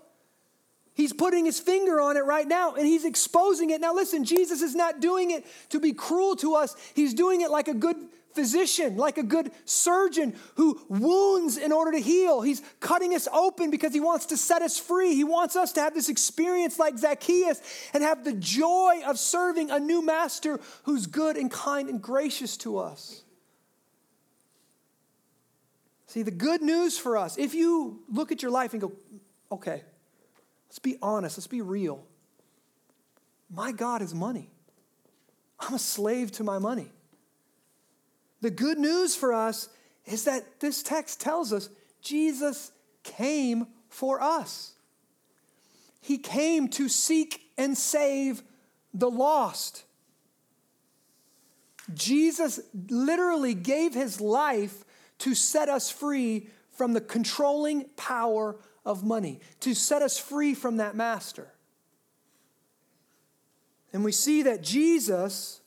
He's 0.94 1.12
putting 1.12 1.44
his 1.44 1.60
finger 1.60 2.00
on 2.00 2.16
it 2.16 2.24
right 2.24 2.48
now 2.48 2.76
and 2.76 2.88
he's 2.88 3.04
exposing 3.04 3.72
it. 3.72 3.82
Now, 3.82 3.94
listen, 3.94 4.24
Jesus 4.24 4.62
is 4.62 4.76
not 4.76 5.02
doing 5.02 5.32
it 5.32 5.46
to 5.72 5.82
be 5.82 5.92
cruel 5.92 6.38
to 6.38 6.56
us, 6.56 6.74
he's 6.94 7.14
doing 7.14 7.42
it 7.42 7.52
like 7.52 7.68
a 7.68 7.74
good 7.74 7.98
physician, 8.36 8.98
like 8.98 9.18
a 9.18 9.24
good 9.24 9.52
surgeon 9.64 10.36
who 10.56 10.80
wounds 10.90 11.58
in 11.58 11.72
order 11.72 11.92
to 11.94 12.00
heal. 12.00 12.42
He's 12.42 12.62
cutting 12.80 13.16
us 13.16 13.28
open 13.32 13.72
because 13.72 13.94
he 13.94 14.00
wants 14.00 14.28
to 14.28 14.38
set 14.38 14.62
us 14.62 14.78
free. 14.78 15.16
He 15.16 15.24
wants 15.24 15.56
us 15.56 15.72
to 15.74 15.82
have 15.82 15.94
this 15.94 16.10
experience 16.10 16.78
like 16.78 16.98
Zacchaeus 16.98 17.62
and 17.94 18.04
have 18.04 18.24
the 18.24 18.34
joy 18.34 19.02
of 19.06 19.18
serving 19.18 19.72
a 19.72 19.80
new 19.80 20.02
master 20.02 20.60
who's 20.84 21.08
good 21.08 21.38
and 21.38 21.50
kind 21.50 21.90
and 21.90 22.02
gracious 22.02 22.58
to 22.58 22.78
us. 22.78 23.24
See, 26.08 26.22
the 26.22 26.32
good 26.32 26.62
news 26.62 26.98
for 26.98 27.18
us, 27.18 27.38
if 27.38 27.54
you 27.54 28.04
look 28.10 28.32
at 28.32 28.42
your 28.42 28.52
life 28.52 28.74
and 28.74 28.82
go, 28.82 28.94
okay, 29.52 29.84
let's 30.70 30.80
be 30.80 30.98
honest, 31.02 31.38
let's 31.38 31.48
be 31.48 31.62
real. 31.62 32.06
My 33.50 33.72
God 33.72 34.02
is 34.02 34.14
money. 34.14 34.50
I'm 35.60 35.74
a 35.74 35.80
slave 35.80 36.32
to 36.34 36.44
my 36.44 36.60
money. 36.60 36.92
The 38.46 38.52
good 38.52 38.78
news 38.78 39.16
for 39.16 39.34
us 39.34 39.70
is 40.06 40.26
that 40.26 40.60
this 40.60 40.84
text 40.84 41.20
tells 41.20 41.52
us 41.52 41.68
Jesus 42.04 42.72
came 43.02 43.66
for 43.90 44.22
us. 44.22 44.74
He 46.00 46.20
came 46.20 46.68
to 46.68 46.88
seek 46.88 47.50
and 47.58 47.76
save 47.76 48.44
the 48.94 49.10
lost. 49.10 49.86
Jesus 51.92 52.60
literally 52.88 53.56
gave 53.56 53.96
his 53.96 54.22
life 54.22 54.86
to 55.18 55.34
set 55.34 55.68
us 55.68 55.90
free 55.90 56.48
from 56.70 56.94
the 56.94 57.02
controlling 57.02 57.86
power 57.98 58.58
of 58.86 59.04
money, 59.04 59.40
to 59.62 59.74
set 59.74 60.04
us 60.04 60.20
free 60.20 60.54
from 60.54 60.78
that 60.78 60.96
master. 60.96 61.52
And 63.92 64.04
we 64.04 64.12
see 64.12 64.44
that 64.44 64.62
Jesus 64.62 65.62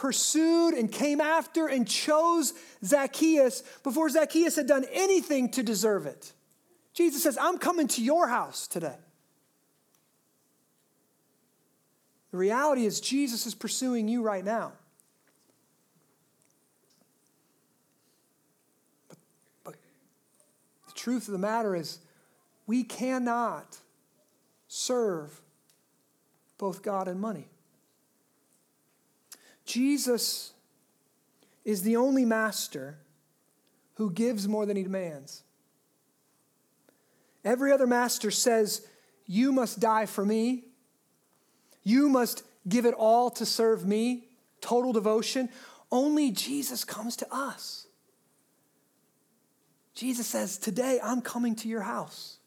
pursued 0.00 0.72
and 0.72 0.90
came 0.90 1.20
after 1.20 1.66
and 1.66 1.86
chose 1.86 2.54
Zacchaeus 2.82 3.62
before 3.82 4.08
Zacchaeus 4.08 4.56
had 4.56 4.66
done 4.66 4.86
anything 4.90 5.50
to 5.50 5.62
deserve 5.62 6.06
it. 6.06 6.32
Jesus 6.94 7.22
says, 7.22 7.36
I'm 7.38 7.58
coming 7.58 7.86
to 7.88 8.02
your 8.02 8.26
house 8.26 8.66
today. 8.66 8.96
The 12.30 12.38
reality 12.38 12.86
is, 12.86 12.98
Jesus 12.98 13.44
is 13.44 13.54
pursuing 13.54 14.08
you 14.08 14.22
right 14.22 14.42
now. 14.42 14.72
But, 19.10 19.18
but 19.64 19.74
the 20.86 20.94
truth 20.94 21.28
of 21.28 21.32
the 21.32 21.38
matter 21.38 21.76
is, 21.76 21.98
we 22.66 22.84
cannot 22.84 23.76
serve 24.66 25.42
both 26.56 26.82
God 26.82 27.06
and 27.06 27.20
money. 27.20 27.48
Jesus 29.70 30.52
is 31.64 31.82
the 31.82 31.96
only 31.96 32.24
master 32.24 32.98
who 33.94 34.10
gives 34.10 34.48
more 34.48 34.66
than 34.66 34.76
he 34.76 34.82
demands. 34.82 35.44
Every 37.44 37.70
other 37.70 37.86
master 37.86 38.32
says, 38.32 38.84
You 39.26 39.52
must 39.52 39.78
die 39.78 40.06
for 40.06 40.24
me. 40.24 40.64
You 41.84 42.08
must 42.08 42.42
give 42.68 42.84
it 42.84 42.94
all 42.94 43.30
to 43.30 43.46
serve 43.46 43.86
me, 43.86 44.24
total 44.60 44.92
devotion. 44.92 45.48
Only 45.92 46.32
Jesus 46.32 46.84
comes 46.84 47.14
to 47.16 47.32
us. 47.32 47.86
Jesus 49.94 50.26
says, 50.26 50.58
Today 50.58 50.98
I'm 51.00 51.20
coming 51.20 51.54
to 51.56 51.68
your 51.68 51.82
house. 51.82 52.39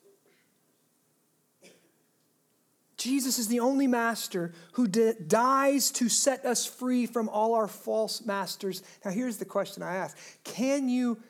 Jesus 3.03 3.37
is 3.37 3.49
the 3.49 3.59
only 3.59 3.85
master 3.85 4.53
who 4.73 4.87
dies 4.87 5.91
to 5.91 6.07
set 6.07 6.45
us 6.45 6.65
free 6.65 7.05
from 7.05 7.27
all 7.27 7.53
our 7.53 7.67
false 7.67 8.25
masters. 8.25 8.81
Now, 9.03 9.11
here's 9.11 9.37
the 9.37 9.45
question 9.45 9.83
I 9.83 9.95
ask 9.95 10.17
Can 10.45 10.87
you 10.87 11.21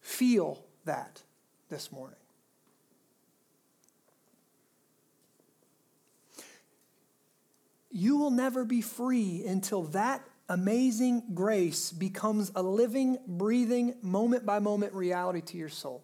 feel 0.00 0.64
that 0.86 1.22
this 1.68 1.92
morning? 1.92 2.16
You 7.90 8.16
will 8.16 8.30
never 8.30 8.64
be 8.64 8.80
free 8.80 9.44
until 9.46 9.82
that 9.88 10.22
amazing 10.48 11.22
grace 11.34 11.92
becomes 11.92 12.50
a 12.54 12.62
living, 12.62 13.18
breathing, 13.26 13.94
moment 14.00 14.46
by 14.46 14.58
moment 14.58 14.94
reality 14.94 15.42
to 15.42 15.58
your 15.58 15.68
soul. 15.68 16.02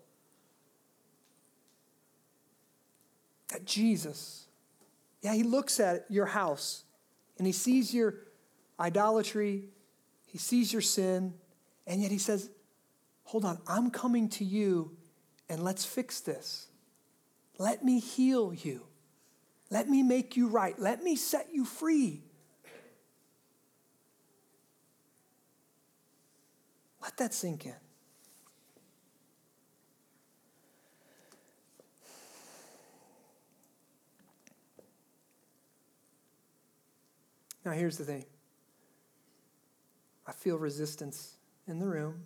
That 3.49 3.65
Jesus, 3.65 4.44
yeah, 5.25 5.33
he 5.33 5.43
looks 5.43 5.81
at 5.81 6.05
your 6.11 6.27
house 6.27 6.85
and 7.39 7.47
he 7.47 7.53
sees 7.53 7.95
your 7.95 8.15
idolatry, 8.79 9.71
he 10.27 10.37
sees 10.37 10.71
your 10.71 10.83
sin, 10.83 11.33
and 11.87 12.03
yet 12.03 12.11
he 12.11 12.19
says, 12.19 12.51
Hold 13.25 13.47
on, 13.47 13.59
I'm 13.67 13.91
coming 13.91 14.29
to 14.29 14.45
you 14.45 14.95
and 15.49 15.65
let's 15.65 15.83
fix 15.83 16.21
this. 16.21 16.67
Let 17.57 17.83
me 17.83 18.01
heal 18.01 18.53
you. 18.53 18.83
Let 19.71 19.89
me 19.89 20.03
make 20.03 20.37
you 20.37 20.49
right. 20.49 20.79
Let 20.79 21.03
me 21.03 21.17
set 21.17 21.49
you 21.55 21.65
free. 21.65 22.23
Let 27.01 27.17
that 27.17 27.33
sink 27.33 27.65
in. 27.65 27.84
Now, 37.65 37.73
here's 37.73 37.97
the 37.97 38.05
thing 38.05 38.25
I 40.27 40.33
feel 40.33 40.59
resistance 40.59 41.37
in 41.67 41.79
the 41.79 41.87
room, 41.87 42.25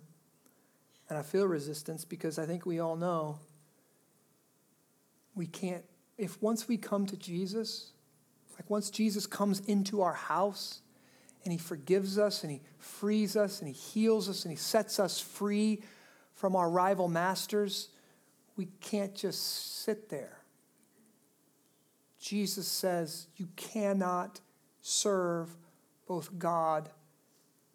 and 1.09 1.17
I 1.17 1.21
feel 1.21 1.45
resistance 1.45 2.05
because 2.05 2.37
I 2.37 2.45
think 2.45 2.65
we 2.65 2.79
all 2.79 2.95
know 2.95 3.39
we 5.35 5.47
can't 5.47 5.83
if 6.17 6.41
once 6.41 6.67
we 6.67 6.75
come 6.75 7.05
to 7.05 7.15
Jesus, 7.15 7.93
like 8.57 8.69
once 8.69 8.89
Jesus 8.89 9.25
comes 9.25 9.61
into 9.61 10.01
our 10.01 10.13
house 10.13 10.81
and 11.45 11.53
he 11.53 11.57
forgives 11.57 12.19
us 12.19 12.43
and 12.43 12.51
he 12.51 12.61
frees 12.77 13.37
us 13.37 13.59
and 13.59 13.69
he 13.69 13.73
heals 13.73 14.27
us 14.27 14.43
and 14.43 14.51
he 14.51 14.57
sets 14.57 14.99
us 14.99 15.21
free 15.21 15.81
from 16.33 16.57
our 16.57 16.69
rival 16.69 17.07
masters, 17.07 17.87
we 18.57 18.67
can't 18.81 19.15
just 19.15 19.81
sit 19.81 20.09
there. 20.09 20.39
Jesus 22.19 22.67
says 22.67 23.27
you 23.37 23.47
cannot 23.55 24.41
serve 24.89 25.55
both 26.07 26.37
God 26.39 26.89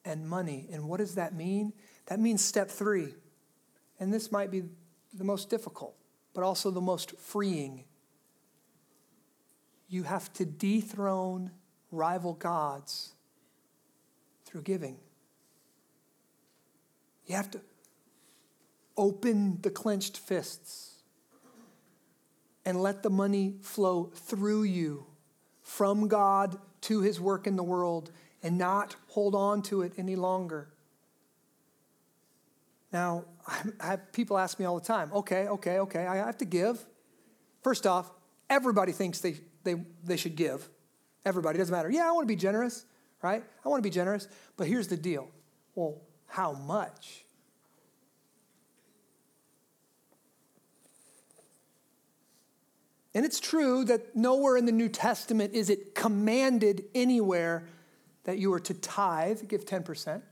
and 0.05 0.29
money. 0.29 0.69
And 0.73 0.89
what 0.89 0.99
does 0.99 1.15
that 1.15 1.35
mean? 1.35 1.73
That 2.07 2.21
means 2.21 2.45
step 2.45 2.71
three. 2.71 3.15
And 4.01 4.13
this 4.13 4.33
might 4.33 4.51
be 4.51 4.65
the 5.13 5.25
most 5.25 5.49
difficult, 5.49 5.95
but 6.35 6.43
also 6.43 6.71
the 6.71 6.81
most 6.81 7.19
freeing 7.19 7.85
you 9.89 10.03
have 10.03 10.33
to 10.33 10.45
dethrone 10.45 11.53
rival 11.93 12.33
gods 12.35 13.13
through 14.45 14.63
giving. 14.63 14.99
You 17.27 17.37
have 17.37 17.51
to 17.53 17.61
open 18.97 19.61
the 19.63 19.71
clenched 19.71 20.19
fists 20.19 21.03
and 22.65 22.83
let 22.83 23.03
the 23.03 23.11
money 23.11 23.55
flow 23.61 24.11
through 24.15 24.65
you 24.65 25.07
from 25.61 26.09
God 26.09 26.59
to 26.85 27.01
his 27.03 27.21
work 27.21 27.47
in 27.47 27.57
the 27.57 27.63
world 27.63 28.11
and 28.43 28.57
not 28.57 28.97
hold 29.09 29.35
on 29.35 29.63
to 29.63 29.83
it 29.83 29.93
any 29.99 30.17
longer. 30.17 30.69
Now, 32.93 33.25
people 34.13 34.39
ask 34.39 34.59
me 34.59 34.65
all 34.65 34.79
the 34.79 34.87
time, 34.87 35.11
okay, 35.13 35.49
okay, 35.49 35.79
okay, 35.81 36.07
I 36.07 36.17
have 36.17 36.39
to 36.39 36.45
give. 36.45 36.85
First 37.63 37.87
off, 37.87 38.11
everybody 38.49 38.93
thinks 38.93 39.21
they 39.21 39.37
they, 39.65 39.77
they 40.05 40.17
should 40.17 40.37
give. 40.37 40.69
Everybody, 41.25 41.59
doesn't 41.59 41.73
matter. 41.73 41.91
Yeah, 41.91 42.07
I 42.07 42.13
want 42.13 42.29
to 42.29 42.33
be 42.33 42.37
generous, 42.37 42.85
right? 43.23 43.43
I 43.65 43.69
want 43.69 43.83
to 43.83 43.89
be 43.89 43.93
generous. 43.93 44.29
But 44.57 44.69
here's 44.69 44.89
the 44.89 44.97
deal 44.97 45.29
well, 45.75 46.03
how 46.27 46.53
much? 46.53 47.25
And 53.15 53.25
it's 53.25 53.39
true 53.39 53.85
that 53.85 54.17
nowhere 54.17 54.57
in 54.57 54.67
the 54.67 54.73
New 54.73 54.89
Testament 54.89 55.55
is 55.55 55.71
it 55.71 55.95
commanded 55.95 56.85
anywhere 56.95 57.69
that 58.25 58.39
you 58.39 58.53
are 58.53 58.61
to 58.61 58.75
tithe, 58.75 59.49
give 59.49 59.65
10%. 59.65 60.23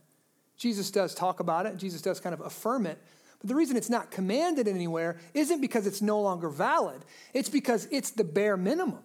Jesus 0.57 0.91
does 0.91 1.15
talk 1.15 1.41
about 1.41 1.67
it, 1.67 1.77
Jesus 1.77 2.03
does 2.03 2.21
kind 2.21 2.35
of 2.35 2.41
affirm 2.41 2.87
it. 2.87 2.99
But 3.41 3.49
the 3.49 3.55
reason 3.55 3.77
it's 3.77 3.91
not 3.91 4.11
commanded 4.11 4.69
anywhere 4.69 5.19
isn't 5.35 5.61
because 5.61 5.87
it's 5.87 6.03
no 6.03 6.21
longer 6.21 6.49
valid, 6.49 7.05
it's 7.35 7.49
because 7.49 7.89
it's 7.91 8.11
the 8.11 8.25
bare 8.25 8.57
minimum. 8.57 9.03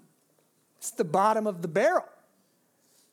It's 0.77 0.91
the 0.91 1.03
bottom 1.03 1.47
of 1.47 1.61
the 1.63 1.67
barrel. 1.67 2.05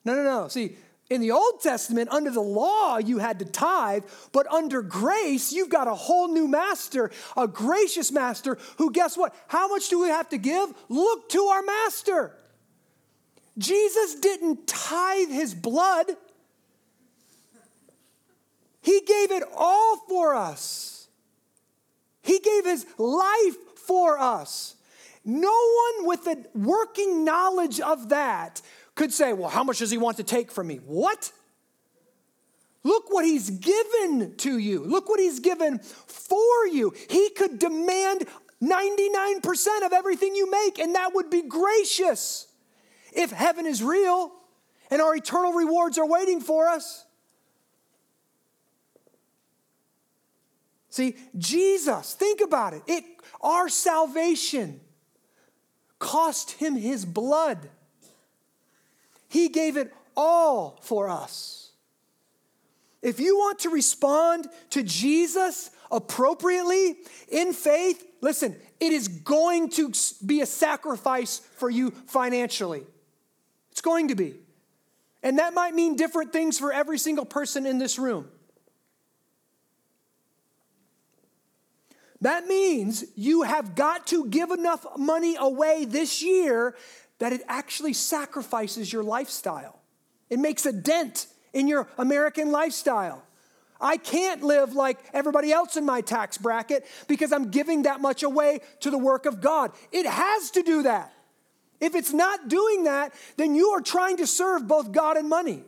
No, 0.04 0.14
no, 0.14 0.22
no. 0.22 0.48
See, 0.48 0.76
in 1.10 1.20
the 1.20 1.32
Old 1.32 1.60
Testament, 1.60 2.10
under 2.10 2.30
the 2.30 2.40
law, 2.40 2.96
you 2.98 3.18
had 3.18 3.38
to 3.40 3.44
tithe, 3.44 4.04
but 4.32 4.50
under 4.50 4.80
grace, 4.80 5.52
you've 5.52 5.68
got 5.68 5.86
a 5.86 5.94
whole 5.94 6.28
new 6.28 6.48
master, 6.48 7.10
a 7.36 7.46
gracious 7.46 8.10
master 8.10 8.58
who, 8.78 8.90
guess 8.90 9.16
what? 9.16 9.34
How 9.48 9.68
much 9.68 9.90
do 9.90 10.00
we 10.00 10.08
have 10.08 10.28
to 10.30 10.38
give? 10.38 10.72
Look 10.88 11.28
to 11.30 11.42
our 11.44 11.62
master. 11.62 12.34
Jesus 13.58 14.16
didn't 14.16 14.66
tithe 14.66 15.28
his 15.28 15.54
blood, 15.54 16.06
he 18.80 19.00
gave 19.00 19.30
it 19.30 19.42
all 19.56 19.96
for 20.08 20.34
us. 20.34 21.08
He 22.20 22.38
gave 22.38 22.64
his 22.64 22.86
life 22.98 23.56
for 23.76 24.18
us. 24.18 24.76
No 25.24 25.48
one 25.96 26.06
with 26.06 26.26
a 26.26 26.44
working 26.54 27.24
knowledge 27.24 27.80
of 27.80 28.10
that 28.10 28.60
could 28.94 29.12
say, 29.12 29.32
Well, 29.32 29.48
how 29.48 29.64
much 29.64 29.78
does 29.78 29.90
he 29.90 29.98
want 29.98 30.16
to 30.18 30.24
take 30.24 30.50
from 30.50 30.66
me? 30.66 30.76
What? 30.76 31.32
Look 32.82 33.10
what 33.10 33.24
he's 33.24 33.48
given 33.50 34.36
to 34.36 34.58
you. 34.58 34.84
Look 34.84 35.08
what 35.08 35.18
he's 35.18 35.40
given 35.40 35.78
for 35.78 36.66
you. 36.70 36.92
He 37.08 37.30
could 37.30 37.58
demand 37.58 38.26
99% 38.62 39.86
of 39.86 39.92
everything 39.92 40.34
you 40.34 40.50
make, 40.50 40.78
and 40.78 40.94
that 40.94 41.14
would 41.14 41.30
be 41.30 41.42
gracious. 41.42 42.46
If 43.12 43.30
heaven 43.30 43.64
is 43.64 43.82
real 43.82 44.32
and 44.90 45.00
our 45.00 45.16
eternal 45.16 45.52
rewards 45.52 45.98
are 45.98 46.06
waiting 46.06 46.40
for 46.40 46.68
us. 46.68 47.04
See, 50.90 51.16
Jesus, 51.36 52.14
think 52.14 52.40
about 52.40 52.74
it. 52.74 52.82
It 52.86 53.04
our 53.40 53.68
salvation 53.68 54.80
cost 55.98 56.52
him 56.52 56.76
his 56.76 57.04
blood. 57.04 57.68
He 59.34 59.48
gave 59.48 59.76
it 59.76 59.92
all 60.16 60.78
for 60.80 61.08
us. 61.08 61.72
If 63.02 63.18
you 63.18 63.36
want 63.36 63.58
to 63.60 63.68
respond 63.68 64.46
to 64.70 64.84
Jesus 64.84 65.72
appropriately 65.90 66.94
in 67.28 67.52
faith, 67.52 68.06
listen, 68.20 68.54
it 68.78 68.92
is 68.92 69.08
going 69.08 69.70
to 69.70 69.92
be 70.24 70.40
a 70.40 70.46
sacrifice 70.46 71.40
for 71.56 71.68
you 71.68 71.90
financially. 72.06 72.84
It's 73.72 73.80
going 73.80 74.06
to 74.06 74.14
be. 74.14 74.36
And 75.20 75.40
that 75.40 75.52
might 75.52 75.74
mean 75.74 75.96
different 75.96 76.32
things 76.32 76.56
for 76.56 76.72
every 76.72 76.96
single 76.96 77.24
person 77.24 77.66
in 77.66 77.78
this 77.78 77.98
room. 77.98 78.28
That 82.20 82.46
means 82.46 83.04
you 83.16 83.42
have 83.42 83.74
got 83.74 84.06
to 84.06 84.26
give 84.26 84.52
enough 84.52 84.86
money 84.96 85.34
away 85.36 85.86
this 85.86 86.22
year 86.22 86.76
that 87.18 87.32
it 87.32 87.42
actually 87.48 87.92
sacrifices 87.92 88.92
your 88.92 89.02
lifestyle. 89.02 89.80
It 90.30 90.38
makes 90.38 90.66
a 90.66 90.72
dent 90.72 91.26
in 91.52 91.68
your 91.68 91.88
American 91.98 92.50
lifestyle. 92.50 93.22
I 93.80 93.96
can't 93.96 94.42
live 94.42 94.74
like 94.74 94.98
everybody 95.12 95.52
else 95.52 95.76
in 95.76 95.84
my 95.84 96.00
tax 96.00 96.38
bracket 96.38 96.86
because 97.06 97.32
I'm 97.32 97.50
giving 97.50 97.82
that 97.82 98.00
much 98.00 98.22
away 98.22 98.60
to 98.80 98.90
the 98.90 98.98
work 98.98 99.26
of 99.26 99.40
God. 99.40 99.72
It 99.92 100.06
has 100.06 100.50
to 100.52 100.62
do 100.62 100.84
that. 100.84 101.12
If 101.80 101.94
it's 101.94 102.12
not 102.12 102.48
doing 102.48 102.84
that, 102.84 103.12
then 103.36 103.54
you 103.54 103.70
are 103.70 103.80
trying 103.80 104.16
to 104.18 104.26
serve 104.26 104.66
both 104.66 104.92
God 104.92 105.16
and 105.16 105.28
money. 105.28 105.62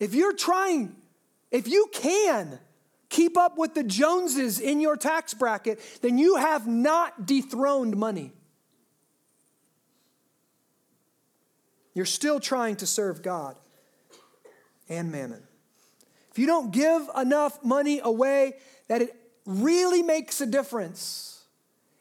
If 0.00 0.14
you're 0.14 0.34
trying, 0.34 0.96
if 1.50 1.68
you 1.68 1.88
can 1.92 2.58
keep 3.14 3.36
up 3.36 3.56
with 3.56 3.74
the 3.74 3.84
Joneses 3.84 4.58
in 4.58 4.80
your 4.80 4.96
tax 4.96 5.34
bracket, 5.34 5.78
then 6.02 6.18
you 6.18 6.34
have 6.34 6.66
not 6.66 7.26
dethroned 7.26 7.96
money. 7.96 8.32
You're 11.94 12.06
still 12.06 12.40
trying 12.40 12.74
to 12.76 12.86
serve 12.86 13.22
God 13.22 13.56
and 14.88 15.12
mammon. 15.12 15.44
If 16.32 16.40
you 16.40 16.46
don't 16.46 16.72
give 16.72 17.08
enough 17.16 17.62
money 17.62 18.00
away 18.02 18.54
that 18.88 19.00
it 19.00 19.14
really 19.46 20.02
makes 20.02 20.40
a 20.40 20.46
difference 20.46 21.44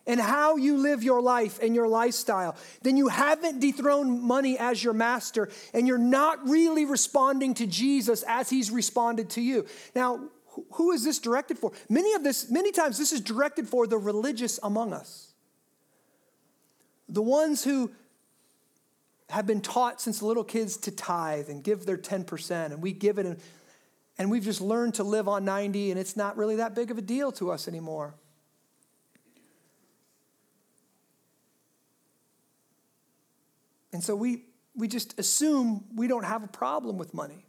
in 0.07 0.17
how 0.17 0.55
you 0.55 0.77
live 0.77 1.03
your 1.03 1.21
life 1.21 1.59
and 1.61 1.75
your 1.75 1.87
lifestyle, 1.87 2.55
then 2.81 2.97
you 2.97 3.07
haven't 3.07 3.59
dethroned 3.59 4.19
money 4.19 4.57
as 4.57 4.83
your 4.83 4.93
master 4.93 5.49
and 5.75 5.87
you're 5.87 5.99
not 5.99 6.49
really 6.49 6.85
responding 6.85 7.53
to 7.53 7.67
Jesus 7.67 8.23
as 8.27 8.49
he's 8.49 8.71
responded 8.71 9.29
to 9.29 9.41
you. 9.41 9.67
Now, 9.95 10.29
who 10.73 10.91
is 10.91 11.03
this 11.03 11.19
directed 11.19 11.57
for? 11.57 11.71
Many 11.89 12.13
of 12.13 12.23
this, 12.23 12.49
many 12.49 12.71
times 12.71 12.97
this 12.97 13.11
is 13.11 13.21
directed 13.21 13.67
for 13.67 13.87
the 13.87 13.97
religious 13.97 14.59
among 14.61 14.93
us. 14.93 15.33
The 17.09 17.21
ones 17.21 17.63
who 17.63 17.91
have 19.29 19.47
been 19.47 19.61
taught 19.61 19.99
since 19.99 20.21
little 20.21 20.43
kids 20.43 20.77
to 20.77 20.91
tithe 20.91 21.49
and 21.49 21.63
give 21.63 21.85
their 21.85 21.97
10%, 21.97 22.65
and 22.65 22.81
we 22.81 22.91
give 22.91 23.17
it, 23.17 23.25
and, 23.25 23.39
and 24.17 24.29
we've 24.29 24.43
just 24.43 24.61
learned 24.61 24.95
to 24.95 25.03
live 25.03 25.27
on 25.27 25.43
90, 25.43 25.91
and 25.91 25.99
it's 25.99 26.15
not 26.15 26.37
really 26.37 26.57
that 26.57 26.75
big 26.75 26.91
of 26.91 26.97
a 26.97 27.01
deal 27.01 27.31
to 27.33 27.51
us 27.51 27.67
anymore. 27.67 28.15
And 33.91 34.03
so 34.03 34.15
we, 34.15 34.45
we 34.75 34.87
just 34.87 35.17
assume 35.19 35.85
we 35.95 36.07
don't 36.07 36.25
have 36.25 36.43
a 36.43 36.47
problem 36.47 36.97
with 36.97 37.13
money. 37.13 37.45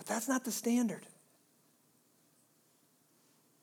But 0.00 0.06
that's 0.06 0.28
not 0.28 0.44
the 0.44 0.50
standard. 0.50 1.04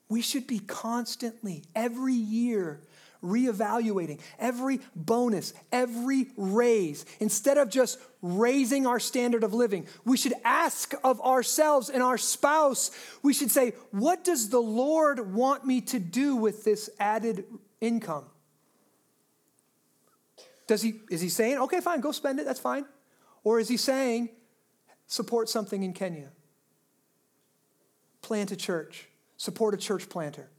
We 0.07 0.21
should 0.21 0.45
be 0.45 0.59
constantly, 0.59 1.63
every 1.73 2.13
year, 2.13 2.79
reevaluating 3.23 4.19
every 4.37 4.81
bonus, 4.95 5.55
every 5.71 6.27
raise. 6.37 7.07
Instead 7.19 7.57
of 7.57 7.71
just 7.71 7.97
raising 8.21 8.85
our 8.85 8.99
standard 8.99 9.43
of 9.43 9.55
living, 9.55 9.87
we 10.05 10.15
should 10.15 10.35
ask 10.45 10.93
of 11.03 11.19
ourselves 11.21 11.89
and 11.89 12.03
our 12.03 12.19
spouse, 12.19 12.91
we 13.23 13.33
should 13.33 13.49
say, 13.49 13.73
What 13.89 14.23
does 14.23 14.49
the 14.49 14.61
Lord 14.61 15.33
want 15.33 15.65
me 15.65 15.81
to 15.81 15.97
do 15.97 16.35
with 16.35 16.63
this 16.63 16.87
added 16.99 17.45
income? 17.81 18.25
Does 20.67 20.83
he, 20.83 21.01
is 21.09 21.19
he 21.19 21.29
saying, 21.29 21.57
okay, 21.57 21.81
fine, 21.81 21.99
go 21.99 22.11
spend 22.11 22.39
it, 22.39 22.45
that's 22.45 22.59
fine? 22.59 22.85
Or 23.43 23.59
is 23.59 23.69
he 23.69 23.77
saying, 23.77 24.29
support 25.07 25.49
something 25.49 25.83
in 25.83 25.93
Kenya? 25.93 26.29
Plant 28.21 28.51
a 28.51 28.55
church, 28.55 29.07
support 29.37 29.73
a 29.73 29.77
church 29.77 30.09
planter, 30.09 30.49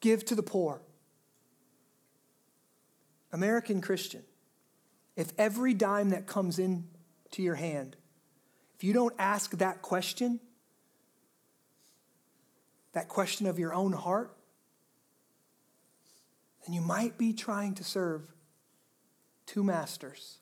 give 0.00 0.24
to 0.24 0.34
the 0.34 0.42
poor. 0.42 0.80
American 3.32 3.80
Christian, 3.80 4.22
if 5.16 5.32
every 5.38 5.74
dime 5.74 6.10
that 6.10 6.26
comes 6.26 6.58
in 6.58 6.88
to 7.32 7.42
your 7.42 7.54
hand, 7.54 7.96
if 8.74 8.82
you 8.82 8.92
don't 8.92 9.14
ask 9.18 9.52
that 9.58 9.82
question, 9.82 10.40
that 12.92 13.08
question 13.08 13.46
of 13.46 13.58
your 13.58 13.72
own 13.72 13.92
heart, 13.92 14.34
then 16.64 16.74
you 16.74 16.80
might 16.80 17.16
be 17.18 17.32
trying 17.32 17.74
to 17.74 17.84
serve 17.84 18.22
two 19.46 19.62
masters 19.62 20.38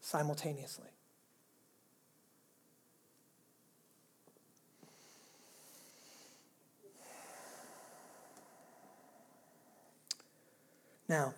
simultaneously. 0.00 0.88
Now, 11.10 11.34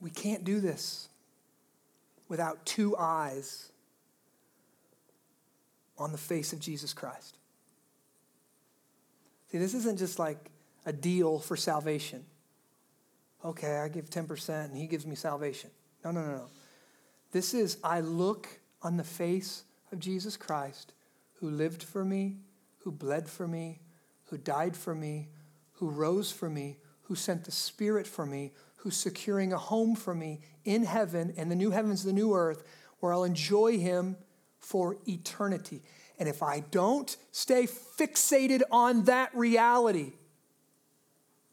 we 0.00 0.08
can't 0.08 0.42
do 0.42 0.58
this 0.58 1.10
without 2.30 2.64
two 2.64 2.96
eyes 2.96 3.70
on 5.98 6.12
the 6.12 6.18
face 6.18 6.54
of 6.54 6.60
Jesus 6.60 6.94
Christ. 6.94 7.36
See, 9.50 9.58
this 9.58 9.74
isn't 9.74 9.98
just 9.98 10.18
like 10.18 10.50
a 10.86 10.94
deal 10.94 11.38
for 11.38 11.58
salvation. 11.58 12.24
Okay, 13.44 13.76
I 13.76 13.88
give 13.88 14.08
10% 14.08 14.64
and 14.64 14.74
he 14.78 14.86
gives 14.86 15.04
me 15.04 15.14
salvation. 15.14 15.68
No, 16.06 16.10
no, 16.10 16.22
no, 16.22 16.36
no. 16.36 16.46
This 17.32 17.52
is, 17.52 17.76
I 17.84 18.00
look 18.00 18.48
on 18.80 18.96
the 18.96 19.04
face 19.04 19.64
of 19.92 19.98
Jesus 19.98 20.38
Christ 20.38 20.94
who 21.42 21.50
lived 21.50 21.82
for 21.82 22.04
me, 22.04 22.36
who 22.78 22.92
bled 22.92 23.28
for 23.28 23.48
me, 23.48 23.80
who 24.26 24.38
died 24.38 24.76
for 24.76 24.94
me, 24.94 25.28
who 25.72 25.90
rose 25.90 26.30
for 26.30 26.48
me, 26.48 26.78
who 27.02 27.16
sent 27.16 27.44
the 27.44 27.50
Spirit 27.50 28.06
for 28.06 28.24
me, 28.24 28.52
who's 28.76 28.96
securing 28.96 29.52
a 29.52 29.58
home 29.58 29.96
for 29.96 30.14
me 30.14 30.40
in 30.64 30.84
heaven 30.84 31.34
and 31.36 31.50
the 31.50 31.56
new 31.56 31.72
heavens, 31.72 32.04
the 32.04 32.12
new 32.12 32.32
earth, 32.32 32.62
where 33.00 33.12
I'll 33.12 33.24
enjoy 33.24 33.76
him 33.76 34.16
for 34.60 34.96
eternity. 35.08 35.82
And 36.16 36.28
if 36.28 36.44
I 36.44 36.60
don't 36.60 37.14
stay 37.32 37.66
fixated 37.66 38.62
on 38.70 39.06
that 39.06 39.34
reality, 39.34 40.12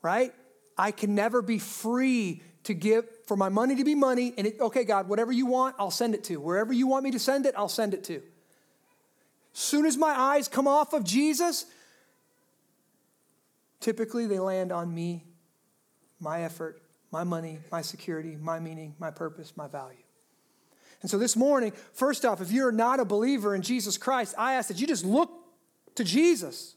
right, 0.03 0.31
I 0.77 0.91
can 0.91 1.15
never 1.15 1.41
be 1.41 1.57
free 1.57 2.43
to 2.65 2.75
give 2.75 3.05
for 3.25 3.35
my 3.35 3.49
money 3.49 3.75
to 3.77 3.83
be 3.83 3.95
money. 3.95 4.35
And 4.37 4.45
it, 4.45 4.61
okay, 4.61 4.83
God, 4.83 5.09
whatever 5.09 5.31
you 5.31 5.47
want, 5.47 5.77
I'll 5.79 5.89
send 5.89 6.13
it 6.13 6.23
to. 6.25 6.37
Wherever 6.37 6.71
you 6.71 6.85
want 6.85 7.03
me 7.05 7.09
to 7.09 7.19
send 7.19 7.47
it, 7.47 7.55
I'll 7.57 7.67
send 7.67 7.95
it 7.95 8.03
to. 8.03 8.21
Soon 9.53 9.85
as 9.85 9.97
my 9.97 10.11
eyes 10.11 10.47
come 10.47 10.67
off 10.67 10.93
of 10.93 11.03
Jesus, 11.03 11.65
typically 13.79 14.27
they 14.27 14.39
land 14.39 14.71
on 14.71 14.93
me, 14.93 15.25
my 16.19 16.43
effort, 16.43 16.81
my 17.11 17.23
money, 17.23 17.59
my 17.71 17.81
security, 17.81 18.37
my 18.39 18.59
meaning, 18.59 18.95
my 18.99 19.11
purpose, 19.11 19.53
my 19.55 19.67
value. 19.67 19.97
And 21.01 21.09
so 21.09 21.17
this 21.17 21.35
morning, 21.35 21.71
first 21.93 22.25
off, 22.25 22.41
if 22.41 22.51
you're 22.51 22.71
not 22.71 22.99
a 22.99 23.05
believer 23.05 23.55
in 23.55 23.61
Jesus 23.61 23.97
Christ, 23.97 24.35
I 24.37 24.55
ask 24.55 24.67
that 24.67 24.79
you 24.79 24.87
just 24.87 25.05
look 25.05 25.31
to 25.95 26.03
Jesus. 26.03 26.75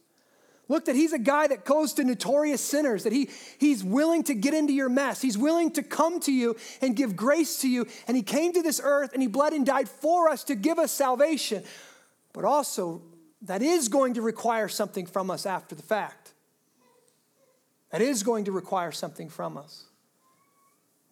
Look 0.68 0.84
that 0.84 0.94
he's 0.94 1.12
a 1.12 1.18
guy 1.18 1.48
that 1.48 1.64
goes 1.64 1.92
to 1.94 2.04
notorious 2.04 2.60
sinners, 2.60 3.02
that 3.02 3.12
he, 3.12 3.28
he's 3.58 3.82
willing 3.82 4.22
to 4.24 4.34
get 4.34 4.54
into 4.54 4.72
your 4.72 4.88
mess. 4.88 5.20
He's 5.20 5.36
willing 5.36 5.72
to 5.72 5.82
come 5.82 6.20
to 6.20 6.32
you 6.32 6.56
and 6.80 6.96
give 6.96 7.16
grace 7.16 7.60
to 7.60 7.68
you. 7.68 7.86
And 8.06 8.16
he 8.16 8.22
came 8.22 8.52
to 8.52 8.62
this 8.62 8.80
earth 8.82 9.12
and 9.12 9.20
he 9.20 9.28
bled 9.28 9.52
and 9.52 9.66
died 9.66 9.88
for 9.88 10.28
us 10.28 10.44
to 10.44 10.54
give 10.54 10.78
us 10.78 10.92
salvation. 10.92 11.64
But 12.32 12.44
also, 12.44 13.02
that 13.42 13.62
is 13.62 13.88
going 13.88 14.14
to 14.14 14.22
require 14.22 14.68
something 14.68 15.06
from 15.06 15.30
us 15.30 15.46
after 15.46 15.74
the 15.74 15.82
fact. 15.82 16.32
That 17.90 18.00
is 18.00 18.22
going 18.22 18.46
to 18.46 18.52
require 18.52 18.92
something 18.92 19.28
from 19.28 19.58
us. 19.58 19.84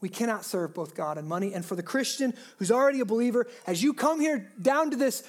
We 0.00 0.08
cannot 0.08 0.46
serve 0.46 0.72
both 0.72 0.94
God 0.94 1.18
and 1.18 1.28
money. 1.28 1.52
And 1.52 1.64
for 1.64 1.76
the 1.76 1.82
Christian 1.82 2.32
who's 2.56 2.70
already 2.70 3.00
a 3.00 3.04
believer, 3.04 3.46
as 3.66 3.82
you 3.82 3.92
come 3.92 4.18
here 4.18 4.50
down 4.60 4.90
to 4.92 4.96
this 4.96 5.22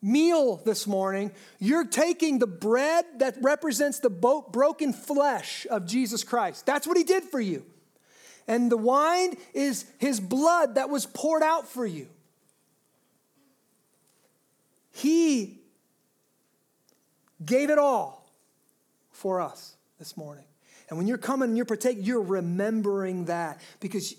meal 0.00 0.56
this 0.64 0.86
morning, 0.86 1.32
you're 1.58 1.86
taking 1.86 2.38
the 2.38 2.46
bread 2.46 3.04
that 3.18 3.36
represents 3.42 3.98
the 3.98 4.10
broken 4.10 4.92
flesh 4.92 5.66
of 5.70 5.86
Jesus 5.86 6.22
Christ. 6.22 6.66
That's 6.66 6.86
what 6.86 6.96
he 6.96 7.02
did 7.02 7.24
for 7.24 7.40
you. 7.40 7.64
And 8.46 8.70
the 8.70 8.76
wine 8.76 9.34
is 9.54 9.86
his 9.98 10.20
blood 10.20 10.76
that 10.76 10.88
was 10.88 11.06
poured 11.06 11.42
out 11.42 11.66
for 11.66 11.84
you. 11.84 12.06
He 14.96 15.58
gave 17.44 17.68
it 17.68 17.76
all 17.76 18.30
for 19.10 19.42
us 19.42 19.76
this 19.98 20.16
morning. 20.16 20.46
And 20.88 20.96
when 20.96 21.06
you're 21.06 21.18
coming 21.18 21.50
and 21.50 21.56
you're 21.56 21.66
partaking, 21.66 22.02
you're 22.02 22.22
remembering 22.22 23.26
that 23.26 23.60
because 23.80 24.14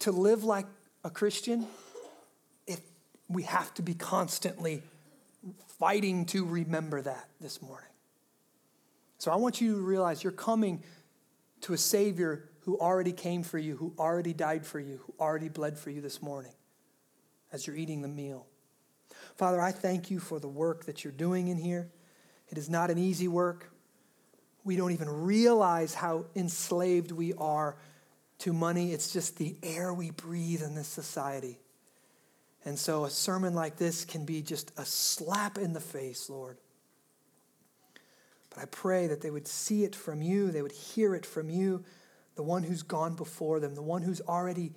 to 0.00 0.12
live 0.12 0.44
like 0.44 0.66
a 1.04 1.10
Christian, 1.10 1.66
it, 2.66 2.80
we 3.30 3.44
have 3.44 3.72
to 3.74 3.82
be 3.82 3.94
constantly 3.94 4.82
fighting 5.78 6.26
to 6.26 6.44
remember 6.44 7.00
that 7.00 7.26
this 7.40 7.62
morning. 7.62 7.88
So 9.16 9.30
I 9.30 9.36
want 9.36 9.62
you 9.62 9.76
to 9.76 9.80
realize 9.80 10.22
you're 10.22 10.32
coming 10.32 10.82
to 11.62 11.72
a 11.72 11.78
Savior 11.78 12.50
who 12.60 12.78
already 12.78 13.12
came 13.12 13.42
for 13.42 13.56
you, 13.56 13.76
who 13.76 13.94
already 13.98 14.34
died 14.34 14.66
for 14.66 14.80
you, 14.80 15.00
who 15.06 15.14
already 15.18 15.48
bled 15.48 15.78
for 15.78 15.88
you 15.88 16.02
this 16.02 16.20
morning 16.20 16.52
as 17.52 17.66
you're 17.66 17.76
eating 17.76 18.02
the 18.02 18.08
meal. 18.08 18.47
Father, 19.38 19.60
I 19.60 19.70
thank 19.70 20.10
you 20.10 20.18
for 20.18 20.40
the 20.40 20.48
work 20.48 20.86
that 20.86 21.04
you're 21.04 21.12
doing 21.12 21.46
in 21.46 21.58
here. 21.58 21.88
It 22.50 22.58
is 22.58 22.68
not 22.68 22.90
an 22.90 22.98
easy 22.98 23.28
work. 23.28 23.70
We 24.64 24.74
don't 24.74 24.90
even 24.90 25.08
realize 25.08 25.94
how 25.94 26.26
enslaved 26.34 27.12
we 27.12 27.34
are 27.34 27.76
to 28.40 28.52
money. 28.52 28.92
It's 28.92 29.12
just 29.12 29.38
the 29.38 29.56
air 29.62 29.94
we 29.94 30.10
breathe 30.10 30.62
in 30.62 30.74
this 30.74 30.88
society. 30.88 31.60
And 32.64 32.76
so 32.76 33.04
a 33.04 33.10
sermon 33.10 33.54
like 33.54 33.76
this 33.76 34.04
can 34.04 34.24
be 34.24 34.42
just 34.42 34.72
a 34.76 34.84
slap 34.84 35.56
in 35.56 35.72
the 35.72 35.80
face, 35.80 36.28
Lord. 36.28 36.58
But 38.50 38.58
I 38.60 38.64
pray 38.64 39.06
that 39.06 39.20
they 39.20 39.30
would 39.30 39.46
see 39.46 39.84
it 39.84 39.94
from 39.94 40.20
you, 40.20 40.50
they 40.50 40.62
would 40.62 40.72
hear 40.72 41.14
it 41.14 41.24
from 41.24 41.48
you, 41.48 41.84
the 42.34 42.42
one 42.42 42.64
who's 42.64 42.82
gone 42.82 43.14
before 43.14 43.60
them, 43.60 43.76
the 43.76 43.82
one 43.82 44.02
who's 44.02 44.20
already 44.20 44.72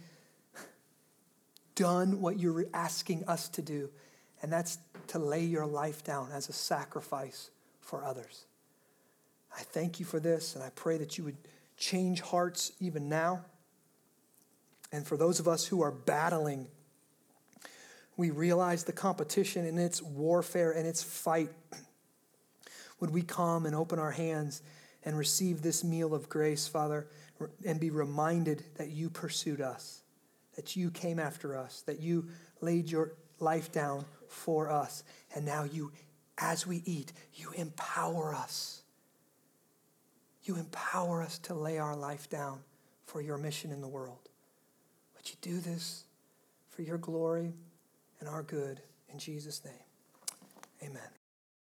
done 1.74 2.22
what 2.22 2.40
you're 2.40 2.68
asking 2.76 3.24
us 3.28 3.50
to 3.50 3.64
do, 3.64 3.90
and 4.42 4.52
that's 4.52 4.78
to 5.08 5.20
lay 5.20 5.44
your 5.44 5.66
life 5.66 6.04
down 6.04 6.30
as 6.32 6.50
a 6.50 6.54
sacrifice 6.54 7.52
for 7.80 8.04
others. 8.04 8.46
I 9.56 9.62
thank 9.62 10.00
you 10.00 10.06
for 10.06 10.20
this, 10.20 10.56
and 10.56 10.64
I 10.64 10.70
pray 10.70 10.98
that 10.98 11.18
you 11.18 11.24
would 11.26 11.38
change 11.78 12.22
hearts 12.22 12.72
even 12.80 13.10
now. 13.10 13.44
And 14.92 15.06
for 15.06 15.18
those 15.18 15.40
of 15.40 15.48
us 15.48 15.66
who 15.66 15.82
are 15.82 15.92
battling, 15.92 16.68
we 18.18 18.30
realize 18.30 18.84
the 18.84 18.94
competition 18.94 19.66
and 19.66 19.80
its 19.80 20.02
warfare 20.02 20.72
and 20.72 20.88
its 20.88 21.04
fight. 21.04 21.50
Would 23.00 23.10
we 23.10 23.24
come 23.24 23.66
and 23.66 23.76
open 23.76 24.00
our 24.00 24.12
hands 24.12 24.62
and 25.04 25.18
receive 25.18 25.62
this 25.62 25.84
meal 25.84 26.14
of 26.14 26.30
grace, 26.30 26.68
Father, 26.68 27.08
and 27.66 27.80
be 27.80 27.90
reminded 27.90 28.64
that 28.76 28.90
you 28.90 29.10
pursued 29.10 29.60
us, 29.60 30.04
that 30.56 30.76
you 30.76 30.92
came 30.92 31.18
after 31.20 31.58
us, 31.58 31.82
that 31.88 32.00
you 32.00 32.28
laid 32.62 32.92
your 32.92 33.14
life 33.40 33.72
down 33.72 34.06
for 34.32 34.70
us, 34.70 35.04
and 35.36 35.46
now 35.46 35.64
you, 35.64 35.92
as 36.38 36.66
we 36.66 36.82
eat, 36.86 37.12
you 37.36 37.52
empower 37.56 38.34
us. 38.34 38.82
You 40.44 40.56
empower 40.56 41.22
us 41.22 41.38
to 41.40 41.54
lay 41.54 41.78
our 41.78 41.96
life 41.96 42.30
down 42.30 42.62
for 43.06 43.22
your 43.22 43.38
mission 43.38 43.72
in 43.72 43.82
the 43.82 43.88
world. 43.88 44.30
Would 45.16 45.30
you 45.30 45.36
do 45.42 45.60
this 45.60 46.06
for 46.70 46.82
your 46.82 46.98
glory 46.98 47.54
and 48.20 48.30
our 48.30 48.42
good? 48.42 48.82
In 49.12 49.20
Jesus' 49.20 49.64
name, 49.64 50.90
amen. 50.90 51.21